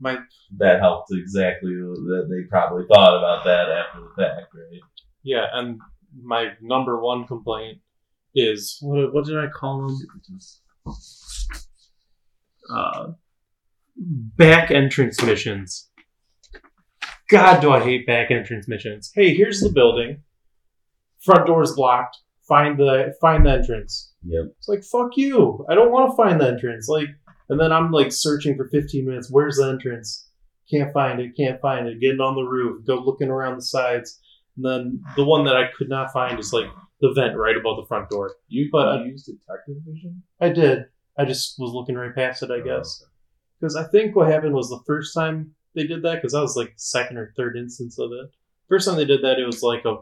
[0.00, 0.18] My
[0.58, 1.70] that helped exactly.
[1.70, 4.80] That they probably thought about that after the fact, right?
[5.22, 5.80] yeah, and
[6.22, 7.78] my number one complaint
[8.34, 9.98] is what what did I call them?
[12.70, 13.12] Uh,
[13.96, 15.90] back entrance missions.
[17.30, 19.10] God, do I hate back entrance missions.
[19.14, 20.22] Hey, here's the building.
[21.22, 22.18] Front door's blocked.
[22.46, 24.12] Find the find the entrance.
[24.24, 24.52] Yep.
[24.58, 25.64] It's like fuck you.
[25.68, 26.88] I don't want to find the entrance.
[26.88, 27.08] Like,
[27.48, 29.28] and then I'm like searching for 15 minutes.
[29.30, 30.28] Where's the entrance?
[30.70, 31.36] Can't find it.
[31.36, 32.00] Can't find it.
[32.00, 32.86] Getting on the roof.
[32.86, 34.20] Go looking around the sides.
[34.56, 36.66] And then the one that I could not find is like
[37.00, 38.34] the vent right above the front door.
[38.48, 40.22] You But, uh, you use detective vision?
[40.40, 40.86] I did.
[41.18, 42.50] I just was looking right past it.
[42.50, 43.04] I Oh, guess
[43.60, 46.56] because I think what happened was the first time they did that because that was
[46.56, 48.30] like the second or third instance of it.
[48.68, 49.96] First time they did that, it was like a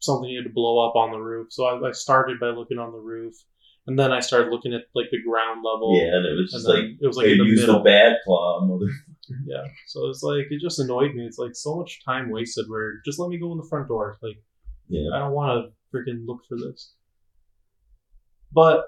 [0.00, 1.48] something you had to blow up on the roof.
[1.52, 3.34] So I, I started by looking on the roof,
[3.86, 5.96] and then I started looking at like the ground level.
[5.96, 7.80] Yeah, and it was just like it was like they in the used middle.
[7.80, 8.86] a bat claw, mother.
[9.46, 9.62] Yeah.
[9.86, 11.24] So it's like it just annoyed me.
[11.24, 12.66] It's like so much time wasted.
[12.68, 14.18] Where just let me go in the front door.
[14.20, 14.36] Like
[14.88, 16.92] Yeah, I don't want to freaking look for this.
[18.52, 18.84] But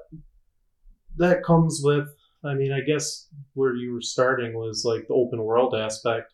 [1.16, 2.08] that comes with,
[2.44, 6.32] I mean, I guess where you were starting was like the open world aspect.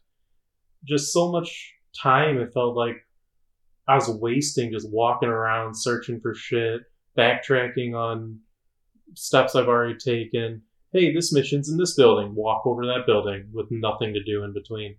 [0.85, 2.97] Just so much time, it felt like
[3.87, 6.81] I was wasting just walking around searching for shit,
[7.17, 8.41] backtracking on
[9.15, 10.63] steps I've already taken.
[10.93, 12.35] Hey, this mission's in this building.
[12.35, 14.97] Walk over to that building with nothing to do in between.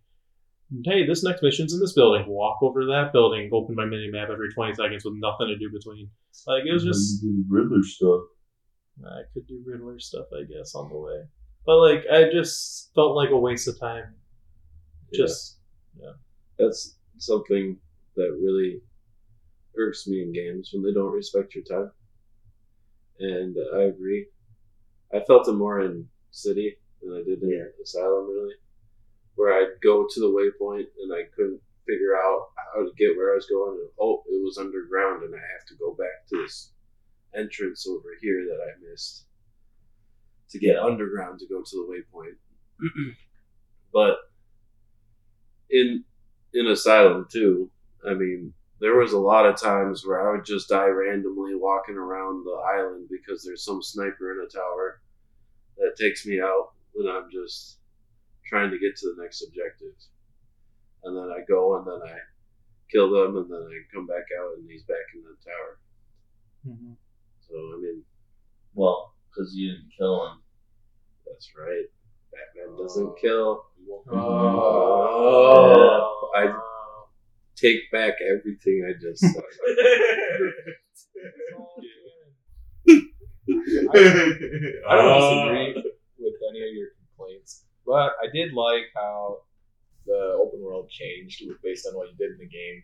[0.86, 2.26] Hey, this next mission's in this building.
[2.28, 3.50] Walk over to that building.
[3.52, 6.10] Open my mini map every 20 seconds with nothing to do between.
[6.48, 7.26] Like, it was just.
[7.50, 8.22] Riddler stuff.
[9.06, 11.24] I could do Riddler stuff, I guess, on the way.
[11.66, 14.16] But, like, I just felt like a waste of time.
[15.14, 15.58] Just.
[16.00, 16.14] Yeah.
[16.58, 17.78] That's something
[18.16, 18.82] that really
[19.78, 21.92] irks me in games when they don't respect your time.
[23.20, 24.28] And I agree.
[25.14, 27.66] I felt it more in City than I did in Yeah.
[27.82, 28.56] Asylum, really.
[29.36, 33.34] Where I'd go to the waypoint and I couldn't figure out how to get where
[33.34, 33.80] I was going.
[33.80, 36.72] And, oh, it was underground and I have to go back to this
[37.34, 39.26] entrance over here that I missed
[40.50, 42.36] to get underground to go to the waypoint.
[43.94, 44.18] but
[45.70, 46.04] in
[46.54, 47.72] in Asylum too,
[48.08, 51.96] I mean, there was a lot of times where I would just die randomly walking
[51.96, 55.02] around the island because there's some sniper in a tower
[55.78, 57.78] that takes me out when I'm just
[58.46, 59.94] trying to get to the next objective.
[61.04, 62.18] And then I go and then I
[62.92, 65.80] kill them and then I come back out and he's back in the tower.
[66.68, 66.96] Mhm.
[67.48, 68.04] So I mean,
[68.74, 70.42] Well, because you didn't kill him.
[71.26, 71.86] that's right.
[72.32, 73.66] Batman doesn't kill.
[74.10, 74.18] Oh.
[74.94, 76.48] Oh, I
[77.56, 79.44] take back everything I just said.
[83.94, 89.40] I don't disagree with any of your complaints, but I did like how
[90.06, 92.84] the open world changed based on what you did in the game.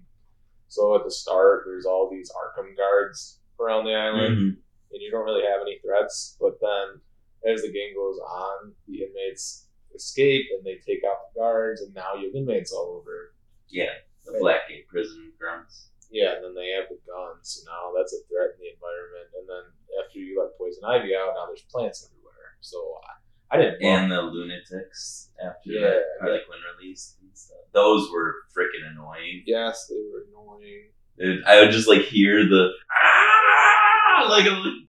[0.68, 4.57] So at the start, there's all these Arkham guards around the island, Mhm.
[4.91, 6.38] and you don't really have any threats.
[6.39, 7.01] But then,
[7.45, 11.93] as the game goes on, the inmates escape and they take out the guards, and
[11.93, 13.34] now you have inmates all over.
[13.70, 13.93] Yeah,
[14.28, 15.90] the Blackgate prison grounds.
[16.12, 19.28] Yeah, and then they have the guns, so now that's a threat in the environment.
[19.36, 19.66] And then
[20.00, 22.56] after you let Poison Ivy out, now there's plants everywhere.
[22.62, 22.78] So
[23.52, 23.84] I, I didn't.
[23.84, 26.20] And the lunatics after Yeah, that yeah.
[26.22, 27.58] Harley Quinn release and stuff.
[27.74, 29.44] Those were freaking annoying.
[29.46, 30.92] yes, they were annoying.
[31.20, 34.87] Dude, I would just like hear the ah, like I'm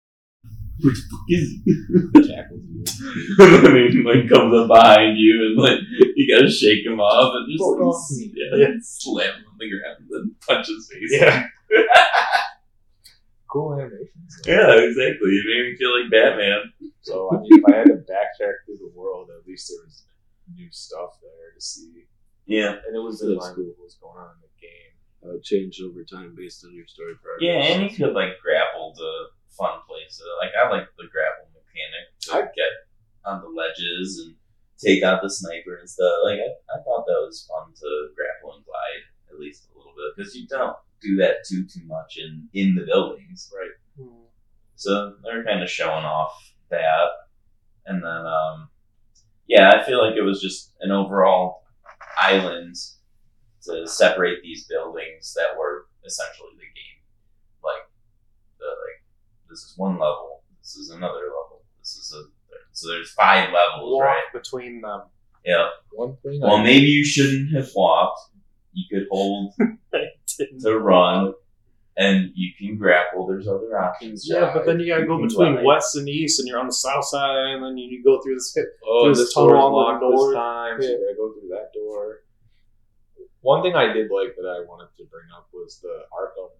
[0.82, 0.94] like,
[1.30, 3.44] what the fuck is Tackles you.
[3.44, 5.78] and then he like comes up behind you and like
[6.16, 8.32] you gotta shake him off and just like, off me.
[8.34, 11.10] yeah, slam him on the ground and then punch his face.
[11.20, 11.44] Yeah.
[13.50, 14.12] Cool animations.
[14.44, 14.52] though.
[14.52, 15.30] Yeah, exactly.
[15.30, 16.70] It made me feel like Batman.
[17.00, 20.04] So I mean, if I had to backtrack through the world, at least there was
[20.54, 22.04] new stuff there to see,
[22.44, 22.76] Yeah.
[22.86, 23.64] and it was in line cool.
[23.64, 24.92] with what was going on in the game.
[25.24, 27.40] Uh, changed over time based on your story progress.
[27.40, 29.08] Yeah, and you could like grapple to
[29.58, 30.22] fun places.
[30.40, 32.72] Like I like the grapple mechanic to I- get
[33.24, 34.34] on the ledges and
[34.78, 36.12] take out the sniper and stuff.
[36.24, 39.92] Like I, I thought that was fun to grapple and glide at least a little
[39.92, 43.52] bit because you don't do that too too much in in the buildings.
[43.54, 43.74] Right.
[44.76, 47.08] So they're kind of showing off that,
[47.86, 48.68] and then um,
[49.48, 51.64] yeah, I feel like it was just an overall
[52.22, 52.76] island
[53.64, 57.02] to separate these buildings that were essentially the game.
[57.62, 57.90] Like
[58.60, 58.97] the like
[59.48, 62.22] this is one level, this is another level, this is a
[62.72, 64.22] so there's five levels, Walk right?
[64.32, 65.02] between them.
[65.44, 65.68] Yeah.
[65.92, 66.40] One thing.
[66.40, 68.20] Well, I, maybe you shouldn't have walked.
[68.72, 69.54] You could hold
[70.60, 71.32] to run,
[71.96, 73.26] and you can grapple.
[73.26, 74.28] There's other options.
[74.28, 75.64] Yeah, but then you gotta You go between glide.
[75.64, 78.56] west and east, and you're on the south side, and then you go through this.
[78.86, 80.30] oh, there's this tunnel door's on the locked north.
[80.30, 82.18] this time, so you gotta go through that door.
[83.40, 86.57] One thing I did like that I wanted to bring up was the Arkham like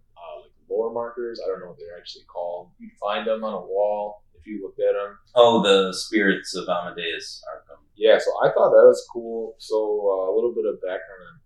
[0.70, 1.40] lore markers.
[1.44, 2.70] I don't know what they're actually called.
[2.78, 5.18] You'd find them on a wall if you looked at them.
[5.34, 7.78] Oh, the spirits of Amadeus Arkham.
[7.96, 9.54] Yeah, so I thought that was cool.
[9.58, 11.40] So uh, a little bit of background on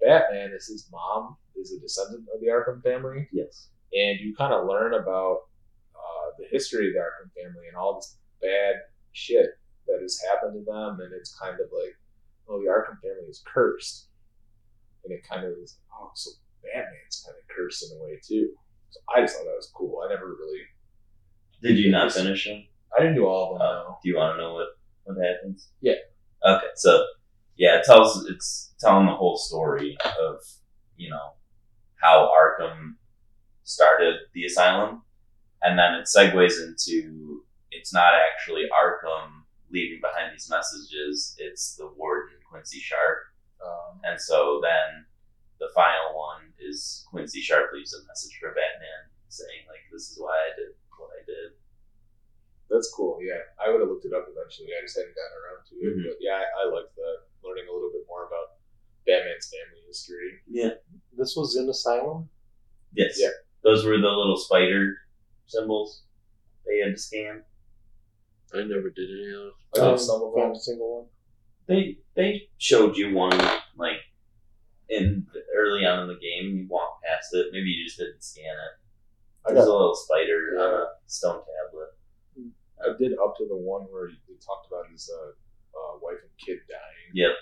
[0.00, 3.68] Batman is his mom is a descendant of the Arkham family, Yes.
[3.94, 5.42] and you kind of learn about
[5.94, 8.74] uh, the history of the Arkham family and all this bad
[9.12, 9.46] shit
[9.86, 11.96] that has happened to them, and it's kind of like,
[12.48, 14.08] oh, the Arkham family is cursed,
[15.04, 16.30] and it kind of is, oh, so
[16.62, 18.50] Batman's kind of cursed in a way too.
[18.94, 20.02] So I just thought that was cool.
[20.04, 20.60] I never really,
[21.62, 22.64] Did you not finish them?
[22.96, 23.66] I didn't do all of them.
[23.66, 24.68] Uh, do you want to know what
[25.04, 25.68] what happens?
[25.80, 25.94] Yeah.
[26.46, 27.04] Okay, so
[27.56, 30.36] yeah, it tells it's telling the whole story of
[30.96, 31.32] you know
[31.96, 32.94] how Arkham
[33.64, 35.02] started the asylum,
[35.62, 37.42] and then it segues into
[37.72, 39.42] it's not actually Arkham
[39.72, 43.18] leaving behind these messages; it's the warden Quincy Sharp,
[43.64, 45.06] Um, and so then
[45.58, 50.18] the final one is Quincy Sharp leaves a message for Batman saying like, "This is
[50.20, 51.52] why I did what I did."
[52.70, 53.18] That's cool.
[53.20, 54.68] Yeah, I would have looked it up eventually.
[54.74, 55.96] I just hadn't gotten around to it.
[55.96, 56.04] Mhm.
[56.10, 57.16] But yeah, I, I liked that.
[57.44, 58.56] Learning a little bit more about
[59.06, 60.40] Batman's family history.
[60.48, 60.74] Yeah.
[61.16, 62.30] This was in Asylum.
[62.94, 63.16] Yes.
[63.20, 63.28] Yeah.
[63.62, 64.96] Those were the little spider
[65.46, 66.04] symbols
[66.66, 67.44] they had to scan.
[68.54, 70.40] I never did any of I Um, did some of them.
[70.42, 71.08] found a single one.
[71.66, 73.36] They they showed you one
[73.76, 73.98] like
[74.88, 75.26] in
[75.56, 76.56] early on in the game.
[76.56, 77.46] You walk past it.
[77.52, 79.48] Maybe you just didn't scan it.
[79.48, 81.90] I There's a little spider on a stone tablet.
[82.84, 85.30] I did up to the one where they talked about his uh,
[85.76, 87.10] uh, wife and kid dying.
[87.14, 87.32] Yep.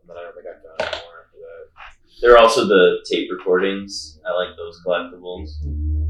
[0.00, 1.64] And then I don't think I've done any more after that.
[2.20, 4.20] There are also the tape recordings.
[4.26, 5.50] I like those collectibles.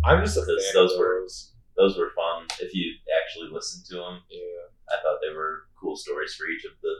[0.04, 1.48] I'm just a Those- fan those of were- those.
[1.76, 2.46] Those were fun.
[2.60, 2.92] If you
[3.22, 4.68] actually listened to them, Yeah.
[4.92, 6.92] I thought they were cool stories for each of the.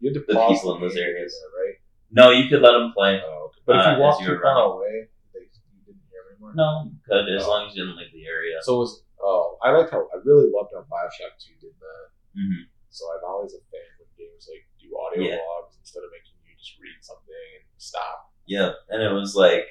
[0.00, 1.34] You had to The people in those areas.
[1.60, 1.76] right?
[2.14, 3.18] No, you could let them play.
[3.18, 3.60] Oh, okay.
[3.66, 4.70] But if Uh, you walk as you too far running.
[4.78, 4.96] away,
[5.34, 6.54] they, you didn't hear anymore.
[6.54, 7.50] No, you could as Oh.
[7.50, 8.62] long as you didn't leave the area.
[8.62, 9.02] So it was.
[9.20, 12.04] Oh, I liked how I really loved how Bioshock Two did that.
[12.38, 15.42] hmm So I'm always a fan when games like do audio Yeah.
[15.42, 18.30] logs instead of making you just read something and stop.
[18.46, 19.66] Yeah, and it was like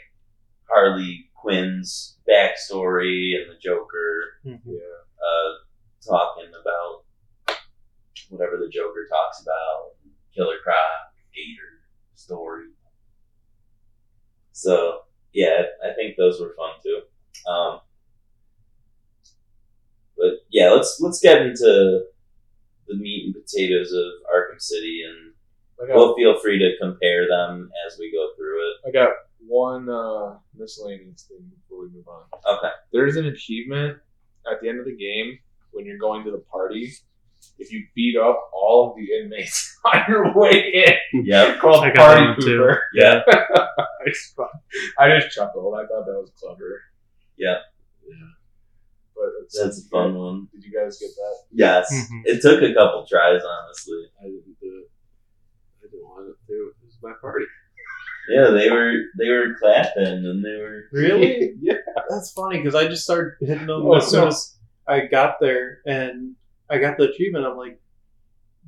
[0.68, 5.00] Harley Quinn's backstory and the Joker Yeah.
[5.22, 5.52] uh,
[6.04, 7.06] talking about
[8.30, 9.96] whatever the Joker talks about,
[10.34, 11.73] Killer Croc, Gator
[12.24, 12.68] story.
[14.52, 15.02] So
[15.34, 17.02] yeah, I think those were fun too.
[17.52, 17.80] Um,
[20.18, 22.04] but yeah, let's let's get into
[22.88, 25.34] the meat and potatoes of Arkham City and
[25.88, 28.88] got We'll feel free to compare them as we go through it.
[28.88, 29.10] I got
[29.46, 32.24] one uh, miscellaneous thing before we move on.
[32.58, 32.74] Okay.
[32.92, 33.98] There's an achievement
[34.50, 35.38] at the end of the game
[35.72, 36.94] when you're going to the party.
[37.58, 41.60] If you beat up all of the inmates on your way in, Yep.
[41.60, 42.60] called I got Party that one too.
[42.60, 42.80] Pooper.
[42.94, 43.22] Yeah.
[43.28, 44.36] I just,
[45.00, 45.74] I just chuckled.
[45.76, 46.82] I thought that was clever.
[47.38, 47.58] Yeah.
[49.16, 50.48] But it's, That's a fun one.
[50.54, 51.36] Did you guys get that?
[51.52, 51.94] Yes.
[51.94, 52.22] Mhm.
[52.26, 54.04] It took a couple tries, honestly.
[54.20, 54.90] I didn't do it.
[55.84, 56.84] I didn't want to do it.
[56.84, 57.46] It was my party.
[58.30, 61.56] Yeah, they were they were clapping and they were Really?
[61.62, 61.74] yeah.
[62.10, 64.28] That's funny because I just started hitting them Oh, as soon no.
[64.28, 64.56] as
[64.88, 66.36] I got there and
[66.74, 67.46] I got the achievement.
[67.46, 67.80] I'm like,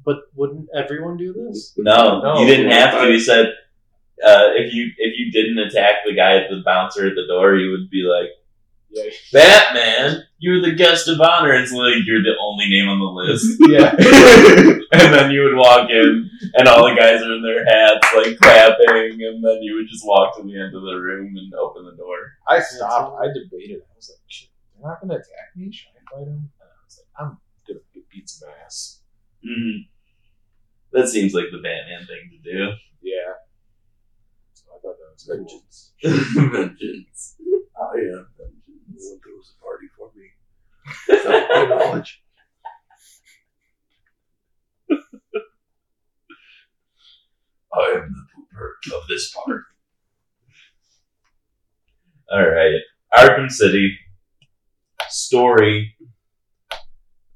[0.06, 1.74] but wouldn't everyone do this?
[1.78, 3.08] No, No, you didn't have to.
[3.12, 3.48] He said
[4.24, 7.56] uh, if you if you didn't attack the guy at the bouncer at the door,
[7.56, 8.30] you would be like,
[8.92, 9.10] Yeah.
[9.34, 13.60] "Batman, you're the guest of honor." It's like you're the only name on the list.
[13.68, 13.92] Yeah.
[14.94, 18.38] and then you would walk in, and all the guys are in their hats, like
[18.38, 21.84] clapping, and then you would just walk to the end of the room and open
[21.86, 22.18] the door.
[22.48, 23.20] I stopped.
[23.22, 23.82] I debated.
[23.82, 25.72] I was like, Shit, they're not going to attack me.
[25.72, 26.52] Should I fight them?
[26.62, 27.45] And I was like, I'm going to
[28.16, 29.02] beat some ass.
[29.44, 29.82] hmm
[30.94, 32.72] That seems like the Batman thing to do.
[33.02, 33.34] Yeah.
[34.54, 35.38] So I thought that was cool.
[35.38, 35.94] Vengeance.
[36.04, 37.36] Vengeance.
[37.78, 38.88] I am vengeance.
[38.90, 40.32] No one throws a party for me.
[41.10, 42.24] Without my knowledge.
[47.74, 49.64] I am the pooper of this park.
[52.32, 52.80] All right,
[53.14, 53.98] Arkham City
[55.10, 55.95] story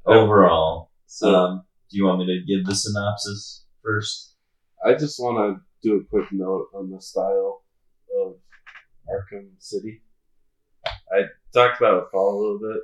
[0.06, 0.92] overall.
[1.24, 4.36] Um, do you want me to give the synopsis first?
[4.86, 7.64] I just want to do a quick note on the style
[8.22, 8.36] of
[9.10, 10.02] Arkham City.
[11.12, 11.24] I
[11.54, 12.82] talked about it Paul a little bit,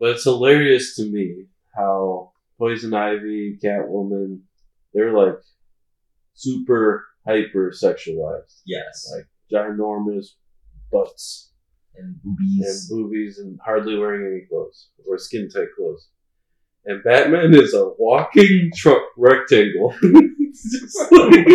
[0.00, 4.40] but it's hilarious to me how Poison Ivy, Catwoman,
[4.94, 5.38] they're like
[6.34, 9.12] super hyper sexualized, Yes.
[9.14, 10.28] like ginormous
[10.90, 11.52] butts
[11.98, 12.88] And and boobies.
[12.90, 16.08] boobies and hardly wearing any clothes or skin tight clothes.
[16.84, 19.90] And Batman is a walking truck rectangle.
[20.00, 21.46] He's just like-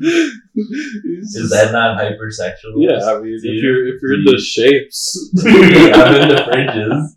[0.00, 2.76] He's Is that not hypersexual?
[2.76, 3.04] yeah?
[3.04, 7.16] I mean, if you- you're if you're in the shapes, I'm in the fringes.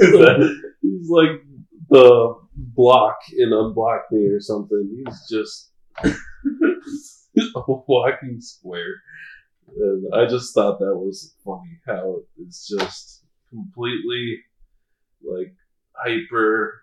[0.00, 0.36] he's, like,
[0.82, 1.42] he's like
[1.88, 5.02] the block in Unblock Me or something.
[5.04, 5.70] He's just
[6.04, 8.94] a walking square.
[9.76, 14.40] And I just thought that was funny how it's just completely
[15.22, 15.54] like
[15.92, 16.82] hyper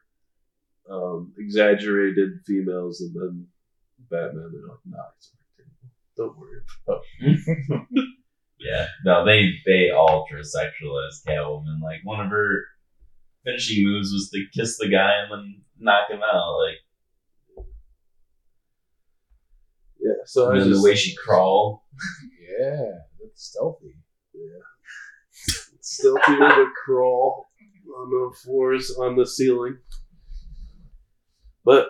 [0.90, 3.48] um, exaggerated females and then
[4.10, 5.90] Batman they're like, nah, it's rectangle.
[6.16, 8.10] Don't worry about it.
[8.60, 11.82] Yeah, no, they they ultra sexualized Catwoman.
[11.82, 12.66] Like one of her
[13.46, 16.58] finishing moves was to kiss the guy and then knock him out.
[16.58, 16.78] Like
[20.08, 21.80] Yeah, so and I then just the way she crawled.
[22.60, 22.92] Yeah.
[23.20, 23.96] That's stealthy.
[25.82, 27.48] still here to crawl
[27.98, 29.78] on the floors on the ceiling.
[31.66, 31.88] But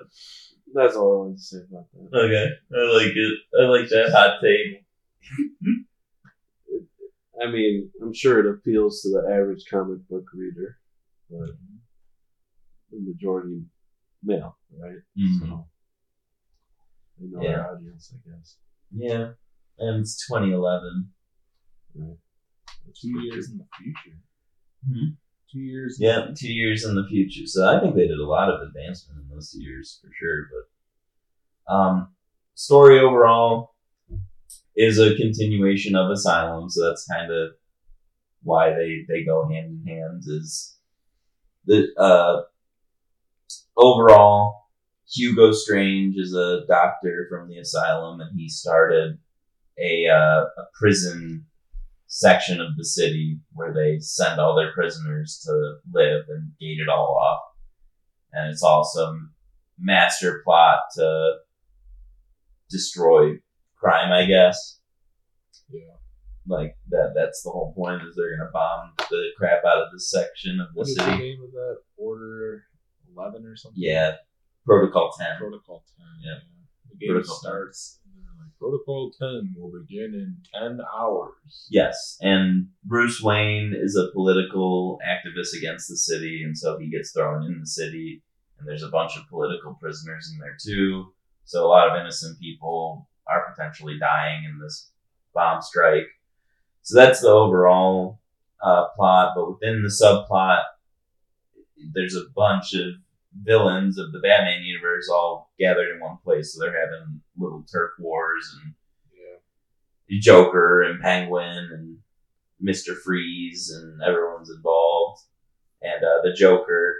[0.73, 2.17] that's all I wanted to say about that.
[2.17, 3.37] Okay, I like it.
[3.59, 4.85] I like that hot take.
[7.41, 10.77] I mean, I'm sure it appeals to the average comic book reader,
[11.29, 11.49] but
[12.91, 13.61] the majority
[14.23, 14.97] male, right?
[15.17, 15.39] Mhm.
[15.39, 15.67] So
[17.19, 17.49] they know Yeah.
[17.49, 18.57] their audience, I guess.
[18.91, 19.31] Yeah,
[19.79, 21.11] and it's 2011.
[21.95, 24.17] Two years in the future.
[24.87, 25.09] Hmm?
[25.51, 25.97] Two years.
[25.99, 27.45] Yeah, two years in the future.
[27.45, 30.47] So I think they did a lot of advancement in those two years for sure.
[31.67, 32.15] But um,
[32.55, 33.75] story overall
[34.75, 37.51] is a continuation of Asylum, so that's kind of
[38.43, 40.23] why they they go hand in hand.
[40.27, 40.77] Is
[41.65, 42.43] the uh,
[43.75, 44.66] overall
[45.09, 49.17] Hugo Strange is a doctor from the asylum, and he started
[49.79, 51.45] a uh, a prison
[52.07, 56.89] section of the city where they send all their prisoners to live and gate it
[56.89, 57.41] all off.
[58.33, 59.31] And it's all some
[59.79, 61.35] master plot to
[62.69, 63.33] destroy
[63.77, 64.79] crime, I guess.
[65.69, 65.81] Yeah.
[66.47, 70.09] Like that that's the whole point is they're gonna bomb the crap out of this
[70.09, 71.17] section of the What is the city.
[71.17, 71.77] name of that?
[71.97, 72.63] Order
[73.15, 73.81] 11 or something?
[73.81, 74.15] Yeah.
[74.67, 75.37] Protocol ten.
[75.39, 76.05] Protocol 10.
[76.21, 76.39] Yeah.
[76.91, 77.39] The game Protocol 10.
[77.39, 77.99] starts.
[78.03, 81.67] And like, Protocol 10 will begin in 10 hours.
[81.69, 87.11] Yes, and Bruce Wayne is a political activist against the city, and so he gets
[87.13, 88.21] thrown in the city,
[88.59, 91.13] and there's a bunch of political prisoners in there too.
[91.45, 94.91] So a lot of innocent people are potentially dying in this
[95.33, 96.07] bomb strike.
[96.81, 98.19] So that's the overall
[98.61, 100.63] uh, plot, but within the subplot,
[101.93, 102.95] there's a bunch of
[103.43, 106.53] villains of the Batman universe all gathered in one place.
[106.53, 108.73] So they're having little turf wars and
[109.13, 110.19] Yeah.
[110.21, 111.97] Joker and Penguin and
[112.59, 115.23] Mister Freeze and everyone's involved.
[115.81, 116.95] And uh, the Joker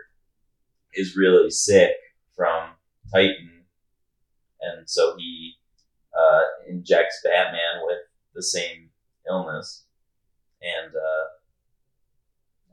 [0.93, 1.93] is really sick
[2.35, 2.71] from
[3.11, 3.65] Titan,
[4.61, 5.55] and so he
[6.13, 7.99] uh, injects Batman with
[8.35, 8.89] the same
[9.27, 9.85] illness,
[10.61, 11.27] and uh,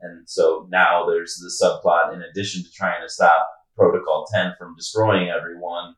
[0.01, 2.13] and so now there's the subplot.
[2.13, 5.95] In addition to trying to stop Protocol Ten from destroying everyone,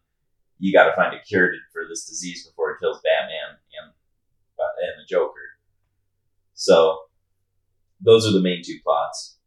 [0.60, 3.94] you got to find a cure to, for this disease before it kills Batman and
[4.60, 5.34] and the Joker.
[6.54, 6.98] So
[8.02, 9.38] those are the main two plots,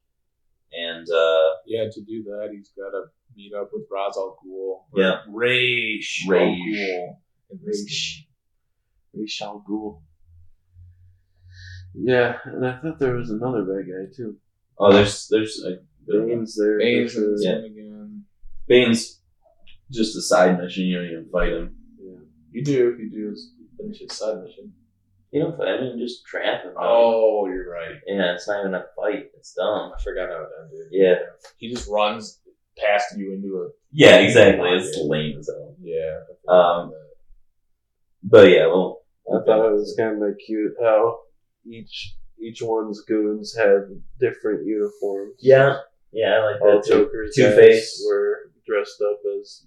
[0.72, 3.04] and uh, Yeah, to do that, he's got to
[3.36, 4.84] meet up with Ra's al Ghul.
[4.94, 5.20] Yeah.
[5.28, 6.26] Raish.
[6.28, 6.30] Raish.
[6.30, 7.16] Al Ghul
[7.50, 8.26] in this Raish.
[9.14, 10.00] Ra's al Ghul.
[11.94, 14.36] Yeah, and I thought there was another bad guy too.
[14.78, 16.78] oh, there's there's a Bane's there.
[16.78, 17.58] Bane's in Yeah.
[17.58, 17.99] again.
[18.70, 19.20] Bane's
[19.90, 20.84] just a side mission.
[20.84, 21.74] You don't even fight him.
[22.00, 22.20] Yeah.
[22.52, 24.72] You do if you do is finish his side mission.
[25.32, 25.98] You don't fight him.
[25.98, 26.74] You just trap him.
[26.78, 27.96] Oh, you're right.
[28.06, 29.30] yeah, it's not even a fight.
[29.36, 29.92] It's dumb.
[29.96, 30.86] I forgot how it ended.
[30.92, 31.14] Yeah.
[31.58, 32.40] He just runs
[32.78, 33.68] past you into a.
[33.90, 34.68] Yeah, exactly.
[34.70, 35.74] It's lame as hell.
[35.82, 36.20] Yeah.
[36.48, 36.92] Um.
[38.22, 41.20] But yeah, well, I thought it was kind of cute how
[41.66, 45.34] each each one's goons had different uniforms.
[45.40, 45.78] yeah,
[46.12, 47.04] yeah, I like All that too.
[47.04, 48.02] Joker's Two-Face.
[48.06, 49.66] were dressed up as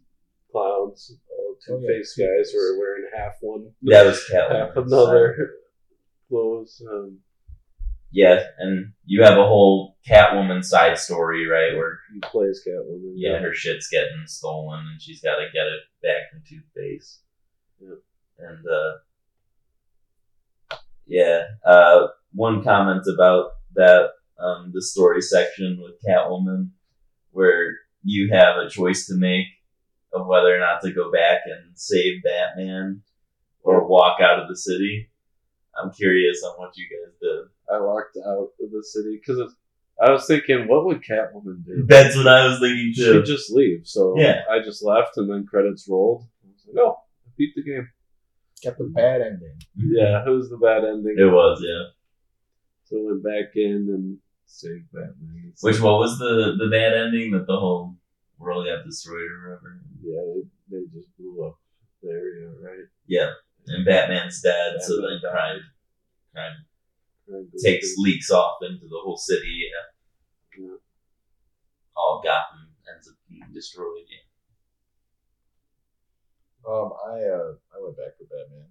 [0.51, 1.17] clowns.
[1.29, 4.85] All Two Face yeah, guys were wearing half one, That was half Catwoman.
[4.87, 5.49] another
[6.29, 6.81] clothes.
[6.91, 7.19] Um,
[8.11, 11.75] Yeah, and you have a whole Catwoman side story, right?
[11.75, 13.13] Where he plays Catwoman.
[13.15, 17.21] yeah, her shit's getting stolen, and she's got to get it back from Two Face.
[17.79, 17.97] Yep.
[18.39, 18.93] And uh,
[21.05, 26.69] yeah, uh, one comment about that um, the story section with Catwoman,
[27.31, 27.71] where
[28.03, 29.45] you have a choice to make
[30.13, 33.01] of whether or not to go back and save Batman
[33.63, 35.09] or walk out of the city.
[35.81, 37.45] I'm curious on what you guys did.
[37.73, 39.41] I walked out of the city because
[40.01, 41.85] I was thinking, what would Catwoman do?
[41.87, 43.13] That's what I was thinking too.
[43.13, 43.81] She'd just leave.
[43.85, 44.41] So Yeah.
[44.51, 46.27] I just left, and then credits rolled.
[46.43, 47.89] I was like, oh, I beat the game.
[48.63, 49.57] Got the bad ending.
[49.75, 51.15] Yeah, it was the bad ending.
[51.17, 51.91] It was, yeah.
[52.85, 55.49] So I went back in and saved Batman.
[55.49, 57.95] It's Which like, what was the the bad ending that the whole
[58.37, 59.81] world got destroyed or whatever?
[60.01, 60.21] Yeah,
[60.69, 61.57] they, they just blew up
[62.01, 62.87] the area, right?
[63.07, 63.31] Yeah,
[63.67, 65.61] and Batman's dead, so Batman then crime
[66.33, 66.55] crime
[67.27, 68.01] Crime takes crazy.
[68.01, 69.63] leaks off into the whole city.
[69.63, 70.65] Yeah.
[70.65, 70.75] Yeah.
[71.95, 74.05] All Gotham ends up being destroyed.
[74.09, 74.17] Yeah.
[76.69, 78.67] Um, I uh, I went back for Batman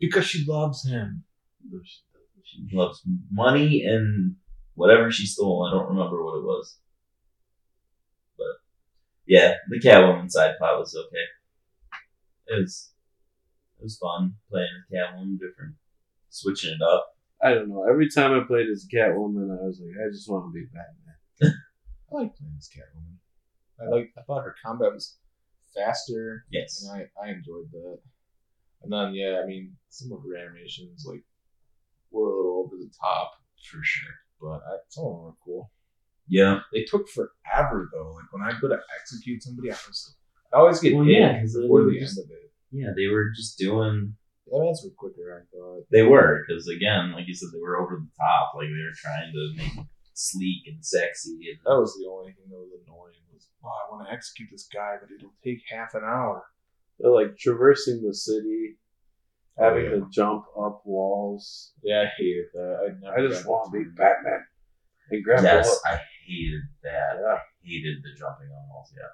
[0.00, 1.24] because she loves him.
[2.44, 4.36] She loves money and
[4.74, 5.66] whatever she stole.
[5.68, 6.78] I don't remember what it was,
[8.36, 8.46] but
[9.26, 11.26] yeah, the Catwoman side plot was okay.
[12.48, 12.92] It was
[13.78, 15.74] it was fun playing with Catwoman, different,
[16.30, 17.06] switching it up.
[17.42, 17.84] I don't know.
[17.90, 21.56] Every time I played as Catwoman, I was like, I just want to be Batman.
[22.12, 23.16] I like playing as Catwoman.
[23.80, 24.10] I like.
[24.18, 25.16] I thought her combat was
[25.74, 26.84] faster, Yes.
[26.84, 27.98] and I I enjoyed that.
[28.82, 31.24] And then yeah, I mean some of her animations like
[32.10, 33.32] were a little over the top
[33.70, 34.12] for sure,
[34.42, 35.70] but I, some of them were cool.
[36.28, 36.60] Yeah.
[36.72, 38.14] They took forever though.
[38.14, 40.16] Like when I go to execute somebody, I was
[40.52, 42.52] I always get Well, hit yeah, 'cause they before the just- end of it.
[42.74, 44.16] Yeah, they were just doing
[44.52, 45.86] Animations were quicker, I thought.
[45.90, 48.52] They were because again, like you said, they were over the top.
[48.54, 51.38] Like they were trying to make sleek and sexy.
[51.48, 53.16] And That was the only thing that was annoying.
[53.32, 56.42] Was oh, I want to execute this guy, but it'll take half an hour.
[56.98, 58.76] They're like traversing the city,
[59.58, 60.00] having Oh, yeah.
[60.00, 61.72] to jump up walls.
[61.82, 62.76] Yeah, I hated that.
[62.82, 63.18] I never.
[63.26, 63.84] I just want to be.
[63.96, 64.44] Batman
[65.10, 65.80] and grab yes.
[65.86, 67.18] I hated that.
[67.20, 67.34] Yeah.
[67.34, 68.92] I hated the jumping on walls.
[68.96, 69.12] Yeah,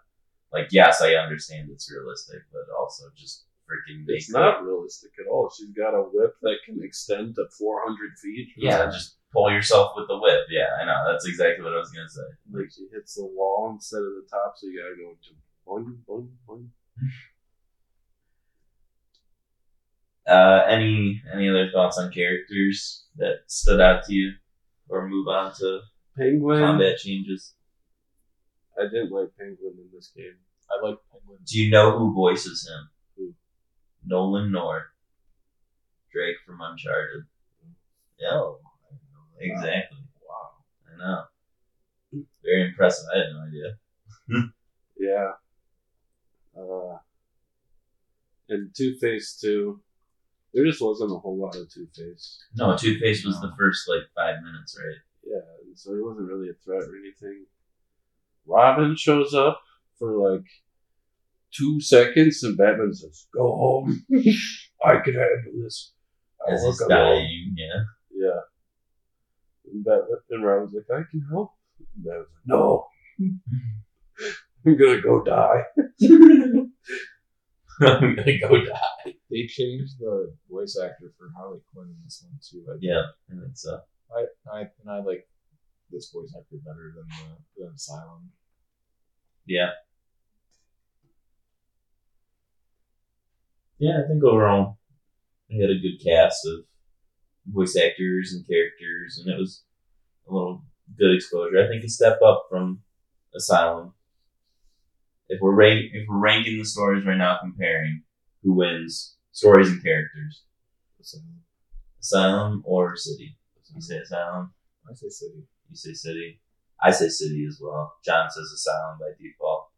[0.53, 5.31] like yes, I understand it's realistic, but also just freaking make It's not realistic at
[5.31, 5.51] all.
[5.51, 8.49] She's got a whip that can extend to 400 feet.
[8.57, 10.47] Yeah, just pull yourself with the whip.
[10.51, 11.03] Yeah, I know.
[11.11, 12.29] That's exactly what I was gonna say.
[12.53, 15.33] Like she hits the wall instead of the top, so you gotta go to
[15.67, 16.69] boing, boing, boing.
[20.29, 24.33] Uh, any any other thoughts on characters that stood out to you,
[24.89, 25.81] or move on to
[26.17, 26.61] Penguin.
[26.61, 27.55] combat changes?
[28.79, 30.37] I didn't like Penguin in this game.
[30.71, 31.39] I like Penguin.
[31.45, 32.89] Do you know who voices him?
[33.17, 33.35] Who?
[34.05, 34.85] Nolan North.
[36.13, 37.25] Drake from Uncharted.
[38.19, 38.59] Yeah, Oh,
[38.91, 38.95] I
[39.41, 39.69] didn't know that.
[39.71, 39.99] exactly.
[40.29, 40.51] Wow.
[40.87, 42.23] I know.
[42.45, 43.07] Very impressive.
[43.15, 44.49] I had no idea.
[45.01, 45.31] Yeah.
[46.61, 46.99] Uh,
[48.49, 49.81] and Two Face too.
[50.55, 52.39] There just wasn't a whole lot of Two Face.
[52.57, 54.97] No, Two Face was the first like five minutes, right?
[55.25, 55.41] Yeah,
[55.75, 57.47] so he wasn't really a threat or anything.
[58.47, 59.61] Robin shows up
[59.99, 60.47] for like
[61.55, 64.05] two seconds, and Batman says, "Go home.
[64.85, 65.93] I can handle this."
[66.47, 67.85] I As he's alone." dying, yeah.
[68.11, 68.41] Yeah.
[69.71, 72.87] And Batman and Robin's like, "I can help." And Batman's like, "No,
[74.67, 75.63] I'm gonna go die."
[77.81, 79.15] I'm gonna go die.
[79.31, 82.65] They changed the voice actor for Harley Quinn in this one too.
[82.67, 82.83] I think.
[82.83, 83.81] Yeah, I think so.
[84.11, 85.29] I, I and I like
[85.91, 88.31] this voice actor better than the than Asylum.
[89.47, 89.71] Yeah.
[93.79, 94.79] Yeah, I think overall
[95.51, 96.65] we had a good cast of
[97.47, 99.63] voice actors and characters, and it was
[100.29, 100.65] a little
[100.99, 101.63] good exposure.
[101.63, 102.81] I think a step up from
[103.37, 103.93] Asylum.
[105.29, 108.05] If we're rank, if we're ranking the stories right now, comparing
[108.43, 110.43] who wins stories and characters,
[111.01, 111.43] Asylum.
[112.01, 113.37] Asylum or City?
[113.75, 114.53] You say Asylum.
[114.89, 115.43] I say City.
[115.69, 116.41] You say City.
[116.83, 117.95] I say City as well.
[118.05, 119.69] John says Asylum by default.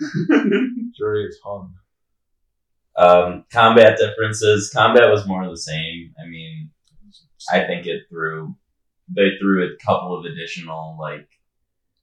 [0.96, 1.74] Jury is hung.
[2.96, 4.70] Um, combat differences.
[4.70, 6.12] Combat was more of the same.
[6.22, 6.70] I mean,
[7.50, 8.54] I think it threw.
[9.08, 11.28] They threw a couple of additional like.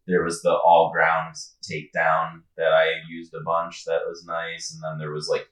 [0.07, 3.85] There was the all ground takedown that I used a bunch.
[3.85, 5.47] That was nice, and then there was like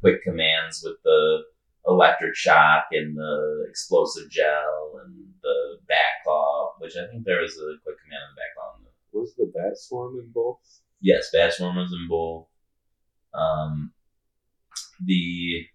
[0.00, 1.42] quick commands with the
[1.86, 7.56] electric shock and the explosive gel and the bat claw, which I think there was
[7.56, 8.74] a quick command on the bat claw.
[9.12, 10.58] Was the Bat Swarm in both?
[11.00, 12.46] Yes, bat swarm was in both.
[13.32, 13.92] Um,
[15.04, 15.66] the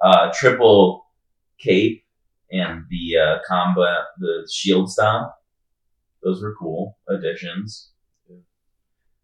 [0.00, 1.06] uh, triple
[1.58, 2.04] cape
[2.52, 5.32] and the uh, combat, the shield stomp,
[6.22, 7.89] those were cool additions.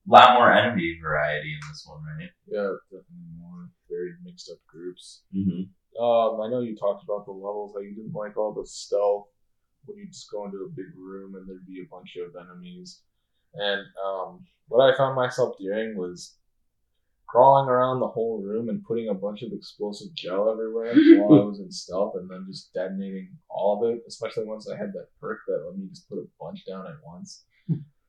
[0.08, 2.30] A lot more enemy variety in this one, right?
[2.46, 5.22] Yeah, definitely more very mixed up groups.
[5.34, 6.02] Mm-hmm.
[6.02, 9.26] Um, I know you talked about the levels that you didn't like all the stealth
[9.86, 13.00] when you just go into a big room and there'd be a bunch of enemies.
[13.54, 16.36] And um, what I found myself doing was
[17.26, 21.44] crawling around the whole room and putting a bunch of explosive gel everywhere while I
[21.44, 24.02] was in stealth, and then just detonating all of it.
[24.06, 26.94] Especially once I had that perk that let me just put a bunch down at
[27.04, 27.44] once.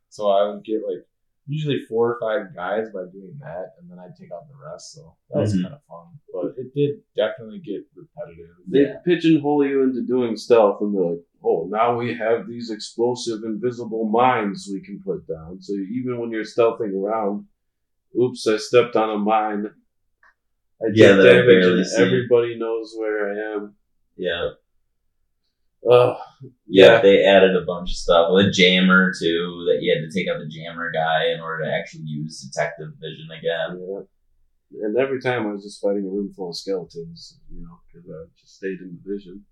[0.09, 1.05] so I would get like
[1.47, 4.93] usually four or five guys by doing that, and then I'd take out the rest.
[4.93, 5.63] So that was Mhm.
[5.63, 8.55] kind of fun, but it did definitely get repetitive.
[8.67, 8.99] They Yeah.
[9.05, 14.05] pigeonhole you into doing stealth, and they're like, "Oh, now we have these explosive, invisible
[14.09, 17.47] mines we can put down." So even when you're stealthing around,
[18.19, 19.73] oops, I stepped on a mine.
[20.81, 22.01] I Yeah, take that I damage, barely and see.
[22.03, 23.75] everybody knows where I am.
[24.15, 24.51] Yeah.
[25.89, 26.17] Ugh,
[26.67, 27.01] yeah, Yeah.
[27.01, 28.29] They added a bunch of stuff.
[28.31, 31.71] A jammer too, that you had to take out the jammer guy in order to
[31.73, 33.79] actually use detective vision again.
[33.87, 34.01] yeah.
[34.85, 38.09] And every time I was just fighting a room full of skeletons, you know, because
[38.09, 39.45] I just stayed in the vision.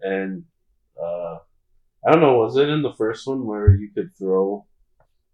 [0.00, 0.44] And
[1.00, 1.38] uh,
[2.06, 4.66] I don't know, was it in the first one where you could throw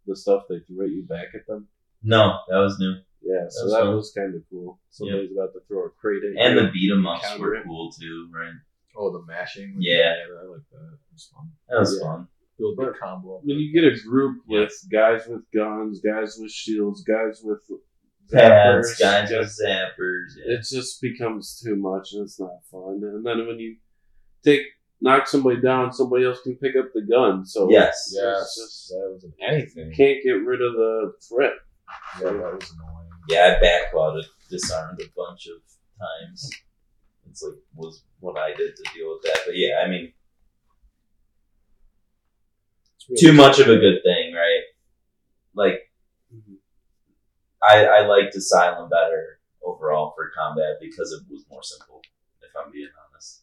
[0.06, 1.68] the stuff they threw at you back at them?
[2.02, 2.94] No, that was new.
[3.22, 3.94] Yeah, so that fun.
[3.96, 4.78] was kind of cool.
[4.90, 6.66] Somebody's about to throw a crate at And you.
[6.66, 7.64] the beat 'em ups were it.
[7.64, 8.52] cool too, right?
[8.96, 9.76] Oh, the mashing.
[9.78, 10.14] Yeah.
[10.40, 10.92] I like that.
[10.94, 11.50] It was fun.
[11.68, 12.06] That was Yeah.
[12.06, 12.28] fun.
[12.58, 13.40] Build the combo.
[13.42, 14.60] when you get a group Yeah.
[14.60, 17.58] with guys with guns, guys with shields, guys with
[18.32, 20.28] Pads, zappers, guys with zappers.
[20.38, 20.54] Yeah.
[20.58, 23.00] it just becomes too much and it's not fun.
[23.02, 23.76] And then when you
[24.44, 24.62] take
[25.00, 27.44] knock somebody down, somebody else can pick up the gun.
[27.44, 28.12] So Yes.
[28.14, 29.92] Yes, it's just that was anything.
[29.92, 31.52] can't get rid of the threat.
[32.20, 33.08] Yeah, that was annoying.
[33.28, 35.60] Yeah, I bat clawed disarmed a bunch of
[35.98, 36.50] times.
[37.34, 39.40] It's like was what I did to deal with that.
[39.44, 40.12] But yeah, I mean,
[43.08, 44.62] really too much of a good thing, right?
[45.52, 45.80] Like,
[47.60, 52.02] I I liked Asylum better overall for combat because it was more simple.
[52.40, 53.42] If I'm being honest.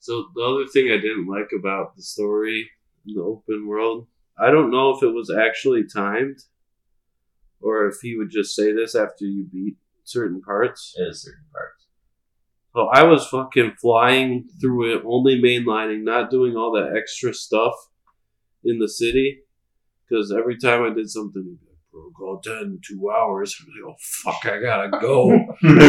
[0.00, 2.68] So the other thing I didn't like about the story
[3.06, 6.40] in the open world, I don't know if it was actually timed
[7.60, 10.94] or if he would just say this after you beat certain parts.
[10.96, 11.75] It is certain parts.
[12.76, 17.72] So I was fucking flying through it, only mainlining, not doing all that extra stuff
[18.64, 19.38] in the city.
[20.06, 21.72] Because every time I did something, he'd be
[22.44, 23.56] 10, two hours.
[23.58, 25.30] I'm like, oh fuck, I gotta go.
[25.62, 25.80] and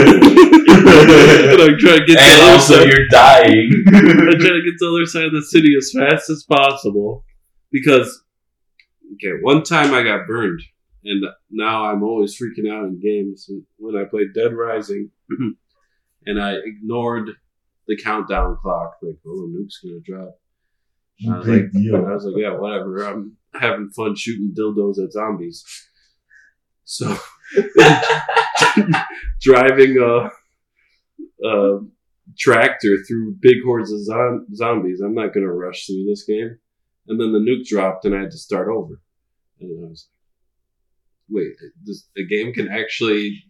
[1.62, 2.88] I'm trying to get to the and other also, side.
[2.88, 3.70] you're dying.
[3.88, 7.26] I'm trying to get to the other side of the city as fast as possible.
[7.70, 8.24] Because,
[9.16, 10.62] okay, one time I got burned.
[11.04, 13.50] And now I'm always freaking out in games.
[13.76, 15.50] When I played Dead Rising, mm-hmm.
[16.28, 17.30] And I ignored
[17.88, 20.40] the countdown clock, like, oh, the nuke's gonna drop.
[21.28, 23.04] I was, like, I was like, yeah, whatever.
[23.04, 25.64] I'm having fun shooting dildos at zombies.
[26.84, 27.18] So,
[29.42, 30.30] driving a,
[31.48, 31.80] a
[32.38, 36.60] tractor through big hordes of zom- zombies, I'm not gonna rush through this game.
[37.08, 39.02] And then the nuke dropped, and I had to start over.
[39.60, 40.08] And I was
[41.30, 43.44] like, wait, this, the game can actually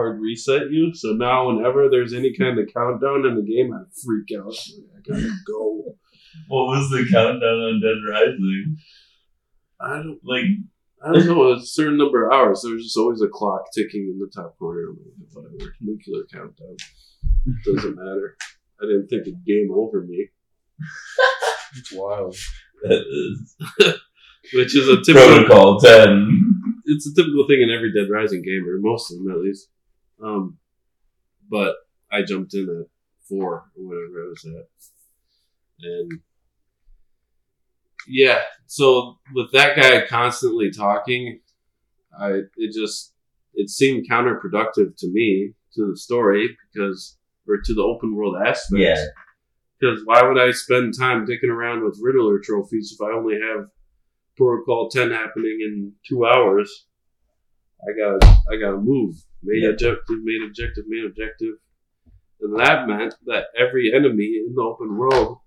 [0.00, 0.92] hard reset you.
[0.94, 4.54] So now, whenever there's any kind of countdown in the game, I freak out.
[4.96, 5.96] I gotta go.
[6.48, 8.76] What was the countdown on Dead Rising?
[9.80, 10.44] I don't Like,
[11.04, 12.62] I don't know, a certain number of hours.
[12.62, 14.90] There's just always a clock ticking in the top corner.
[14.90, 16.76] I'm like, whatever, nuclear countdown.
[17.64, 18.36] Doesn't matter.
[18.82, 20.28] I didn't think a game over me,
[21.76, 22.34] It's wild.
[22.82, 23.56] that is
[24.54, 25.46] which is a typical.
[25.46, 26.72] Protocol 10.
[26.86, 29.68] It's a typical thing in every Dead Rising game, or most of them at least.
[30.22, 30.58] Um,
[31.50, 31.76] but
[32.12, 32.86] I jumped in at
[33.28, 34.68] four or whatever I was at,
[35.82, 36.20] and
[38.06, 38.40] yeah.
[38.66, 41.40] So with that guy constantly talking,
[42.18, 43.14] I it just
[43.54, 47.16] it seemed counterproductive to me to the story because
[47.48, 48.80] or to the open world aspect.
[48.80, 49.04] Yeah.
[49.78, 53.66] Because why would I spend time dicking around with Riddler trophies if I only have
[54.36, 56.86] Protocol 10 happening in two hours?
[57.82, 59.16] I got I got to move.
[59.42, 59.68] Main Yeah.
[59.70, 61.54] objective, main objective, main objective,
[62.40, 65.38] and that meant that every enemy in the open world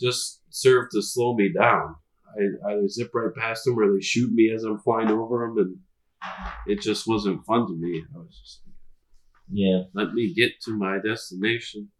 [0.00, 1.96] just served to slow me down.
[2.38, 5.58] I either zip right past them or they shoot me as I'm flying over them,
[5.58, 5.78] and
[6.66, 8.04] it just wasn't fun to me.
[8.14, 8.62] I was just
[9.52, 9.82] Yeah.
[9.94, 11.90] let me get to my destination.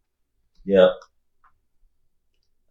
[0.65, 0.91] Yep.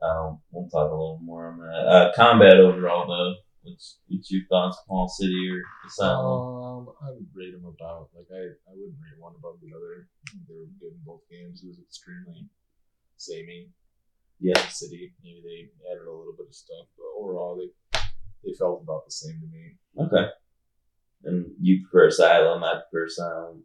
[0.02, 1.66] Um, we'll talk a little more on that.
[1.88, 3.36] Uh, combat overall, though.
[3.64, 6.88] What's, what's your thoughts, Paul City or Asylum?
[6.88, 10.08] Um, I would rate them about like I, I wouldn't rate one above the other.
[10.48, 11.62] They were good in both games.
[11.64, 12.48] It was extremely
[13.18, 13.70] samey.
[14.40, 14.58] Yeah.
[14.70, 15.14] City.
[15.24, 18.00] Maybe they added a little bit of stuff, but overall they
[18.44, 19.76] they felt about the same to me.
[20.00, 20.30] Okay.
[21.26, 23.64] And you prefer Asylum, I prefer Asylum.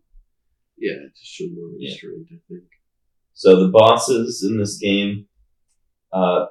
[0.77, 1.91] Yeah, just show more Yeah.
[1.93, 2.65] restraint, I think.
[3.35, 5.27] So the bosses in this game,
[6.13, 6.47] uh,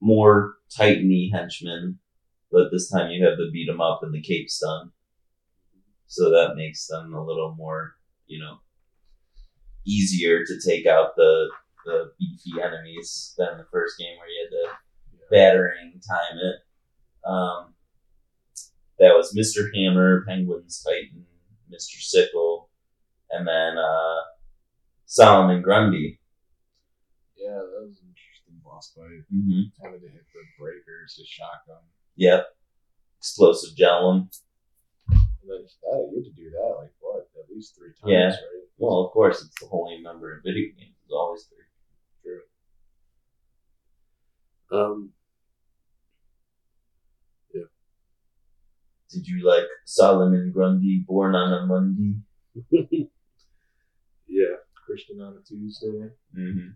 [0.00, 1.98] more Titany henchmen,
[2.50, 4.92] but this time you have the beat 'em up and the cape stun.
[6.06, 7.94] So that makes them a little more,
[8.26, 8.60] you know,
[9.86, 11.50] easier to take out the
[11.84, 16.56] the beefy enemies than the first game where you had to batarang time it.
[17.28, 17.74] Um,
[18.98, 19.68] that was Mr.
[19.74, 21.26] Hammer, Penguin's Titan,
[21.72, 22.00] Mr.
[22.00, 22.70] Sickle,
[23.30, 24.20] and then uh,
[25.06, 26.20] Solomon Grundy.
[27.36, 28.01] Yeah, that was
[28.82, 29.24] an boss fight.
[29.34, 29.84] Mm-hmm.
[29.84, 31.82] Having to hit the breakers to shotgun.
[32.16, 32.46] Yep.
[33.18, 34.28] Explosive Gellum.
[35.10, 38.26] And then that, you had to do that like what, at least three times, Yeah.
[38.28, 38.66] right?
[38.78, 40.94] Well, of course, it's the holy number in video games.
[41.04, 41.64] It's always three.
[42.22, 42.42] True.
[44.78, 45.10] Um,
[49.10, 52.14] Did you like Solomon Grundy, Born on a Monday?
[54.26, 54.56] yeah,
[54.86, 56.68] Christian on a Tuesday, Mm-hmm.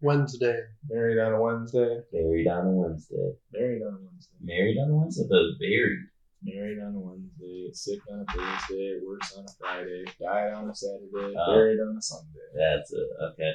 [0.00, 0.60] Wednesday.
[0.88, 3.32] married on a Wednesday, Buried on a Wednesday.
[3.52, 5.98] married on a Wednesday, Married on a Wednesday, but buried.
[6.42, 10.74] married on a Wednesday, sick on a Thursday, works on a Friday, died on a
[10.74, 11.52] Saturday, Oh.
[11.54, 12.38] buried on a Sunday.
[12.54, 13.08] That's it.
[13.32, 13.52] Okay.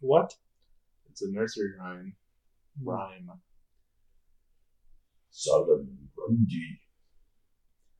[0.00, 0.32] What?
[1.10, 2.14] It's a nursery rhyme.
[2.82, 3.30] Rhyme.
[5.30, 6.80] Solomon Grundy.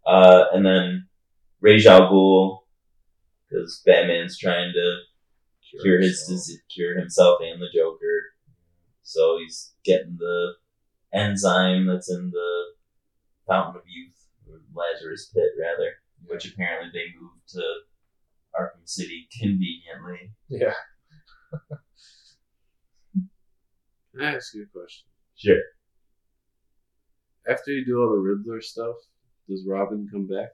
[0.06, 1.08] Uh, and then
[1.60, 2.60] Ra's al Ghul,
[3.48, 4.96] because Batman's trying to
[5.82, 6.30] cure his himself.
[6.30, 8.22] disease, cure himself and the Joker.
[9.02, 10.54] So he's getting the
[11.12, 12.64] enzyme that's in the
[13.46, 15.92] Fountain of Youth, or Lazarus Pit, rather,
[16.26, 17.62] which apparently they moved to
[18.58, 20.32] Arkham City conveniently.
[20.48, 20.74] Yeah.
[24.12, 25.06] Can I ask you a question?
[25.36, 25.60] Sure.
[27.48, 28.96] After you do all the Riddler stuff,
[29.48, 30.50] does Robin come back?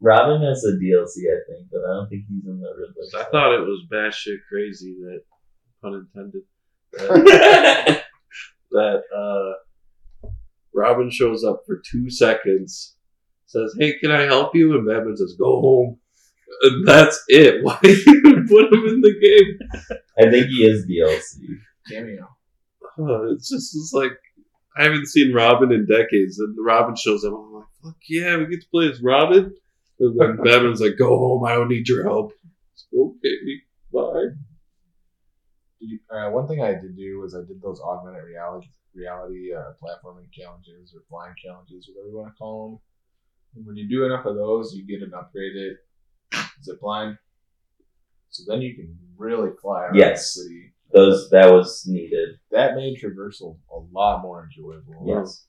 [0.00, 2.92] Robin has a DLC, I think, but I don't think he's in the Riddler.
[2.94, 3.30] 'Cause I stuff.
[3.32, 5.20] thought it was batshit crazy that,
[5.82, 6.42] pun intended,
[6.92, 8.02] that,
[8.72, 10.28] that uh,
[10.74, 12.96] Robin shows up for two seconds,
[13.46, 15.98] says, "Hey, can I help you?" and Batman says, "Go home."
[16.62, 17.62] And that's it.
[17.64, 19.58] Why even put him in the game?
[20.18, 21.40] I think he is DLC.
[21.90, 22.28] Cameo.
[22.98, 24.12] Uh, it's just it's like
[24.78, 27.32] I haven't seen Robin in decades, and Robin shows up.
[27.32, 29.54] I'm like, "Fuck yeah, we get to play as Robin."
[29.98, 31.44] And then Batman's like, "Go home.
[31.44, 32.32] I don't need your help."
[32.94, 33.36] Okay,
[33.92, 34.26] bye.
[35.80, 39.72] Did uh, one thing I did do was I did those augmented reality reality uh,
[39.82, 42.78] platforming challenges or flying challenges, whatever you want to call them.
[43.56, 45.74] And when you do enough of those, you get an upgraded
[46.62, 47.18] zip line.
[48.30, 50.34] So then you can really fly around Yes.
[50.34, 50.72] the city.
[50.92, 52.38] Those that was needed.
[52.50, 55.04] That made traversal a lot more enjoyable.
[55.06, 55.46] Yes.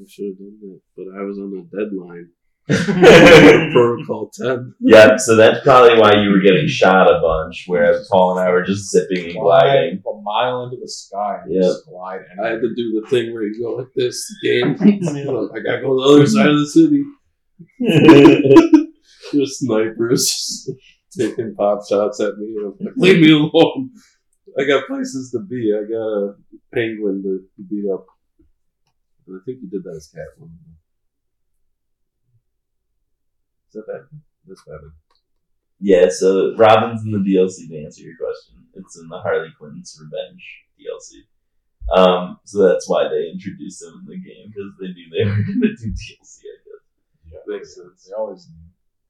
[0.00, 2.30] I should have done that, but I was on a deadline.
[3.72, 4.74] Protocol 10.
[4.80, 8.50] Yep, so that's probably why you were getting shot a bunch, whereas Paul and I
[8.52, 10.02] were just zipping and gliding.
[10.06, 11.62] a mile into the sky and Yep.
[11.62, 12.20] just glide.
[12.42, 14.76] I had to do the thing where you go like this, game.
[14.80, 17.04] I gotta go to the other side of the city.
[19.32, 20.70] There's snipers
[21.18, 22.54] taking pop shots at me.
[22.80, 23.90] Like, leave me alone.
[24.58, 25.72] I got places to be.
[25.74, 26.34] I got a
[26.74, 28.04] penguin to beat up.
[29.26, 30.48] And I think you did that as Catwoman.
[33.60, 34.20] Is that bad?
[34.46, 34.80] That's bad.
[35.80, 38.56] yeah, so Robin's in the DLC to answer your question.
[38.74, 40.44] It's in the Harley Quinn's Revenge
[40.78, 41.22] DLC.
[41.96, 45.36] Um, so that's why they introduced him in the game because they knew they were
[45.42, 46.40] going to do DLC.
[46.44, 46.82] I guess.
[47.32, 48.04] Yeah, Makes sense.
[48.04, 48.48] They always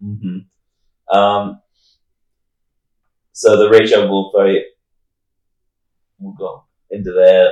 [0.00, 0.14] knew.
[0.16, 1.60] hmm Um,
[3.32, 4.64] so the Ra's al Ghul fight,
[6.18, 7.50] we'll go into that.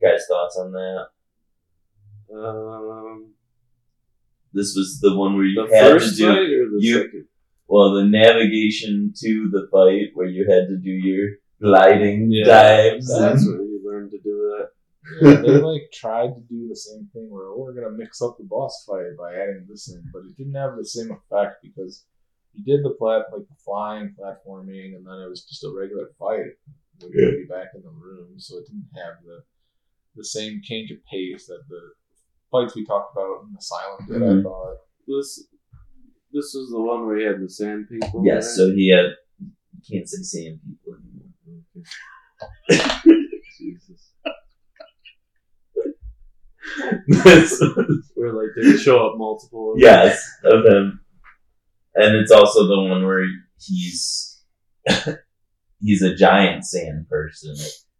[0.00, 1.06] You guys' thoughts on that?
[2.34, 3.32] Um,
[4.52, 7.02] This was the one where you the had to first do fight or the you-
[7.02, 7.24] second?
[7.66, 11.30] well the navigation to the fight where you had to do your
[11.60, 12.44] gliding Yeah.
[12.44, 13.08] dives.
[13.18, 14.68] That's where you learned to do that.
[15.22, 18.36] Yeah, they like tried to do the same thing where oh, we're gonna mix up
[18.36, 22.04] the boss fight by adding this in, but it didn't have the same effect because
[22.52, 26.08] you did the plat like the flying platforming, and then it was just a regular
[26.18, 26.52] fight
[27.00, 29.42] when you'd be back in the room, so it didn't have the
[30.16, 31.80] the same change of pace that the
[32.50, 34.42] fights we talked about in Asylum that I Mhm.
[34.42, 34.76] thought.
[35.06, 35.46] This
[36.32, 38.22] this is the one where he had the sand people.
[38.24, 38.54] Yes, right?
[38.56, 39.06] so he had
[39.40, 41.84] you can't say same people anymore.
[43.58, 44.12] Jesus.
[47.06, 47.62] This-
[48.14, 49.72] Where like they show up multiple.
[49.72, 49.82] of them.
[49.84, 51.00] yes, of him.
[51.94, 53.24] And it's also the one where
[53.60, 54.42] he's
[55.80, 57.54] he's a giant sand person.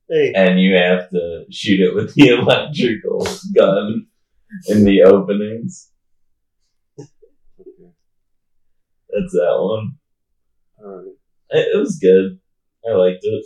[0.09, 4.07] Hey, and you have to shoot it with the electrical gun
[4.69, 5.91] in the openings.
[6.99, 7.93] Okay.
[9.11, 9.99] That's that one.
[10.83, 11.15] Alright.
[11.51, 12.39] It, it was good.
[12.89, 13.45] I liked it.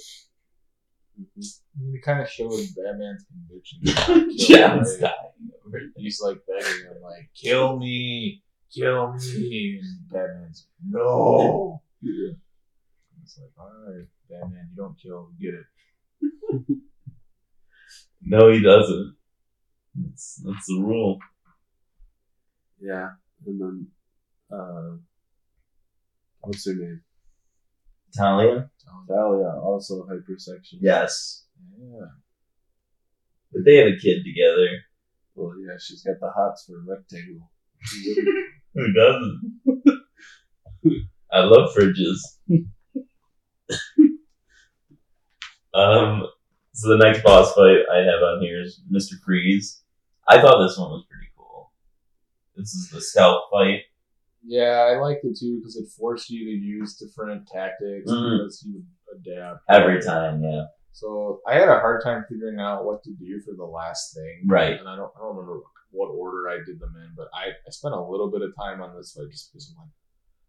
[1.21, 1.95] Mhm.
[1.95, 3.81] It kind of showed Batman's conviction.
[3.85, 5.93] to not kill, dying.
[5.97, 8.43] He's like begging him, like, "Kill me,
[8.75, 11.83] kill me," and Batman's no.
[12.03, 12.33] Yeah.
[13.23, 16.79] It's like, all right, Batman, you don't kill, you get it.
[18.25, 19.17] No, he doesn't.
[19.95, 21.19] That's, that's the rule.
[22.81, 23.11] Yeah.
[23.47, 23.87] And then
[24.51, 24.97] uh
[26.41, 27.03] what's her name?
[28.17, 28.71] Talia?
[29.09, 30.79] Talia, also hypersexual.
[30.81, 31.47] Yes.
[31.81, 32.07] Yeah,
[33.53, 34.69] But they have a kid together.
[35.35, 37.51] Well yeah, she's got the hots for a rectangle.
[38.75, 39.41] Who doesn't?
[41.33, 42.19] I love fridges.
[45.75, 46.27] um,
[46.75, 49.15] so the next boss fight I have on here is Mr.
[49.25, 49.82] Freeze.
[50.29, 51.73] I thought this one was pretty cool.
[52.57, 53.81] This is the stealth fight.
[54.45, 58.39] yeah, I liked it too because it forced you to use different tactics Mhm.
[58.39, 58.87] because would
[59.21, 60.65] adapt Every time, yeah.
[60.93, 64.43] So I had a hard time figuring out what to do for the last thing.
[64.47, 64.79] Right.
[64.79, 67.71] And I don't, I don't remember what order I did them in, but I, I
[67.71, 69.93] spent a little bit of time on this fight just because I'm like,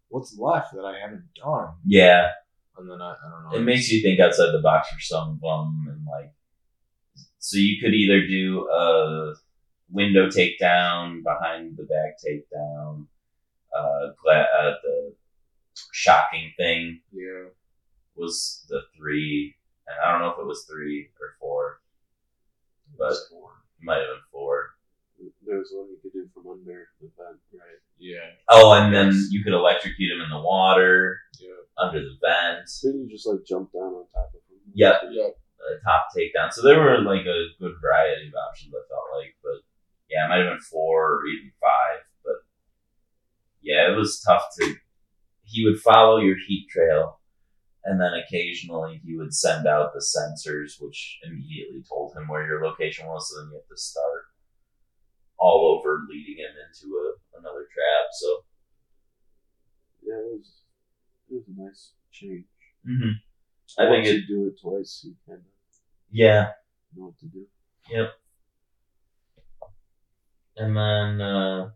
[0.10, 1.76] what's left that I haven't done?
[1.86, 2.30] Yeah,
[2.78, 3.58] And then I, I don't know.
[3.58, 6.32] it makes you think outside the box for some of them, and like,
[7.40, 9.34] so you could either do a
[9.94, 13.06] window takedown, behind the back takedown,
[13.76, 15.16] uh, gla- uh the
[15.92, 17.46] shocking thing Yeah.
[18.16, 19.56] was the three,
[19.88, 21.82] and I don't know if it was three or four,
[22.98, 24.72] but it might have been four.
[25.46, 27.80] There's one you could do from under the vent, right?
[27.98, 28.30] Yeah.
[28.50, 31.56] Oh, and then you could electrocute him in the water Yeah.
[31.78, 32.70] under the vent.
[32.84, 34.60] Then you just like jump down on top of them.
[34.74, 35.30] Yep, Yeah.
[35.30, 36.52] a top takedown.
[36.52, 38.74] So there were like a good variety of options.
[38.76, 39.62] I felt like, but
[40.14, 42.00] yeah, it might have been four or even five.
[42.24, 42.36] But
[43.62, 44.76] yeah, it was tough to.
[45.44, 47.20] He would follow your heat trail,
[47.86, 52.64] and then occasionally he would send out the sensors, which immediately told him where your
[52.66, 53.30] location was.
[53.30, 54.24] So then you have to start
[55.38, 58.08] all over, leading him into a another trap.
[58.14, 58.46] So
[60.04, 60.52] Yeah, it was
[61.30, 62.46] it was a nice change.
[62.86, 63.12] hmm
[63.80, 64.28] I think Once it.
[64.28, 65.46] do it twice, you kind of
[66.12, 66.52] Yeah,
[66.96, 67.48] know what to do.
[70.58, 71.22] And then.
[71.22, 71.70] uh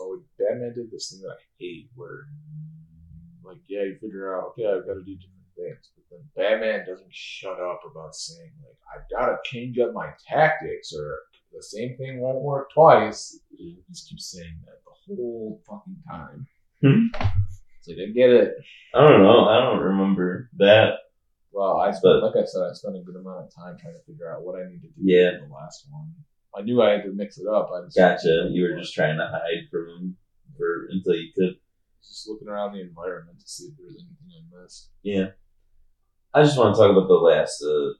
[0.00, 2.26] Oh, Batman did this thing that I hate where,
[3.42, 5.90] like, yeah, you figure out, okay, I've got to do different things.
[5.96, 10.10] But then Batman doesn't shut up about saying, like, I've got to change up my
[10.28, 11.18] tactics or
[11.52, 13.40] the same thing won't work twice.
[13.50, 16.46] He just keeps saying that the whole fucking time.
[16.80, 17.06] Hmm.
[17.80, 18.54] it's like, I get it.
[18.94, 19.46] I don't know.
[19.48, 20.92] I don't remember that.
[21.50, 24.02] Well, I spent, like I said, I spent a good amount of time trying to
[24.06, 25.40] figure out what I need to do Yeah.
[25.40, 26.12] for the last one.
[26.56, 27.70] I knew I had to mix it up.
[27.74, 28.48] I just Gotcha.
[28.50, 30.16] You were just trying to hide from him
[30.56, 31.54] for until you could.
[32.02, 34.90] just looking around the environment to see if there's anything I missed.
[35.02, 35.26] Yeah.
[36.34, 37.92] I just want to talk about the last uh,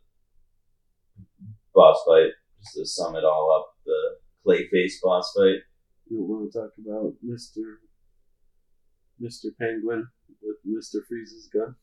[1.74, 2.30] boss fight,
[2.62, 3.74] just to sum it all up.
[3.84, 4.16] The
[4.46, 5.60] Clayface boss fight.
[6.10, 7.80] You don't want to talk about Mister
[9.20, 10.06] Mister Penguin
[10.42, 11.74] with Mister Freeze's gun.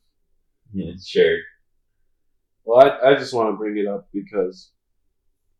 [0.73, 1.37] Yeah, sure.
[2.63, 4.71] Well, I, I just want to bring it up because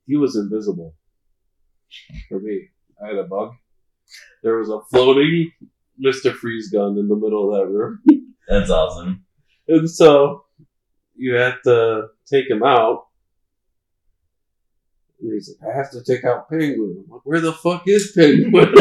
[0.08, 0.96] he was invisible
[2.30, 2.70] for me.
[3.04, 3.52] I had a bug.
[4.44, 5.52] There was a floating
[5.98, 8.00] Mister Freeze gun in the middle of that room,
[8.48, 9.24] That's awesome.
[9.68, 10.44] and so
[11.16, 13.06] you had to take him out.
[15.22, 17.04] And he's like, I have to take out Penguin.
[17.06, 18.74] I'm like, where the fuck is Penguin?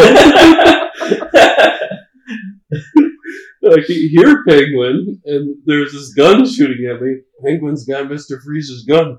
[3.67, 7.21] I can hear Penguin, and there's this gun shooting at me.
[7.45, 8.39] Penguin's got Mr.
[8.43, 9.19] Freeze's gun.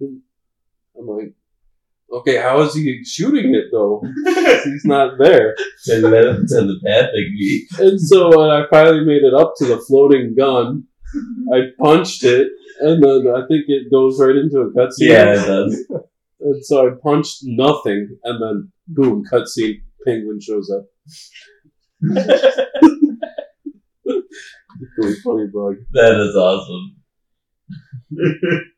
[0.00, 0.20] And
[0.98, 1.34] I'm like,
[2.12, 4.02] okay, how is he shooting it though?
[4.64, 5.54] He's not there.
[5.86, 7.66] to the telepathic me.
[7.78, 10.84] And so when I finally made it up to the floating gun,
[11.54, 12.48] I punched it,
[12.80, 15.08] and then I think it goes right into a cutscene.
[15.08, 15.84] Yeah, it does.
[16.40, 19.82] And so I punched nothing, and then boom, cutscene.
[20.04, 20.84] Penguin shows up.
[24.96, 25.76] Really funny bug.
[25.92, 26.96] That is awesome.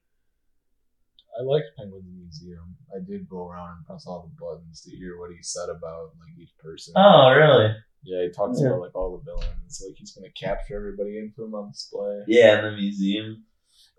[1.41, 2.77] I liked Penguin's Museum.
[2.95, 6.11] I did go around and press all the buttons to hear what he said about
[6.21, 6.93] like each person.
[6.97, 7.75] Oh, really?
[8.03, 8.69] Yeah, he talks Yeah.
[8.69, 9.83] about like all the villains.
[9.87, 12.25] Like he's gonna capture everybody and put them on display.
[12.29, 13.45] Yeah, in the museum.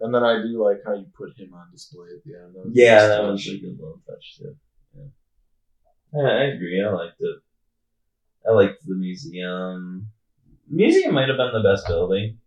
[0.01, 2.53] And then I do like how you put him on display at the end.
[2.55, 3.31] That was Yeah, that touch.
[3.31, 4.55] was a good little touch too.
[4.95, 5.03] Yeah.
[6.13, 6.83] yeah, I agree.
[6.83, 7.37] I liked it.
[8.47, 10.07] I liked the museum.
[10.67, 12.37] Museum might have been the best building.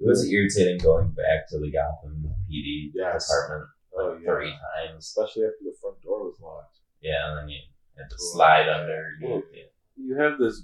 [0.00, 3.28] It was irritating going back to the Gotham PD Yes.
[3.28, 4.30] department Oh, like yeah.
[4.32, 5.04] three times.
[5.06, 6.78] Especially after the front door was locked.
[7.02, 7.60] Yeah, and then you
[7.98, 9.10] had to slide under.
[9.22, 9.64] Well, Yeah.
[9.96, 10.62] You have this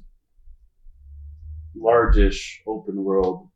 [1.74, 3.48] largish open world,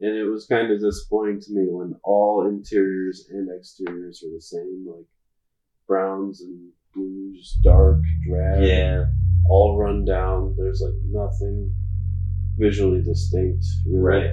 [0.00, 4.40] and it was kind of disappointing to me when all interiors and exteriors were the
[4.40, 5.06] same, like
[5.86, 8.62] browns and blues, dark, drab.
[8.62, 9.04] Yeah,
[9.48, 10.54] all run down.
[10.58, 11.72] There's like nothing
[12.58, 13.98] visually distinct, really.
[14.26, 14.30] right.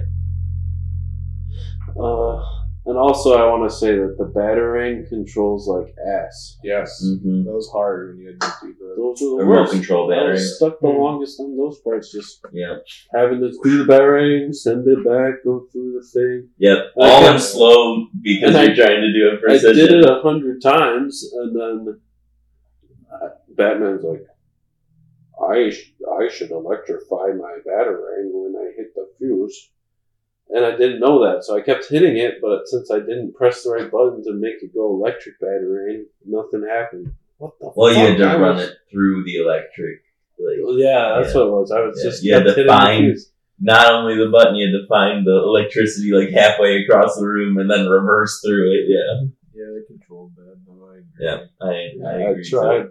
[1.98, 2.42] Uh,
[2.84, 6.58] and also, I want to say that the batarang controls like ass.
[6.64, 7.00] Yes.
[7.06, 7.44] Mm-hmm.
[7.44, 8.94] That was hard when you had to do the.
[8.96, 9.72] Those are the Remote worst.
[9.72, 10.32] control I battery.
[10.32, 12.78] was stuck the longest on those parts, just Yeah.
[13.14, 16.48] having to do the batarang, send it back, go through the thing.
[16.58, 16.78] Yep.
[17.00, 19.74] I All can- in slow because And I- you're trying to do it I precision.
[19.86, 22.00] did it a hundred times, and then
[23.12, 24.24] uh, Batman's like,
[25.40, 29.70] "I sh- I should electrify my batarang when I hit the fuse,"
[30.54, 32.34] and I didn't know that, so I kept hitting it.
[32.40, 36.66] But since I didn't press the right button to make it go electric batarang, nothing
[36.68, 37.12] happened.
[37.38, 37.72] What the?
[37.74, 38.08] Well, you fuck?
[38.08, 40.00] had to I run was- it through the electric.
[40.38, 41.40] Like, Yeah, that's Yeah.
[41.42, 41.70] what it was.
[41.72, 43.16] I was Yeah, just you had to hitting find-
[43.60, 47.58] not only the button, you had to find the electricity like halfway across the room
[47.58, 48.84] and then reverse through it.
[48.88, 49.28] Yeah.
[49.54, 50.56] Yeah, they controlled that.
[50.66, 51.04] No, I agree.
[51.20, 51.46] Yeah.
[51.60, 51.68] I,
[52.04, 52.44] I I, agree.
[52.48, 52.86] tried,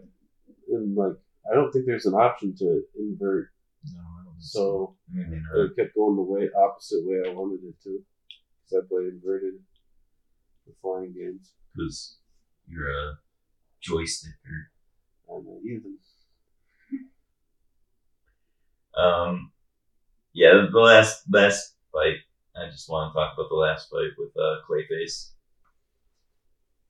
[0.69, 1.17] and like
[1.51, 3.49] I don't think there's an option to invert,
[3.93, 4.95] No, I don't think so.
[5.15, 7.99] Uh, it kept going the way opposite way I wanted it to.
[8.69, 9.55] Because I play inverted
[10.65, 11.53] for flying games.
[11.73, 12.18] because
[12.68, 13.13] you're a
[13.81, 14.72] joysticker.
[15.30, 15.97] I'm not even.
[18.97, 19.51] Um,
[20.34, 22.18] yeah, the last last fight.
[22.55, 25.31] I just want to talk about the last fight with uh, Clayface.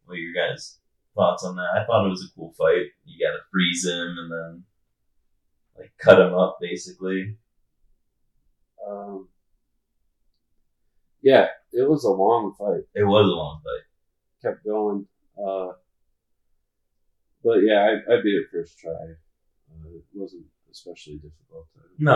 [0.06, 0.80] What are your guys'
[1.16, 1.70] thoughts on that?
[1.76, 2.88] I thought it was a cool fight.
[3.06, 4.64] You got to freeze him and then
[5.82, 7.38] like cut him up, basically.
[8.88, 9.30] Um,
[11.22, 12.84] yeah, it was a long fight.
[12.96, 14.50] It was a long fight.
[14.50, 15.06] Kept going.
[15.38, 15.74] Uh,
[17.44, 18.92] but yeah, I, I beat it first try.
[18.92, 21.68] Uh, it wasn't especially difficult.
[21.76, 22.12] I No,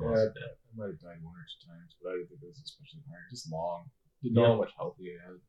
[0.00, 0.22] Yeah, I.
[0.22, 3.00] I might have died one or two times, but I didn't think it was especially
[3.08, 3.24] hard.
[3.30, 3.88] Just long.
[4.22, 5.40] Didn't know how much health he had.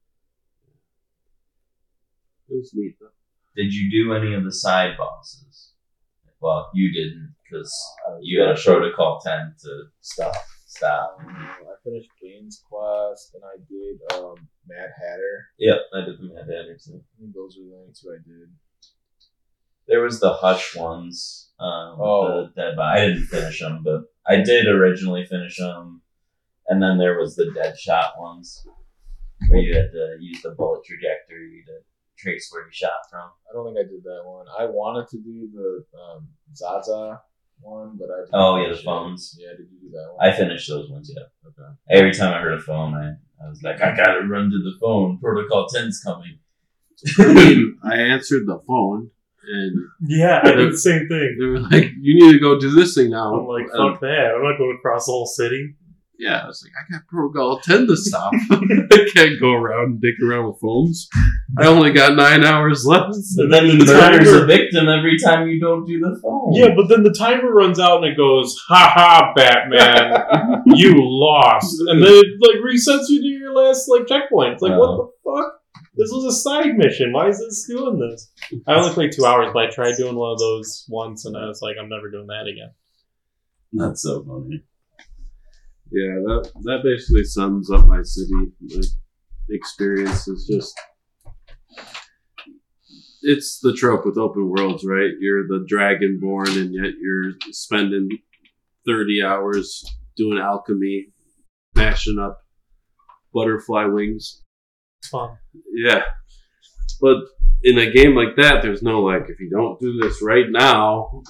[2.49, 3.11] It was neat though.
[3.56, 5.74] Did you do any of the side bosses?
[6.39, 7.73] Well, you didn't because
[8.22, 8.73] you had a rushing.
[8.73, 10.35] protocol ten to Stop.
[10.65, 11.18] stop.
[11.19, 14.35] Um, I finished Gaines Quest, and I did um,
[14.68, 15.47] Mad Hatter.
[15.57, 17.01] Yep, I did the Mad Anderson.
[17.01, 18.49] I think those were the only two I did.
[19.88, 21.49] There was the Hush ones.
[21.59, 22.27] Um, Oh.
[22.55, 23.01] the Dead Body.
[23.01, 26.01] I didn't finish them, but I did originally finish them.
[26.68, 28.68] And then there was the Dead Shot ones,
[29.47, 31.77] where you had to use the bullet trajectory to
[32.18, 33.30] trace where you shot from.
[33.49, 34.45] I don't think I did that one.
[34.60, 37.19] I wanted to do the um, Zsasz
[37.60, 38.85] one, but I didn't Oh, yeah, the finish it.
[38.85, 39.38] phones.
[39.39, 40.27] Yeah, did you do that one?
[40.27, 41.23] I finished those ones, yeah.
[41.48, 41.73] okay.
[41.89, 43.10] Every time I heard a phone, I,
[43.45, 45.19] I was like, I gotta run to the phone.
[45.19, 46.39] Protocol 10's coming.
[47.84, 49.11] I answered the phone,
[49.48, 49.76] and
[50.07, 51.38] Yeah, I did the same thing.
[51.39, 54.02] they were like, "You need to go do this thing now." I'm like, And- fuck
[54.02, 54.34] that.
[54.35, 55.76] I'm not going across the whole city.
[56.19, 58.34] Yeah, I was like, "I got Protocol 10 to stop.
[58.52, 61.07] I can't go around and dick around with phones.
[61.60, 65.48] I only got nine hours left." And then he The timer's a victim every time
[65.48, 66.53] you don't do the phone.
[66.53, 71.76] Yeah, but then the timer runs out and it goes, ha ha, Batman, you lost.
[71.88, 74.53] And then it like resets you to your last like checkpoint.
[74.53, 75.07] It's like, what uh-huh.
[75.23, 75.53] the fuck?
[75.95, 77.11] This was a side mission.
[77.11, 78.31] Why is this doing this?
[78.68, 81.48] I only played two hours, but I tried doing one of those once and I
[81.48, 82.72] was like, I'm never doing that again.
[83.73, 84.64] That's so funny.
[85.91, 88.34] Yeah, that that basically sums up my city.
[88.61, 88.81] My
[89.49, 90.76] experience is just
[93.23, 95.11] it's the trope with open worlds, right?
[95.19, 98.09] You're the dragonborn, and yet you're spending
[98.85, 99.84] thirty hours
[100.15, 101.07] doing alchemy,
[101.76, 102.39] mashing up
[103.34, 104.41] butterfly wings.
[105.01, 105.38] It's fun.
[105.73, 106.01] Yeah,
[107.01, 107.18] but
[107.64, 111.23] in a game like that, there's no like if you don't do this right now,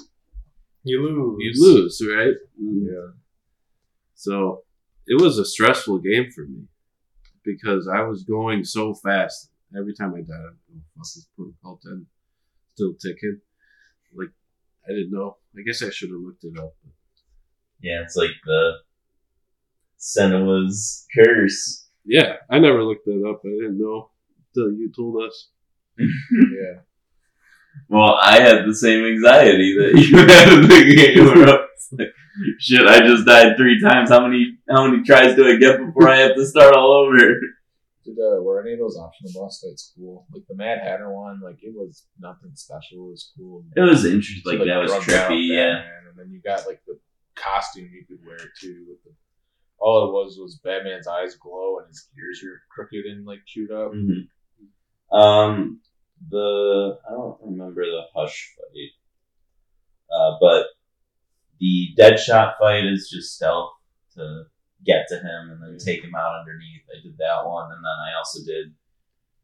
[0.84, 1.38] You lose.
[1.40, 2.34] you lose, right?
[2.60, 3.12] Yeah.
[4.18, 4.64] So
[5.06, 6.64] it was a stressful game for me
[7.46, 9.52] because I was going so fast.
[9.78, 12.06] Every time I died, I'm like, fuck, is Protocol 10
[12.74, 13.40] still ticking?
[14.14, 14.30] Like,
[14.86, 15.38] I didn't know.
[15.56, 16.74] I guess I should have looked it up.
[17.80, 18.74] Yeah, it's like the
[20.00, 21.88] Senua's curse.
[22.04, 23.42] Yeah, I never looked that up.
[23.46, 24.10] I didn't know
[24.56, 25.50] until you told us.
[26.00, 26.82] Yeah.
[27.90, 31.67] Well, I had the same anxiety that you had in the game.
[31.92, 32.16] Where I was
[32.48, 34.10] like, Shit, I just died three times.
[34.10, 37.18] How many how many tries do I get before I have to start all over?
[38.06, 40.26] Did uh, were any of those optional boss fights cool?
[40.34, 43.08] Like the Mad Hatter one, like it was nothing special.
[43.08, 43.66] It was cool.
[43.76, 44.44] It was interesting.
[44.46, 45.48] So, Like, that was trippy.
[45.50, 45.74] Yeah.
[45.74, 46.98] Batman, And then you got like the
[47.36, 48.86] costume you could wear too.
[48.88, 49.12] With the,
[49.80, 53.72] all it was was Batman's eyes glow and his ears are crooked and like chewed
[53.72, 53.92] up.
[53.92, 55.82] hmm Um,
[56.30, 60.66] the I don't remember the Hush fight, uh, but
[61.60, 63.72] the Deadshot fight is just stealth
[64.16, 64.44] to
[64.86, 66.84] get to him and then take him out underneath.
[66.90, 68.74] I did that one, and then I also did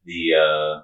[0.04, 0.34] the.
[0.34, 0.82] Uh,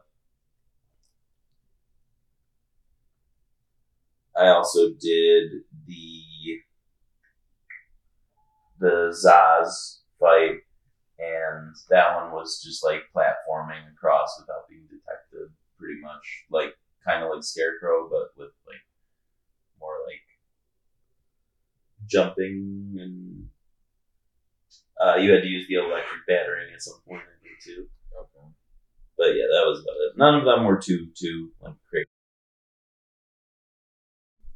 [4.41, 5.51] I also did
[5.87, 6.23] the
[8.79, 10.61] the Zsasz fight
[11.21, 16.73] and that one was just like platforming across without being detected, pretty much like
[17.05, 18.81] kind of like Scarecrow, but with like
[19.79, 20.25] more like
[22.11, 23.47] jumping and
[25.01, 27.87] uh, you had to use the electric batarang at some point I think too.
[28.13, 28.53] Okay.
[29.17, 30.19] But yeah, that was about it.
[30.19, 32.11] None of them were too too like crazy.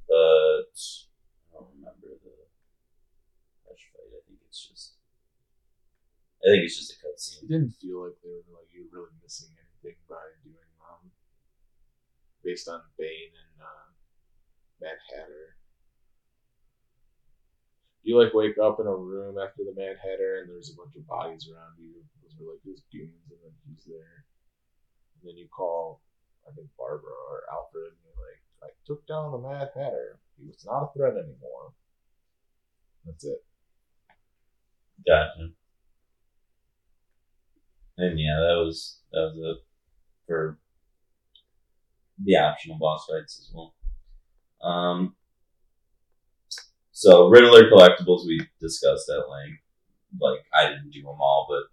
[0.09, 2.35] But I don't remember the
[3.65, 4.11] Hush fight.
[4.11, 4.95] I think it's just
[6.45, 9.17] I think it's just a It didn't feel like they were like you were really
[9.23, 11.09] missing anything by doing um
[12.43, 13.89] based on Bane and uh,
[14.81, 15.54] Mad Hatter.
[18.05, 20.95] You like wake up in a room after the Mad Hatter and there's a bunch
[20.95, 22.05] of bodies around you.
[22.21, 24.29] Those are like his goons and then he's there.
[25.19, 26.01] And then you call
[26.47, 30.21] I think Barbara or Alfred and you're like, I took down the Mad Hatter.
[30.39, 31.73] He was not a threat anymore.
[33.07, 33.43] That's it.
[35.07, 35.49] Gotcha.
[37.97, 39.65] And yeah, that was that was it
[40.27, 40.59] for
[42.23, 43.75] the optional boss fights as well.
[44.63, 45.15] Um,
[46.97, 49.61] so Riddler collectibles we discussed at length.
[50.21, 51.65] Like I didn't do them all, but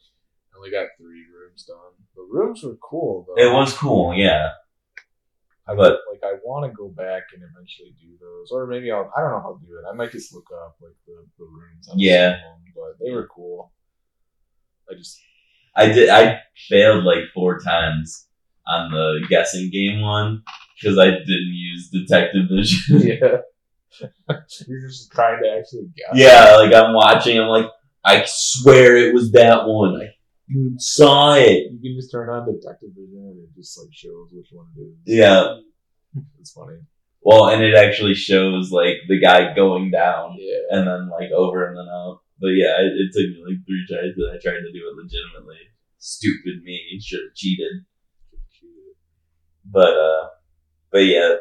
[0.54, 1.78] I only got three rooms done.
[2.16, 3.42] The rooms were cool though.
[3.42, 4.14] it was cool.
[4.16, 4.50] Yeah,
[5.68, 9.12] I But- like I want to go back and eventually do those, or maybe I'll.
[9.16, 9.86] I don't know how to do it.
[9.90, 11.88] I might just look up like the, the rooms.
[11.90, 12.30] on Yeah.
[12.32, 13.72] them, but they were cool.
[14.90, 15.20] I just
[15.76, 16.10] I did.
[16.10, 18.28] I failed like four times
[18.68, 20.44] on the guessing game one
[20.82, 23.00] because I didn't use detective vision.
[23.22, 23.38] yeah.
[24.68, 26.10] You're just trying to actually guess.
[26.14, 27.40] Yeah, like I'm watching.
[27.40, 27.66] I'm like,
[28.04, 30.02] I swear it was that one.
[30.02, 30.08] I
[30.78, 31.72] saw it.
[31.72, 34.82] You can just turn on detective vision and it just like shows which one it
[34.82, 34.96] is.
[35.06, 35.56] Yeah.
[36.40, 36.78] It's funny.
[37.22, 40.78] Well, and it actually shows like the guy going down Yeah.
[40.78, 42.22] and then like over and then up.
[42.40, 44.98] But yeah, it, it took me like three tries, that I tried to do it
[44.98, 45.58] legitimately.
[46.00, 47.86] Stupid me, should have cheated.
[49.64, 50.28] But uh,
[50.92, 51.36] but yeah,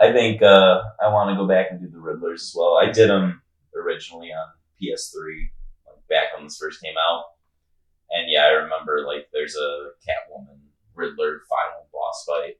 [0.00, 2.76] I think uh, I want to go back and do the Riddlers as well.
[2.76, 3.42] I did them
[3.76, 4.46] originally on
[4.80, 5.50] PS3,
[5.86, 7.24] like back when this first came out,
[8.10, 10.60] and yeah, I remember like there's a Catwoman
[10.94, 12.54] Riddler final boss fight.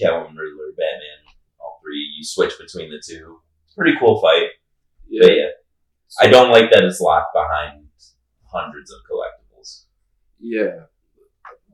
[0.00, 2.12] Catwoman Riddler Batman, all three.
[2.16, 3.40] You switch between the two.
[3.76, 4.48] Pretty cool fight.
[5.20, 5.48] But yeah,
[6.20, 7.86] I don't like that it's locked behind
[8.44, 9.84] hundreds of collectibles.
[10.38, 10.84] Yeah.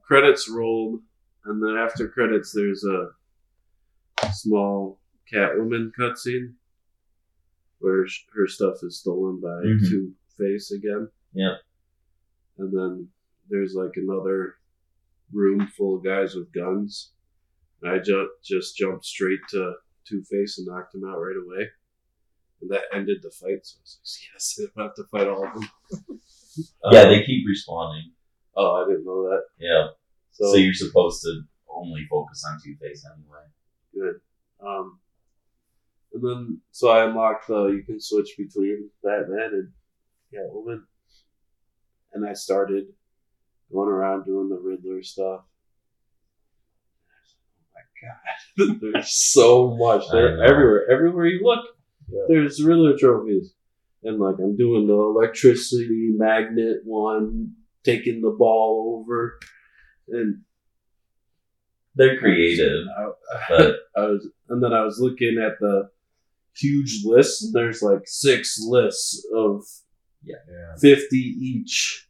[0.07, 1.01] credits rolled,
[1.45, 3.11] and then after credits, there's a
[4.33, 5.01] small
[5.33, 6.55] Catwoman cutscene
[7.79, 9.89] where sh- her stuff is stolen by Mhm.
[9.89, 11.11] Two Face again.
[11.35, 11.61] Yep.
[12.59, 13.09] And then
[13.49, 14.57] there's like another
[15.33, 17.13] room full of guys with guns.
[17.81, 19.75] And I ju- just jumped straight to
[20.05, 21.69] Two Face and knocked him out right away.
[22.61, 23.67] And that ended the fight.
[23.67, 25.69] So I was like, yes, I don't have to fight all of them.
[26.93, 28.13] yeah, Um, they keep respawning.
[28.55, 29.43] Oh, I didn't know that.
[29.59, 29.89] Yeah.
[30.33, 33.45] So, So, you're supposed to only focus on Two Face anyway.
[33.95, 34.15] Good.
[34.65, 34.99] Um,
[36.13, 39.69] and then so I unlocked the you can switch between Batman and
[40.33, 40.83] Catwoman,
[42.13, 42.85] and I started
[43.73, 45.41] going around doing the Riddler stuff.
[47.49, 50.05] Oh my god, there's so much.
[50.13, 50.91] They're everywhere.
[50.91, 51.65] Everywhere you look,
[52.11, 52.23] Yeah.
[52.29, 53.55] there's Riddler trophies,
[54.03, 57.53] and like I'm doing the electricity magnet one,
[57.85, 59.39] taking the ball over,
[60.09, 60.43] and
[61.95, 63.13] They're creative, I-
[63.49, 65.91] but I was, and then I was looking at the
[66.57, 67.43] huge list.
[67.45, 69.63] And there's like six lists of
[70.25, 70.37] Yeah.
[70.81, 72.09] fifty each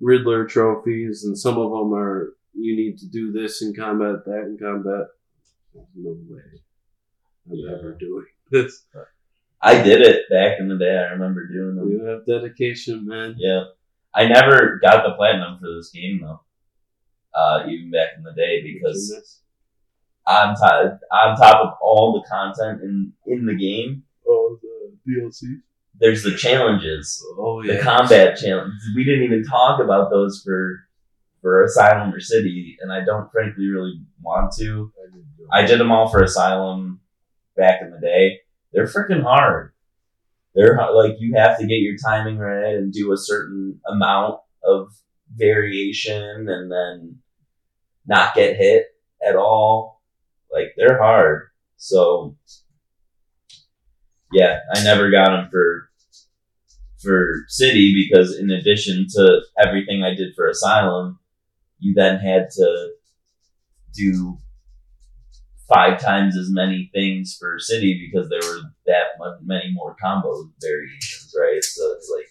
[0.00, 4.42] Riddler trophies, and some of them are you need to do this in combat, that
[4.42, 5.06] in combat.
[5.74, 6.40] There's no way
[7.50, 7.72] I'm Yeah.
[7.78, 8.84] ever doing this.
[9.62, 10.96] I did it back in the day.
[10.98, 11.90] I remember doing them.
[11.90, 13.34] You have dedication, man.
[13.38, 13.64] Yeah.
[14.14, 16.40] I never got the platinum for this game though.
[17.36, 19.42] Uh, even back in the day because
[20.26, 25.60] on top on top of all the content in in the game, oh the DLC.
[26.00, 28.72] there's the challenges, Oh the combat challenge.
[28.94, 30.80] We didn't even talk about those for
[31.42, 34.92] for Asylum or City, and I don't frankly really want to.
[34.98, 35.48] I didn't do it.
[35.52, 37.00] I did them all for Asylum
[37.56, 38.40] back in the day.
[38.72, 39.72] They're freaking hard.
[40.54, 44.88] They're like you have to get your timing right and do a certain amount of
[45.36, 47.18] variation, and then
[48.06, 48.86] not get hit
[49.26, 50.02] at all.
[50.52, 51.48] Like they're hard.
[51.76, 52.36] So
[54.32, 55.90] yeah, I never got them for
[57.02, 61.18] for City because in addition to everything I did for Asylum,
[61.78, 62.90] you then had to
[63.94, 64.38] do
[65.72, 69.06] five times as many things for City because there were that
[69.42, 71.62] many more combo variations, right?
[71.62, 72.28] So it's like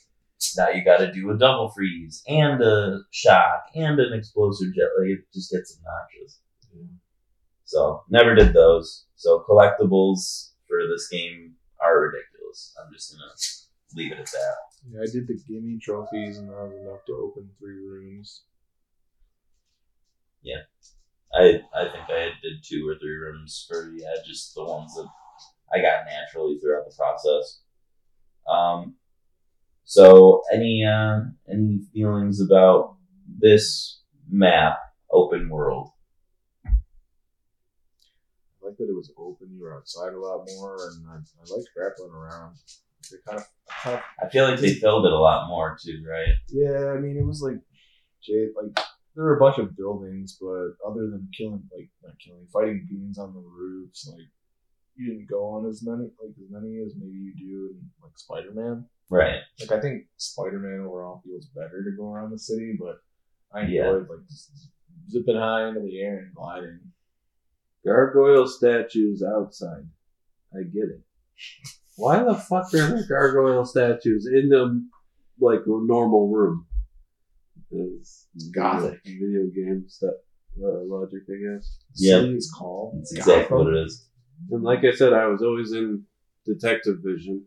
[0.57, 4.89] now you got to do a double freeze and a shock and an explosive jet.
[4.99, 6.39] Like it just gets obnoxious.
[7.65, 9.05] So never did those.
[9.15, 12.75] So collectibles for this game are ridiculous.
[12.79, 13.31] I'm just gonna
[13.95, 14.55] leave it at that.
[14.87, 18.43] Yeah, I did the gimme trophies, and that was enough to open three rooms.
[20.43, 20.61] Yeah,
[21.33, 25.07] I I think I did two or three rooms for yeah, just the ones that
[25.73, 27.61] I got naturally throughout the process.
[28.47, 28.95] Um,
[29.85, 32.97] so any uh, any feelings about
[33.39, 34.77] this map,
[35.11, 35.91] open world?
[36.65, 36.71] I
[38.61, 39.53] like that it was open.
[39.53, 42.55] You were outside a lot more, and I, I liked grappling around.
[43.11, 43.45] It kind of,
[43.83, 46.33] kind of, I feel like they filled it a lot more too, right?
[46.49, 46.87] yeah.
[46.87, 47.61] I mean, it was like,
[48.23, 48.75] Jay, like
[49.13, 53.19] there were a bunch of buildings, but other than killing, like not killing, fighting beings
[53.19, 54.25] on the roofs, like
[54.95, 58.17] you didn't go on as many, like as many as maybe you do in like
[58.17, 58.85] Spider Man.
[59.09, 59.39] Right.
[59.59, 62.97] Like I think Spider Man overall feels better to go around the city, but
[63.53, 63.87] I Yeah.
[63.89, 64.69] enjoyed like just
[65.09, 66.79] zipping high into the air and gliding.
[67.85, 69.87] Gargoyle statues outside.
[70.53, 71.01] I get it.
[71.97, 74.85] Why the fuck are there gargoyle statues in the
[75.39, 76.65] like normal room?
[77.71, 78.99] It's Gothic.
[79.03, 80.13] video game stuff
[80.63, 81.77] uh, logic, I guess.
[81.95, 82.21] Yeah.
[82.21, 82.97] it's called.
[82.97, 84.07] That's exactly what it is.
[84.51, 86.05] And like I said, I was always in
[86.45, 87.45] detective vision,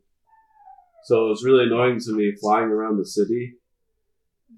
[1.05, 3.55] so it was really annoying to me flying around the city,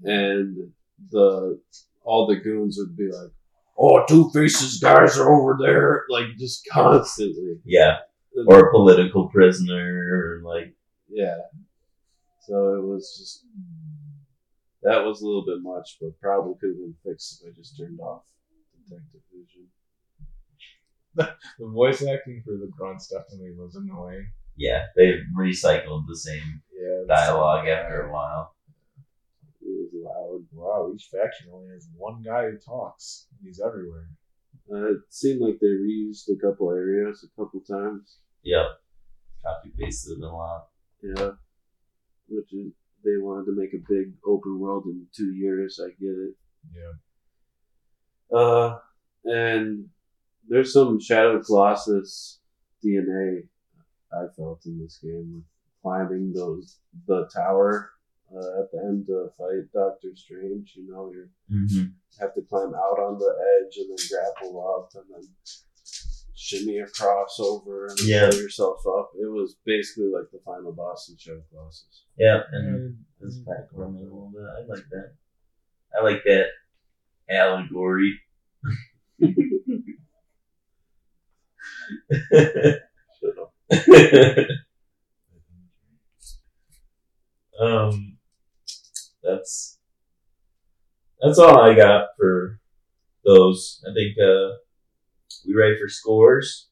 [0.02, 0.72] and
[1.10, 1.60] the
[2.02, 3.30] all the goons would be like,
[3.78, 7.60] "Oh, Two Faces guys are over there," like just constantly.
[7.64, 7.98] Yeah.
[8.46, 10.74] Or a political prisoner, or like
[11.08, 11.38] Yeah.
[12.40, 13.44] So it was just
[14.82, 17.76] that was a little bit much, but probably could have been fixed if I just
[17.76, 18.22] turned off
[18.88, 19.68] detective vision.
[21.58, 24.26] The voice acting for the grunts definitely was annoying.
[24.56, 27.04] yeah, they recycled the same Yeah.
[27.08, 28.54] dialogue after a while.
[29.62, 30.46] It was loud.
[30.52, 33.26] Wow, each faction only has one guy who talks.
[33.30, 34.08] and He's everywhere.
[34.72, 38.18] Uh, it seemed like they reused a couple areas a couple times.
[38.44, 38.66] Yep.
[39.44, 40.68] Copy pasted a lot.
[41.02, 41.30] Yeah.
[42.28, 42.72] Which is
[43.04, 45.80] they wanted to make a big open world in two years.
[45.82, 46.34] I get it.
[46.74, 48.38] Yeah.
[48.38, 48.78] Uh,
[49.24, 49.88] and
[50.50, 52.40] there's some Shadow Colossus
[52.84, 53.44] DNA
[54.12, 55.44] I felt in this game with
[55.82, 57.90] climbing those the tower
[58.34, 60.74] uh, at the end to fight Doctor Strange.
[60.76, 61.86] You know, you're Mm-hmm.
[62.20, 65.28] have to climb out on the edge and then grapple up and then
[66.36, 68.30] shimmy across over and Yeah.
[68.30, 69.10] pull yourself up.
[69.20, 72.04] It was basically like the final boss in Shadow Colossus.
[72.18, 74.42] Yeah, and this back on me a little bit.
[74.42, 75.12] I like that.
[75.98, 76.46] I like that
[77.28, 78.20] allegory.
[87.60, 88.16] Um,
[89.22, 89.78] that's
[91.20, 92.58] that's all I got for
[93.24, 93.84] those.
[93.86, 94.56] I think uh,
[95.46, 96.68] we ready for scores.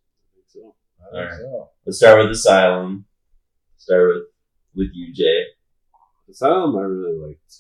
[0.47, 0.75] So,
[1.15, 1.39] Alright.
[1.39, 1.71] so.
[1.85, 3.05] Let's start with Asylum.
[3.77, 4.23] Start with
[4.75, 5.45] with you, Jay.
[6.31, 7.55] Asylum I really liked.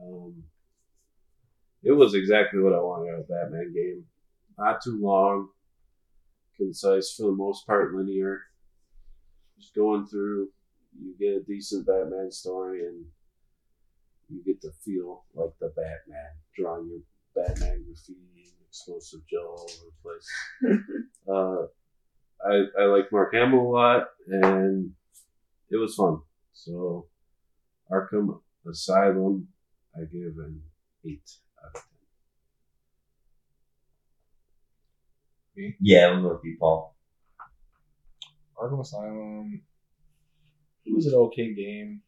[0.00, 0.44] Um,
[1.82, 4.04] it was exactly what I wanted out of Batman game.
[4.58, 5.48] Not too long,
[6.58, 8.40] concise for the most part, linear.
[9.58, 10.48] Just going through,
[11.00, 13.04] you get a decent Batman story, and
[14.28, 17.00] you get to feel like the Batman, drawing your
[17.34, 18.28] Batman graffiti
[18.68, 20.82] explosive gel all over the place.
[21.28, 21.66] uh,
[22.46, 24.92] I I like Mark Hamill a lot, and
[25.70, 26.20] it was fun.
[26.52, 27.06] So
[27.90, 29.48] Arkham Asylum,
[29.96, 30.62] I give an
[31.06, 31.30] eight
[35.80, 36.94] Yeah, we'll go with you, Paul.
[38.56, 39.62] Arkham Asylum.
[40.84, 42.02] It was an okay game.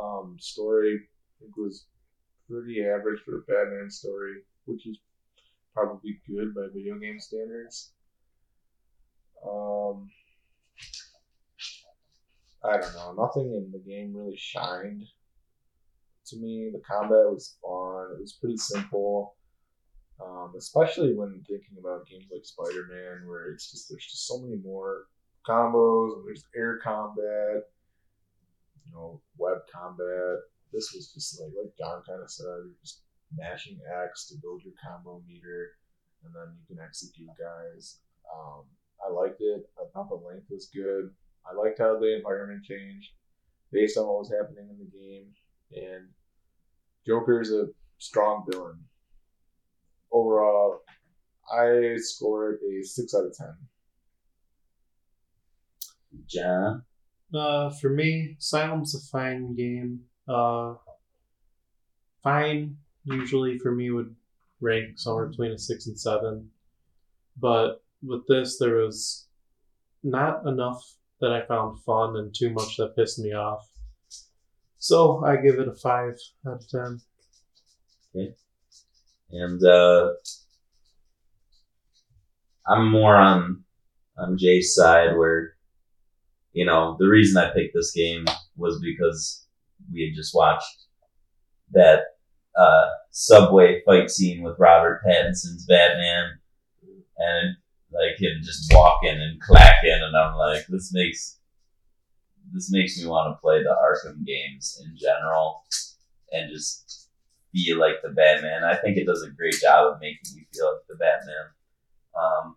[0.00, 1.86] Um, story I think was
[2.48, 4.98] pretty average for a Batman story, which is
[5.72, 7.92] probably good by video game standards.
[9.46, 10.10] Um,
[12.64, 13.12] I don't know.
[13.12, 15.04] Nothing in the game really shined
[16.26, 16.70] to me.
[16.72, 18.16] The combat was fun.
[18.16, 19.36] It was pretty simple.
[20.22, 24.56] Um, especially when thinking about games like Spider-Man, where it's just there's just so many
[24.62, 25.06] more
[25.46, 27.64] combos and there's air combat,
[28.86, 30.38] you know, web combat.
[30.72, 33.02] This was just like like John kind of said, you're just
[33.36, 35.72] mashing X to build your combo meter,
[36.24, 37.98] and then you can execute guys.
[38.32, 38.64] Um,
[39.04, 39.68] I liked it.
[39.78, 41.10] I thought the length was good.
[41.44, 43.10] I liked how the environment changed
[43.72, 45.26] based on what was happening in the game,
[45.74, 46.08] and
[47.06, 47.66] Joker's a
[47.98, 48.78] strong villain.
[50.14, 50.80] Overall,
[51.52, 53.54] I scored a six out of ten.
[56.26, 56.84] John.
[57.34, 60.02] Uh, for me, Asylum's a fine game.
[60.28, 60.74] Uh,
[62.22, 64.14] fine usually for me would
[64.60, 66.48] rank somewhere between a six and seven,
[67.36, 69.26] but with this there was
[70.02, 70.80] not enough
[71.20, 73.68] that I found fun and too much that pissed me off.
[74.78, 76.16] So I give it a five
[76.46, 77.00] out of ten.
[79.34, 80.10] And uh,
[82.66, 83.64] I'm more on
[84.16, 85.54] on Jay's side, where
[86.52, 88.24] you know the reason I picked this game
[88.56, 89.46] was because
[89.92, 90.86] we had just watched
[91.72, 92.00] that
[92.56, 96.38] uh, subway fight scene with Robert Pattinson's Batman,
[97.18, 97.56] and
[97.92, 101.38] like him just walking and clacking, and I'm like, this makes
[102.52, 105.64] this makes me want to play the Arkham games in general,
[106.30, 107.03] and just
[107.54, 108.64] feel like the Batman.
[108.64, 111.46] I think it does a great job of making you feel like the Batman.
[112.18, 112.56] Um,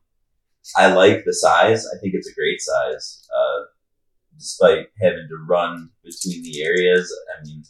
[0.75, 1.85] I like the size.
[1.87, 3.27] I think it's a great size.
[3.29, 3.65] Uh,
[4.37, 7.63] despite having to run between the areas, I mean,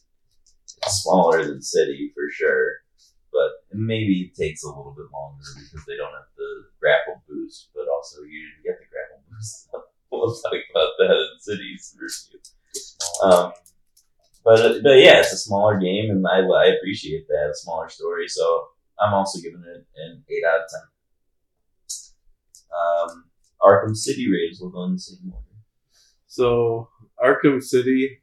[0.66, 2.78] it's smaller than City for sure,
[3.32, 7.70] but maybe it takes a little bit longer because they don't have the grapple boost,
[7.76, 9.70] but also you didn't get the grapple boost.
[10.12, 12.40] we'll talk about that in City's review.
[13.24, 13.54] Um,
[14.48, 18.30] but but yeah, it's a smaller game, and I, I appreciate that a smaller story.
[18.30, 18.68] So
[18.98, 20.86] I'm also giving it an eight out of ten.
[22.72, 23.26] Um,
[23.62, 25.44] Arkham City Rays will go in the same order.
[26.28, 26.88] So
[27.22, 28.22] Arkham City,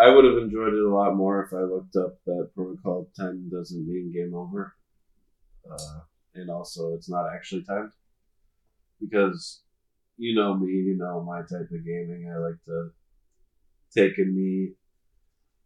[0.00, 3.48] I would have enjoyed it a lot more if I looked up that Protocol Ten
[3.52, 4.74] doesn't mean game over,
[5.70, 6.00] uh,
[6.34, 7.92] and also it's not actually timed,
[9.00, 9.62] because
[10.16, 12.32] you know me, you know my type of gaming.
[12.34, 12.90] I like to
[13.96, 14.72] take a knee,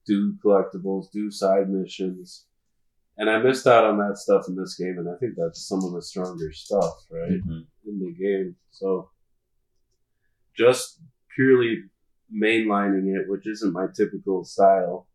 [0.07, 2.47] do collectibles, do side missions.
[3.19, 5.85] And I missed out on that stuff in this game, and I think that's some
[5.85, 7.43] of the stronger stuff, right?
[7.47, 7.67] Mhm.
[7.85, 8.57] in the game.
[8.71, 9.11] So
[10.57, 11.01] just
[11.35, 11.91] purely
[12.33, 15.09] mainlining it, which isn't my typical style,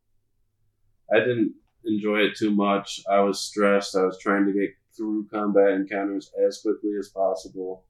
[1.11, 1.55] I didn't
[1.85, 3.01] enjoy it too much.
[3.09, 3.95] I was stressed.
[3.95, 7.85] I was trying to get through combat encounters as quickly as possible.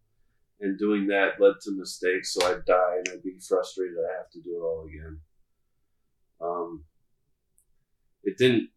[0.59, 4.29] And doing that led to mistakes, so I'd die and I'd be frustrated I have
[4.31, 5.19] to do it all again.
[6.41, 6.83] Um,
[8.27, 8.69] it didn't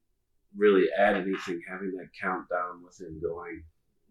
[0.56, 3.62] really add anything having that countdown with him going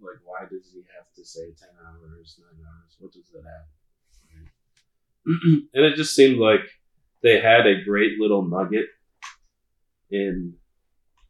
[0.07, 3.67] like why does he have to say 10 hours 9 hours what does that add
[4.35, 4.51] Right.
[5.73, 6.61] and it just seemed like
[7.23, 8.85] they had a great little nugget
[10.11, 10.53] in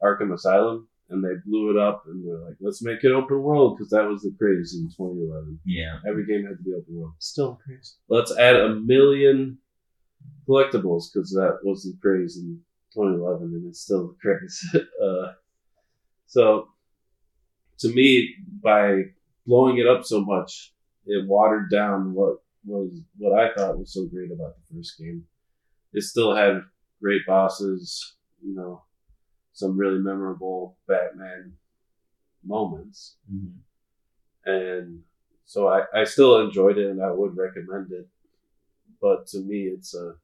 [0.04, 3.76] arkham asylum and they blew it up, and they're like, let's make it open world
[3.76, 5.60] because that was the craze in 2011.
[5.66, 5.98] Yeah.
[6.08, 7.14] Every game had to be open world.
[7.18, 7.94] Still crazy.
[8.08, 9.58] Let's add a million
[10.48, 12.60] collectibles because that was the craze in
[13.00, 14.76] 2011, and it's still the craze.
[15.04, 15.34] uh,
[16.28, 16.70] so,
[17.80, 19.04] to me, by
[19.46, 20.74] blowing it up so much,
[21.06, 25.24] it watered down what was what I thought was so great about the first game.
[25.94, 26.62] It still had
[27.02, 28.84] great bosses, you know,
[29.54, 31.54] some really memorable Batman
[32.44, 33.54] moments, Mhm.
[34.46, 35.04] and
[35.46, 38.08] so I, I still enjoyed it and I would recommend it.
[39.02, 40.16] But to me, it's a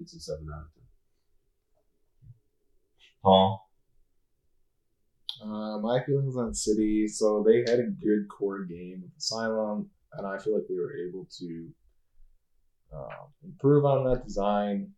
[0.00, 0.79] it's a seven out of ten.
[3.22, 3.68] Paul.
[5.42, 7.08] Uh, my feelings on City.
[7.08, 10.96] So they had a good core game with Asylum, and I feel like they were
[10.96, 11.68] able to
[12.94, 14.92] uh, improve on that design,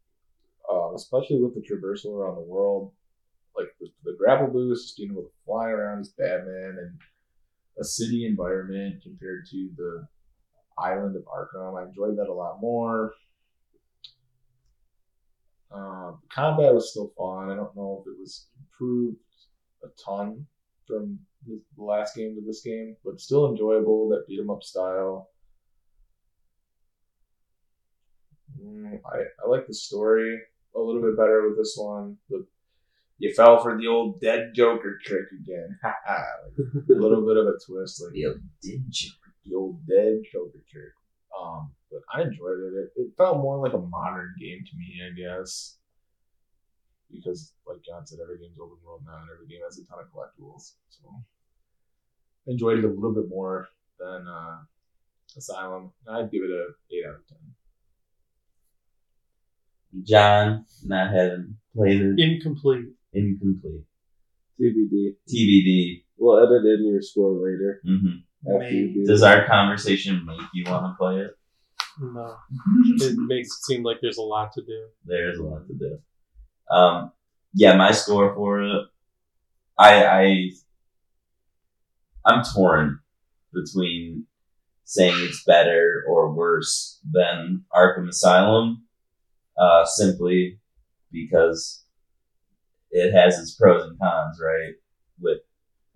[0.73, 2.93] uh, especially with the traversal around the world.
[3.57, 6.99] Like the, the grapple boost, being able to fly around as Batman and
[7.79, 10.09] a city environment compared to the
[10.79, 11.79] island of Arkham.
[11.79, 13.13] I enjoyed that a lot more.
[15.75, 17.51] Uh, combat was still fun.
[17.51, 19.17] I don't know if it was improved
[19.85, 20.47] a ton
[20.87, 24.09] from the the last game to this game, but still enjoyable.
[24.11, 25.31] That beat 'em up style.
[28.61, 30.39] Mm, I, I like the story
[30.77, 32.17] a little bit better with this one.
[32.29, 32.47] The,
[33.19, 35.79] you fell for the old dead Joker trick again.
[35.85, 39.11] Like, a little bit of a twist, like Yo, did you?
[39.47, 40.93] the old dead Joker trick.
[41.39, 42.75] Um, but I enjoyed it.
[42.75, 43.01] it.
[43.03, 45.79] It felt more like a modern game to me, I guess.
[47.11, 49.99] Because, like John said, every game's open world now, and every game has a ton
[50.01, 50.73] of collectibles.
[50.89, 51.09] So,
[52.49, 53.69] I enjoyed it a little bit more
[53.99, 54.59] than uh,
[55.37, 55.93] Asylum.
[56.09, 57.39] I'd give it a eight out of ten.
[60.05, 62.19] John, not having played it.
[62.19, 62.87] Incomplete.
[63.13, 63.85] Incomplete.
[64.59, 65.17] TBD.
[65.29, 66.05] TBD.
[66.17, 68.19] We'll edit in your score later hmm
[68.49, 69.05] after you do.
[69.07, 71.37] Does our conversation make you want to play it?
[72.01, 72.37] No.
[73.01, 74.87] It makes it seem like there's a lot to do.
[75.05, 75.99] There's a lot to do.
[76.75, 77.13] Um,
[77.55, 78.87] yeah, my score for it,
[79.79, 80.51] I, I,
[82.25, 83.01] I'm torn
[83.53, 84.27] between
[84.85, 88.85] saying it's better or worse than Arkham Asylum,
[89.59, 90.59] uh, simply
[91.11, 91.85] because
[92.91, 94.75] it has its pros and cons, right?
[95.21, 95.41] With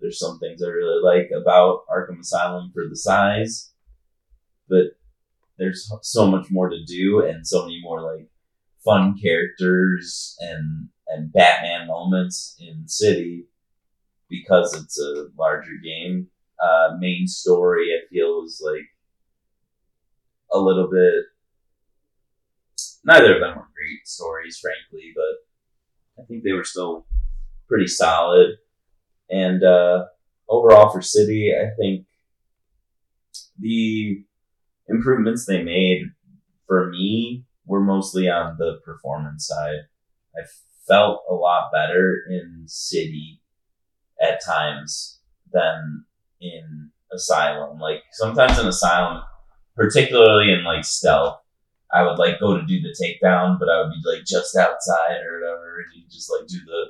[0.07, 3.73] there's some things I really like about Arkham Asylum for the size,
[4.69, 4.85] but
[5.57, 8.29] there's so much more to do and so many more like
[8.85, 13.47] fun characters and and Batman moments in City
[14.29, 16.27] because it's a larger game.
[16.63, 18.87] Uh, main story I feel is like
[20.53, 21.25] a little bit.
[23.03, 27.05] Neither of them were great stories, frankly, but I think they were still
[27.67, 28.55] pretty solid.
[29.29, 30.05] And uh,
[30.49, 32.05] overall for City, I think
[33.59, 34.23] the
[34.87, 36.03] improvements they made
[36.67, 39.79] for me were mostly on the performance side.
[40.35, 40.41] I
[40.87, 43.41] felt a lot better in City
[44.21, 45.19] at times
[45.51, 46.05] than
[46.39, 47.79] in Asylum.
[47.79, 49.21] Like sometimes in Asylum,
[49.75, 51.39] particularly in like stealth,
[51.93, 55.21] I would like go to do the takedown, but I would be like just outside
[55.25, 56.85] or whatever, and you just like do the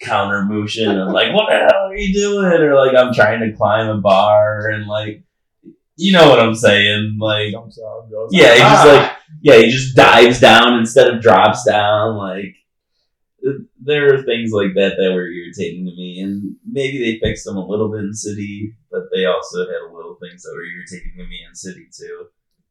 [0.00, 2.46] counter motion and like, what the hell are you doing?
[2.46, 5.22] Or like I'm trying to climb a bar and like,
[5.96, 7.18] you know what I'm saying?
[7.20, 8.30] Like, Jumps out, and goes.
[8.32, 9.12] yeah, he just "Ah!" like
[9.42, 12.16] yeah, he just dives down instead of drops down.
[12.16, 12.54] Like
[13.82, 17.56] there are things like that that were irritating to me, and maybe they fixed them
[17.56, 21.12] a little bit in City, but they also had a little things that were irritating
[21.16, 22.26] to me in City too.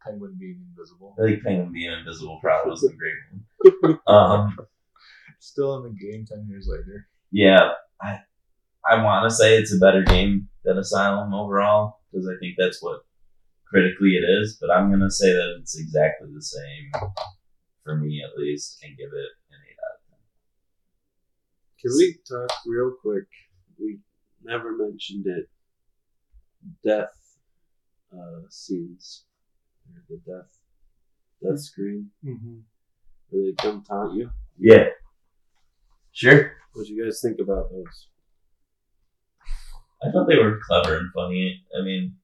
[0.05, 1.15] Penguin being invisible.
[1.19, 3.99] I think Penguin being invisible probably was a great one.
[4.07, 4.57] Um,
[5.39, 7.07] Still in the game ten years later.
[7.31, 7.69] Yeah,
[8.01, 8.19] I
[8.89, 12.81] I want to say it's a better game than Asylum overall because I think that's
[12.81, 13.01] what
[13.67, 16.91] critically it is, but I'm gonna say that it's exactly the same
[17.83, 20.19] for me at least, and give it an eight out of ten.
[21.81, 23.27] Can we talk real quick?
[23.79, 23.99] We
[24.43, 25.49] never mentioned it.
[26.83, 27.15] Death
[28.13, 29.25] uh, scenes.
[29.87, 30.49] Or The death
[31.41, 32.09] death screen.
[32.25, 32.57] Mm-hmm.
[33.29, 34.29] Where they come taunt you.
[34.57, 34.87] Yeah.
[36.11, 36.51] Sure.
[36.79, 38.07] What do you guys think about those?
[40.01, 41.61] I thought they were clever and funny.
[41.77, 42.15] I mean,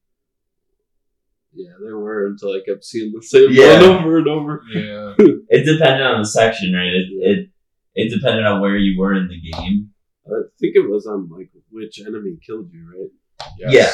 [1.52, 3.82] Yeah, they were until I kept seeing the same Yeah.
[3.82, 4.62] one over and over.
[4.72, 5.12] Yeah.
[5.50, 6.88] it depended on the section, right?
[6.88, 7.50] It, it
[7.96, 9.90] it depended on where you were in the game.
[10.26, 13.50] I think it was on like which enemy killed you, right?
[13.58, 13.72] Yes.
[13.74, 13.92] Yeah.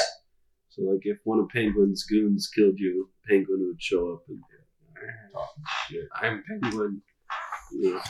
[0.68, 4.38] So like if one of Penguin's goons killed you, Penguin would show up and
[5.32, 6.08] Talking shit.
[6.14, 7.02] I'm Penguin.
[7.72, 8.00] Yeah.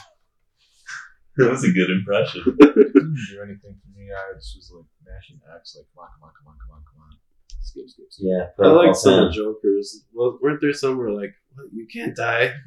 [1.38, 2.42] That was a good impression.
[2.60, 4.10] Didn't do anything for me.
[4.12, 6.82] I just was like mashing X, like come on, come on, come on, come on,
[6.84, 7.16] come on.
[7.62, 8.26] Skip, skip, skip.
[8.28, 9.22] Yeah, I like some 10.
[9.28, 10.04] of Joker's.
[10.12, 12.52] Well, weren't there some where like, what, you can't die?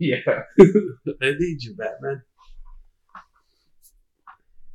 [0.00, 0.18] Yeah.
[0.60, 2.22] I need you, Batman.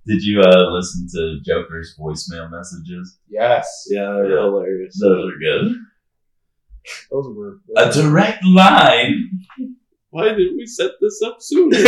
[0.06, 3.20] Did you uh, listen to Joker's voicemail messages?
[3.30, 3.86] Yes.
[3.90, 4.42] Yeah, they're Yeah.
[4.44, 5.00] hilarious.
[5.00, 5.76] Those are good.
[7.10, 7.60] Those were.
[7.78, 9.46] A direct line.
[10.14, 11.76] Why didn't we set this up sooner?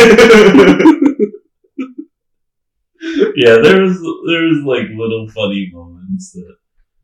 [3.37, 6.55] yeah, there was there was like little funny moments that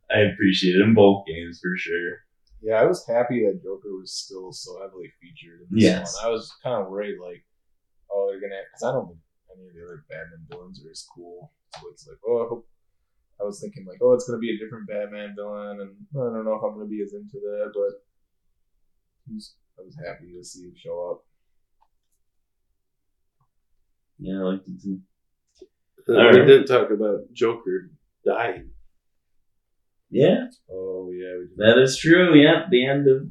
[0.09, 2.25] I appreciated in both games for sure.
[2.63, 6.15] Yeah, I was happy that Joker was still so heavily featured in this Yes.
[6.17, 6.25] one.
[6.25, 7.45] I was kind of worried, like,
[8.11, 9.19] oh, they're gonna, because I don't think
[9.55, 11.53] any of the other Batman villains are as cool.
[11.79, 12.67] So it's like, oh, I hope.
[13.39, 16.45] I was thinking like, oh, it's gonna be a different Batman villain, and I don't
[16.45, 17.93] know if I'm gonna be as into that, but
[19.29, 21.25] I was, I was happy to see him show up.
[24.19, 24.99] Yeah, I liked it too.
[26.09, 26.45] Uh, we right.
[26.47, 27.89] didn't talk about Joker
[28.25, 28.71] dying.
[30.09, 31.57] Yeah, Oh yeah, we did.
[31.57, 32.35] that is true.
[32.35, 33.27] Yeah, the end of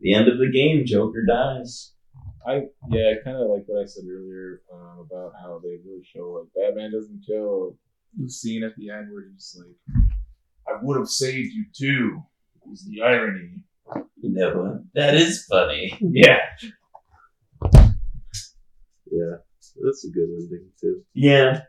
[0.00, 1.92] the end of the game, Joker dies.
[2.46, 6.02] I yeah, I kind of like what I said earlier uh, about how they really
[6.04, 7.76] show like Batman doesn't kill.
[8.18, 10.04] The scene at the end where he's like,
[10.66, 12.22] "I would have saved you too."
[12.72, 13.62] Is the irony?
[14.22, 15.96] You know, that is funny.
[16.00, 16.38] Yeah,
[19.10, 19.36] Yeah,
[19.82, 21.02] that's a good ending too.
[21.14, 21.62] Yeah,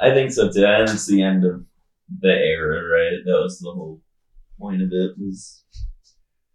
[0.00, 0.64] I think so too.
[0.64, 1.64] And it's the end of
[2.20, 3.18] the era, right?
[3.24, 4.00] That was the whole
[4.58, 5.12] point of it.
[5.18, 5.64] Was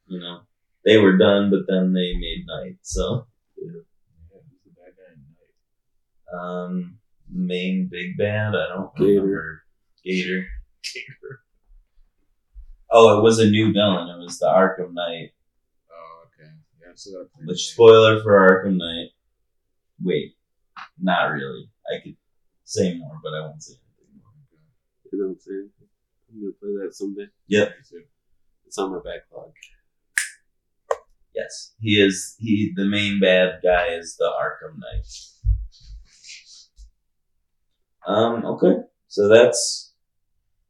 [0.08, 0.42] you know
[0.84, 2.78] they were done, but then they made Knight.
[2.82, 3.28] So
[3.58, 3.72] yeah,
[4.50, 5.24] he's the bad guy in
[6.36, 6.42] Knight.
[6.42, 6.98] um,
[7.32, 8.54] main big bad.
[8.56, 9.22] I don't Gator.
[9.22, 9.64] remember.
[10.04, 10.46] Gator.
[10.94, 11.40] Gator.
[12.98, 14.08] Oh, it was a new villain.
[14.08, 15.32] It was the Arkham Knight.
[15.92, 16.50] Oh, okay.
[16.80, 17.28] Yeah, so that.
[17.44, 19.10] Which spoiler for Arkham Knight?
[20.02, 20.38] Wait,
[20.98, 21.70] not really.
[21.92, 22.16] I could
[22.64, 24.32] say more, but I won't say anything more.
[25.12, 25.70] You know what I'm saying?
[26.32, 27.28] I'm gonna play that someday.
[27.48, 27.74] Yep.
[28.66, 29.52] It's on my backlog.
[31.36, 32.38] Yes, he is.
[32.40, 35.06] He the main bad guy is the Arkham Knight.
[38.08, 38.46] Um.
[38.46, 38.84] Okay.
[39.10, 39.94] So that's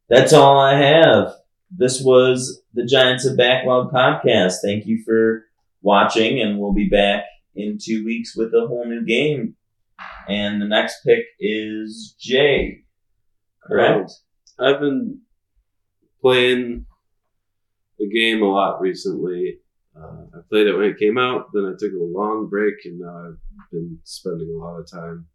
[0.08, 1.36] that's all I have.
[1.70, 4.56] This was the Giants of Backlog podcast.
[4.62, 5.44] Thank you for
[5.82, 7.24] watching, and we'll be back
[7.54, 9.56] in two weeks with a whole new game.
[10.28, 12.84] And the next pick is Jay.
[13.62, 14.12] Correct.
[14.58, 15.20] I've been
[16.20, 16.86] playing
[17.98, 19.58] the game a lot recently.
[19.96, 23.00] Uh, I played it when it came out, then I took a long break, and
[23.00, 25.26] now I've been spending a lot of time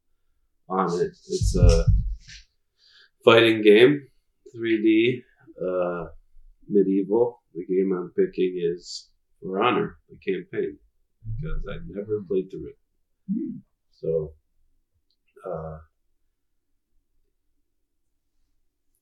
[0.69, 1.11] on it.
[1.27, 1.85] It's a
[3.25, 4.07] fighting game,
[4.55, 5.23] 3D,
[5.59, 6.05] uh,
[6.72, 7.41] medieval.
[7.53, 9.10] The game I'm picking is
[9.41, 10.77] For Honor, the campaign,
[11.26, 12.77] because I never played through it.
[13.91, 14.34] So,
[15.45, 15.77] uh,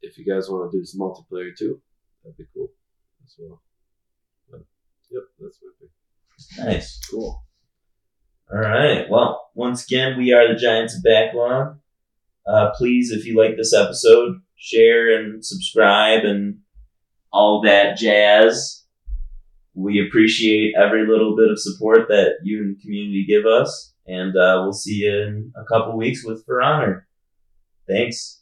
[0.02, 1.80] if you guys want to do some multiplayer too,
[2.24, 2.70] that'd be cool
[3.24, 3.62] as well.
[4.50, 4.62] But,
[5.12, 6.66] yep, that's my pick.
[6.66, 7.00] Nice.
[7.10, 7.44] Cool.
[8.52, 9.06] All right.
[9.10, 11.80] Well, once again, we are the Giants of Backlog.
[12.48, 16.60] Uh, please, if you like this episode, share and subscribe and
[17.32, 18.86] all that jazz.
[19.74, 23.94] We appreciate every little bit of support that you and the community give us.
[24.08, 27.08] And uh, we'll see you in a couple weeks with For Honor.
[27.88, 28.39] Thanks.